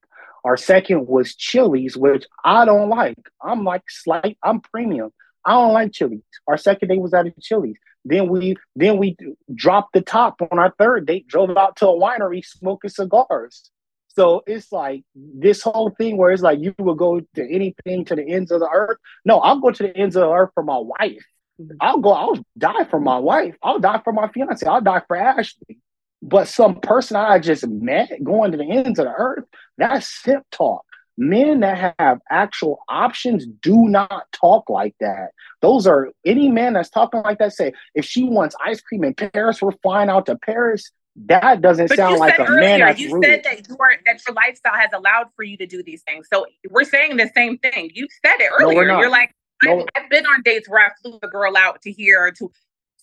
Our 0.43 0.57
second 0.57 1.07
was 1.07 1.35
Chili's, 1.35 1.95
which 1.95 2.25
I 2.43 2.65
don't 2.65 2.89
like. 2.89 3.19
I'm 3.43 3.63
like 3.63 3.83
slight, 3.89 4.37
I'm 4.41 4.61
premium. 4.61 5.11
I 5.45 5.51
don't 5.51 5.73
like 5.73 5.91
Chili's. 5.91 6.21
Our 6.47 6.57
second 6.57 6.87
date 6.89 7.01
was 7.01 7.13
at 7.13 7.27
a 7.27 7.33
Chili's. 7.39 7.77
Then 8.05 8.29
we 8.29 8.55
then 8.75 8.97
we 8.97 9.17
dropped 9.53 9.93
the 9.93 10.01
top 10.01 10.41
on 10.41 10.57
our 10.57 10.73
third 10.79 11.05
date, 11.05 11.27
drove 11.27 11.55
out 11.57 11.75
to 11.77 11.87
a 11.87 11.99
winery 11.99 12.43
smoking 12.43 12.89
cigars. 12.89 13.69
So 14.19 14.43
it's 14.45 14.69
like 14.73 15.03
this 15.15 15.61
whole 15.61 15.91
thing 15.91 16.17
where 16.17 16.31
it's 16.31 16.41
like 16.41 16.59
you 16.59 16.75
will 16.77 16.93
go 16.93 17.21
to 17.21 17.41
anything 17.41 18.03
to 18.03 18.15
the 18.17 18.27
ends 18.27 18.51
of 18.51 18.59
the 18.59 18.67
earth. 18.69 18.97
No, 19.23 19.39
I'll 19.39 19.61
go 19.61 19.71
to 19.71 19.83
the 19.83 19.95
ends 19.95 20.17
of 20.17 20.23
the 20.23 20.29
earth 20.29 20.49
for 20.53 20.61
my 20.61 20.77
wife. 20.77 21.25
Mhm. 21.57 21.77
I'll 21.79 21.99
go, 21.99 22.09
I'll 22.11 22.43
die 22.57 22.83
for 22.83 22.99
my 22.99 23.17
wife. 23.17 23.55
I'll 23.63 23.79
die 23.79 24.01
for 24.03 24.11
my 24.11 24.27
fiance. 24.27 24.65
I'll 24.65 24.81
die 24.81 25.03
for 25.07 25.15
Ashley. 25.15 25.79
But 26.21 26.49
some 26.49 26.81
person 26.81 27.15
I 27.15 27.39
just 27.39 27.65
met 27.65 28.11
going 28.21 28.51
to 28.51 28.57
the 28.57 28.69
ends 28.69 28.99
of 28.99 29.05
the 29.05 29.13
earth, 29.13 29.45
that's 29.77 30.05
simp 30.21 30.45
talk. 30.51 30.83
Men 31.17 31.61
that 31.61 31.95
have 31.97 32.19
actual 32.29 32.79
options 32.89 33.45
do 33.45 33.87
not 33.87 34.29
talk 34.33 34.69
like 34.69 34.95
that. 34.99 35.29
Those 35.61 35.87
are 35.87 36.09
any 36.25 36.49
man 36.49 36.73
that's 36.73 36.89
talking 36.89 37.21
like 37.21 37.39
that 37.39 37.53
say, 37.53 37.71
if 37.95 38.03
she 38.03 38.25
wants 38.25 38.53
ice 38.65 38.81
cream 38.81 39.05
in 39.05 39.13
Paris, 39.13 39.61
we're 39.61 39.71
flying 39.81 40.09
out 40.09 40.25
to 40.25 40.37
Paris. 40.37 40.91
That 41.15 41.61
doesn't 41.61 41.87
But 41.89 41.97
sound 41.97 42.19
like 42.19 42.35
said 42.37 42.47
a 42.47 42.51
man 42.51 42.79
that's 42.79 42.99
you 42.99 43.13
rude. 43.13 43.25
said 43.25 43.43
that 43.43 43.67
you 43.67 43.75
are 43.79 43.91
that 44.05 44.21
your 44.25 44.33
lifestyle 44.35 44.75
has 44.75 44.91
allowed 44.93 45.27
for 45.35 45.43
you 45.43 45.57
to 45.57 45.65
do 45.65 45.83
these 45.83 46.01
things. 46.03 46.27
So 46.31 46.45
we're 46.69 46.83
saying 46.85 47.17
the 47.17 47.29
same 47.35 47.57
thing. 47.57 47.91
You 47.93 48.07
said 48.25 48.35
it 48.39 48.51
earlier. 48.59 48.87
not. 48.87 48.99
You're 48.99 49.09
like, 49.09 49.35
No. 49.63 49.81
I've, 49.81 50.03
I've 50.03 50.09
been 50.09 50.25
on 50.25 50.41
dates 50.43 50.69
where 50.69 50.85
I 50.85 50.91
flew 51.01 51.19
a 51.21 51.27
girl 51.27 51.57
out 51.57 51.81
to 51.81 51.91
here 51.91 52.21
or 52.25 52.31
to, 52.31 52.51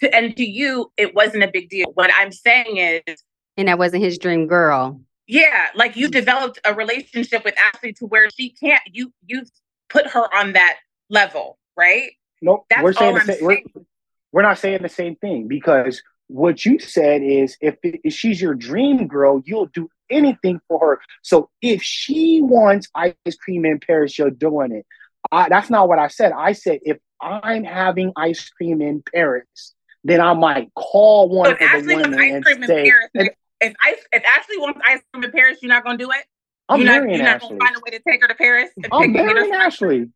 to, 0.01 0.15
and 0.15 0.35
to 0.37 0.45
you, 0.45 0.91
it 0.97 1.15
wasn't 1.15 1.43
a 1.43 1.49
big 1.49 1.69
deal. 1.69 1.91
What 1.95 2.11
I'm 2.17 2.33
saying 2.33 2.79
is, 2.79 3.03
And 3.59 3.69
that 3.69 3.79
wasn't 3.79 4.03
his 4.03 4.17
dream 4.19 4.47
girl. 4.47 5.01
yeah, 5.27 5.67
like 5.75 5.97
you 5.97 6.09
developed 6.09 6.59
a 6.65 6.73
relationship 6.73 7.45
with 7.45 7.55
Ashley 7.59 7.93
to 7.95 8.07
where 8.07 8.31
she 8.31 8.51
can't. 8.51 8.83
You 8.91 9.13
you 9.27 9.43
put 9.91 10.07
her 10.09 10.35
on 10.35 10.55
that 10.55 10.77
level, 11.11 11.59
right? 11.77 12.13
Nope. 12.41 12.65
That's 12.71 12.83
we're 12.83 12.93
saying 12.95 13.09
all 13.09 13.15
the 13.15 13.21
I'm 13.21 13.27
same. 13.27 13.45
We're, 13.45 13.55
saying. 13.57 13.87
we're 14.33 14.43
not 14.43 14.59
saying 14.59 14.83
the 14.83 14.89
same 14.89 15.17
thing 15.17 15.49
because 15.49 16.03
what 16.29 16.65
you 16.65 16.79
said 16.79 17.23
is 17.23 17.57
if, 17.61 17.77
if 17.83 18.13
she's 18.13 18.41
your 18.41 18.55
dream 18.55 19.07
girl, 19.07 19.43
you'll 19.45 19.67
do 19.67 19.89
anything 20.11 20.61
for 20.69 20.79
her. 20.81 21.01
So 21.23 21.51
if 21.63 21.83
she 21.83 22.41
wants 22.43 22.89
ice 22.95 23.15
cream 23.41 23.65
in 23.65 23.81
Paris, 23.81 24.19
you're 24.19 24.31
doing 24.31 24.73
it. 24.73 24.87
I, 25.31 25.49
that's 25.49 25.71
not 25.71 25.89
what 25.89 25.99
I 25.99 26.09
said. 26.09 26.33
I 26.33 26.53
said 26.53 26.81
if 26.83 26.99
I'm 27.21 27.65
having 27.65 28.13
ice 28.17 28.49
cream 28.51 28.81
in 28.81 29.03
Paris, 29.15 29.75
then 30.05 30.21
I 30.21 30.35
might 30.35 30.73
call 30.75 31.29
one 31.29 31.47
So 31.47 31.53
of 31.53 31.59
if 31.61 31.71
the 31.71 31.77
Ashley 31.77 31.95
wants 31.95 32.09
women 32.09 32.21
ice 32.21 32.35
and 32.35 32.45
cream 32.45 32.63
in 32.63 32.69
say, 32.69 32.91
Paris, 32.91 33.11
and 33.15 33.31
if 33.61 33.75
ice, 33.85 34.05
if 34.13 34.25
Ashley 34.25 34.59
wants 34.59 34.81
ice 34.85 35.01
cream 35.13 35.25
in 35.25 35.33
Paris, 35.33 35.59
you're 35.63 35.69
not 35.73 35.85
gonna 35.85 35.99
do 35.99 36.11
it. 36.11 36.25
I'm 36.69 36.81
you're 36.81 36.87
not, 36.87 36.93
marrying 37.03 37.17
you're 37.17 37.25
not 37.25 37.41
gonna 37.41 37.57
find 37.59 37.77
a 37.77 37.81
way 37.81 37.97
to 37.97 38.03
take 38.09 38.23
her 38.23 38.29
to 38.29 38.35
Paris. 38.35 38.71
I'm 38.93 39.13
marrying 39.13 39.53
Ashley. 39.53 40.11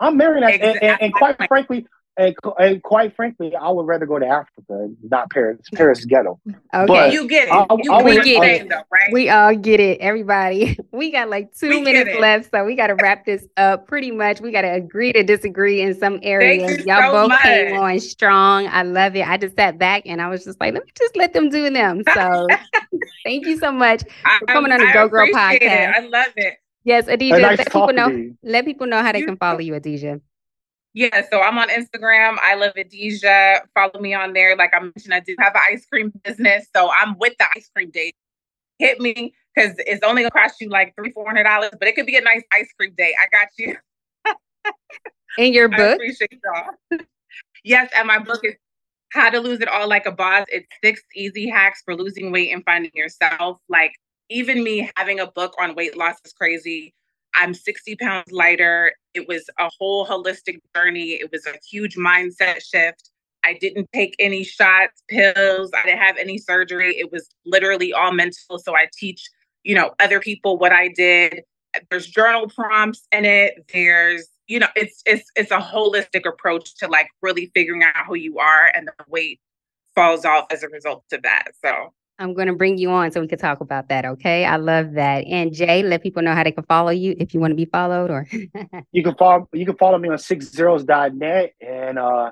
I'm 0.00 0.16
marrying 0.16 0.44
Ashley. 0.44 0.60
And, 0.60 0.82
and, 0.82 1.02
and 1.02 1.14
quite 1.14 1.36
frankly, 1.48 1.86
and, 2.16 2.34
and 2.58 2.82
quite 2.82 3.14
frankly, 3.16 3.54
I 3.56 3.70
would 3.70 3.86
rather 3.86 4.06
go 4.06 4.18
to 4.18 4.26
Africa, 4.26 4.88
not 5.02 5.30
Paris. 5.30 5.60
Paris 5.74 5.98
is 6.00 6.04
ghetto. 6.06 6.38
Okay. 6.48 6.86
But- 6.86 7.12
You 7.12 7.26
get 7.26 7.48
it. 7.48 7.52
I- 7.52 7.66
you 7.82 7.92
I 7.92 8.02
get 8.02 8.04
would- 8.04 8.12
I'm 8.14 8.18
I- 8.20 8.22
saying, 8.46 8.68
though, 8.68 8.82
right? 8.92 9.12
We 9.12 9.28
all 9.30 9.54
get 9.56 9.80
it, 9.80 10.00
everybody. 10.00 10.78
We 10.94 11.10
got 11.10 11.28
like 11.28 11.52
two 11.54 11.70
We 11.70 11.80
minutes 11.80 12.16
left, 12.20 12.50
so 12.52 12.64
we 12.64 12.76
got 12.76 12.86
to 12.86 12.94
wrap 12.94 13.26
this 13.26 13.44
up. 13.56 13.88
Pretty 13.88 14.12
much, 14.12 14.40
we 14.40 14.52
got 14.52 14.62
to 14.62 14.72
agree 14.72 15.12
to 15.12 15.24
disagree 15.24 15.80
in 15.80 15.92
some 15.98 16.20
areas. 16.22 16.78
you 16.78 16.84
Y'all 16.86 17.10
so 17.12 17.28
both 17.28 17.40
came 17.40 17.76
on 17.76 17.98
strong. 17.98 18.68
I 18.68 18.82
love 18.84 19.16
it. 19.16 19.26
I 19.28 19.36
just 19.36 19.56
sat 19.56 19.76
back 19.76 20.02
and 20.06 20.22
I 20.22 20.28
was 20.28 20.44
just 20.44 20.60
like, 20.60 20.72
let 20.72 20.84
me 20.84 20.92
just 20.96 21.16
let 21.16 21.32
them 21.32 21.48
do 21.50 21.68
them. 21.68 22.02
So, 22.14 22.46
thank 23.24 23.44
you 23.46 23.58
so 23.58 23.72
much. 23.72 24.04
For 24.38 24.46
coming 24.46 24.70
on 24.70 24.78
the 24.78 24.86
I 24.86 24.92
Go 24.92 25.08
Girl 25.08 25.24
appreciate 25.28 25.62
it. 25.62 25.68
podcast. 25.68 25.94
I 25.96 26.00
love 26.06 26.32
it. 26.36 26.54
Yes, 26.84 27.08
A 27.08 27.16
Adeja, 27.16 27.40
nice 27.40 27.58
let 27.58 27.66
people 27.72 27.92
know. 27.92 28.30
Let 28.44 28.64
people 28.66 28.86
know 28.86 29.02
how 29.02 29.10
they 29.12 29.18
You 29.20 29.26
can 29.26 29.36
follow 29.36 29.58
you, 29.60 29.72
Adeja. 29.72 30.20
Yeah, 30.94 31.22
so 31.28 31.42
I'm 31.42 31.58
on 31.58 31.68
Instagram. 31.70 32.36
I 32.40 32.54
love 32.54 32.74
Adeja. 32.74 33.62
Follow 33.74 34.00
me 34.00 34.14
on 34.14 34.32
there. 34.32 34.56
Like 34.56 34.72
I 34.72 34.78
mentioned, 34.78 35.12
I 35.12 35.18
do 35.18 35.34
have 35.40 35.54
an 35.56 35.62
ice 35.68 35.84
cream 35.86 36.12
business, 36.22 36.68
so 36.74 36.88
I'm 36.90 37.18
with 37.18 37.34
the 37.36 37.46
ice 37.56 37.68
cream 37.74 37.90
date. 37.90 38.14
Hit 38.78 39.00
me 39.00 39.34
because 39.54 39.74
it's 39.78 40.04
only 40.04 40.22
gonna 40.22 40.30
cost 40.30 40.60
you 40.60 40.68
like 40.68 40.94
three, 40.94 41.10
four 41.10 41.26
hundred 41.26 41.44
dollars, 41.44 41.70
but 41.78 41.88
it 41.88 41.96
could 41.96 42.06
be 42.06 42.16
a 42.16 42.20
nice 42.20 42.42
ice 42.52 42.72
cream 42.78 42.94
date. 42.96 43.14
I 43.20 43.26
got 43.36 43.48
you. 43.58 43.76
In 45.38 45.52
your 45.52 45.68
I 45.72 45.76
book, 45.76 45.94
appreciate 45.96 46.40
y'all. 46.44 47.00
yes, 47.64 47.90
and 47.96 48.06
my 48.06 48.20
book 48.20 48.44
is 48.44 48.54
How 49.10 49.30
to 49.30 49.40
Lose 49.40 49.60
It 49.60 49.68
All 49.68 49.88
Like 49.88 50.06
a 50.06 50.12
Boss. 50.12 50.46
It's 50.48 50.66
six 50.82 51.02
easy 51.16 51.48
hacks 51.48 51.82
for 51.84 51.96
losing 51.96 52.30
weight 52.30 52.52
and 52.52 52.64
finding 52.64 52.92
yourself. 52.94 53.58
Like 53.68 53.94
even 54.30 54.62
me 54.62 54.90
having 54.96 55.18
a 55.18 55.26
book 55.26 55.54
on 55.60 55.74
weight 55.74 55.96
loss 55.96 56.16
is 56.24 56.32
crazy. 56.32 56.94
I'm 57.34 57.54
60 57.54 57.96
pounds 57.96 58.32
lighter. 58.32 58.92
It 59.14 59.28
was 59.28 59.48
a 59.58 59.70
whole 59.78 60.06
holistic 60.06 60.60
journey. 60.74 61.12
It 61.12 61.30
was 61.32 61.46
a 61.46 61.54
huge 61.68 61.96
mindset 61.96 62.62
shift. 62.62 63.10
I 63.44 63.54
didn't 63.54 63.88
take 63.92 64.16
any 64.18 64.42
shots, 64.42 65.02
pills. 65.08 65.70
I 65.74 65.84
didn't 65.84 66.00
have 66.00 66.16
any 66.16 66.38
surgery. 66.38 66.96
It 66.98 67.12
was 67.12 67.28
literally 67.44 67.92
all 67.92 68.12
mental. 68.12 68.58
So 68.58 68.74
I 68.74 68.88
teach, 68.96 69.28
you 69.62 69.74
know, 69.74 69.94
other 70.00 70.20
people 70.20 70.58
what 70.58 70.72
I 70.72 70.88
did. 70.88 71.42
There's 71.90 72.06
journal 72.06 72.48
prompts 72.48 73.06
in 73.12 73.24
it. 73.24 73.66
There's, 73.72 74.26
you 74.46 74.60
know, 74.60 74.68
it's 74.76 75.02
it's 75.04 75.28
it's 75.36 75.50
a 75.50 75.58
holistic 75.58 76.26
approach 76.26 76.76
to 76.76 76.88
like 76.88 77.08
really 77.20 77.50
figuring 77.54 77.82
out 77.82 78.06
who 78.06 78.14
you 78.14 78.38
are 78.38 78.70
and 78.74 78.88
the 78.88 79.04
weight 79.08 79.40
falls 79.94 80.24
off 80.24 80.46
as 80.50 80.62
a 80.62 80.68
result 80.68 81.04
of 81.12 81.22
that. 81.22 81.48
So 81.62 81.92
I'm 82.18 82.32
going 82.34 82.46
to 82.46 82.54
bring 82.54 82.78
you 82.78 82.90
on 82.90 83.10
so 83.10 83.20
we 83.20 83.26
can 83.26 83.38
talk 83.38 83.60
about 83.60 83.88
that. 83.88 84.04
Okay. 84.04 84.44
I 84.44 84.56
love 84.56 84.92
that. 84.92 85.26
And 85.26 85.52
Jay, 85.52 85.82
let 85.82 86.02
people 86.02 86.22
know 86.22 86.32
how 86.34 86.44
they 86.44 86.52
can 86.52 86.64
follow 86.64 86.90
you 86.90 87.16
if 87.18 87.34
you 87.34 87.40
want 87.40 87.50
to 87.50 87.56
be 87.56 87.64
followed 87.64 88.10
or. 88.10 88.26
You 88.92 89.02
can 89.02 89.14
follow 89.16 89.48
you 89.52 89.66
can 89.66 89.76
follow 89.76 89.98
me 89.98 90.08
on 90.08 90.16
sixzeros.net 90.16 91.54
and 91.60 91.98
uh 91.98 92.30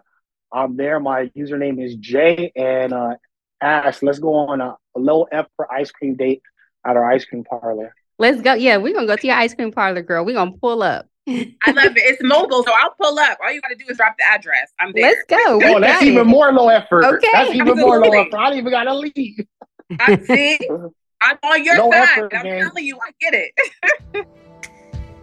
I'm 0.52 0.76
there. 0.76 1.00
My 1.00 1.26
username 1.36 1.84
is 1.84 1.96
Jay 1.96 2.52
and 2.54 2.92
uh 2.92 3.14
Ash. 3.60 4.02
Let's 4.02 4.18
go 4.20 4.34
on 4.34 4.60
a, 4.60 4.76
a 4.96 4.98
low 4.98 5.24
effort 5.24 5.68
ice 5.70 5.90
cream 5.90 6.14
date 6.14 6.42
at 6.86 6.96
our 6.96 7.10
ice 7.10 7.24
cream 7.24 7.42
parlor. 7.44 7.94
Let's 8.18 8.40
go. 8.40 8.54
Yeah, 8.54 8.76
we're 8.76 8.92
going 8.92 9.06
to 9.06 9.12
go 9.12 9.16
to 9.16 9.26
your 9.26 9.36
ice 9.36 9.54
cream 9.54 9.72
parlor, 9.72 10.02
girl. 10.02 10.24
We're 10.24 10.34
going 10.34 10.52
to 10.52 10.58
pull 10.58 10.82
up. 10.82 11.06
I 11.28 11.46
love 11.68 11.96
it. 11.96 12.02
It's 12.12 12.22
mobile, 12.22 12.62
so 12.64 12.72
I'll 12.72 12.94
pull 13.00 13.18
up. 13.18 13.38
All 13.42 13.52
you 13.52 13.60
gotta 13.60 13.76
do 13.76 13.84
is 13.88 13.96
drop 13.96 14.16
the 14.18 14.24
address. 14.24 14.70
I'm 14.80 14.92
there. 14.92 15.04
Let's 15.10 15.22
go. 15.28 15.58
We 15.58 15.64
Oh, 15.66 15.80
that's 15.80 16.02
even 16.02 16.22
it. 16.22 16.30
more 16.30 16.52
low 16.52 16.68
effort. 16.68 17.04
Okay, 17.04 17.28
That's 17.32 17.54
even 17.54 17.78
more 17.78 18.00
low 18.00 18.10
effort. 18.12 18.34
I 18.36 18.50
don't 18.50 18.58
even 18.58 18.72
gotta 18.72 18.94
leave. 18.94 19.46
I 20.00 20.16
see. 20.18 20.58
I'm 21.20 21.38
on 21.44 21.64
your 21.64 21.76
No 21.76 21.90
side. 21.90 22.02
effort, 22.02 22.34
I'm 22.34 22.42
man. 22.44 22.60
telling 22.62 22.84
you, 22.84 22.98
I 22.98 23.10
get 23.20 23.34
it. 23.34 24.26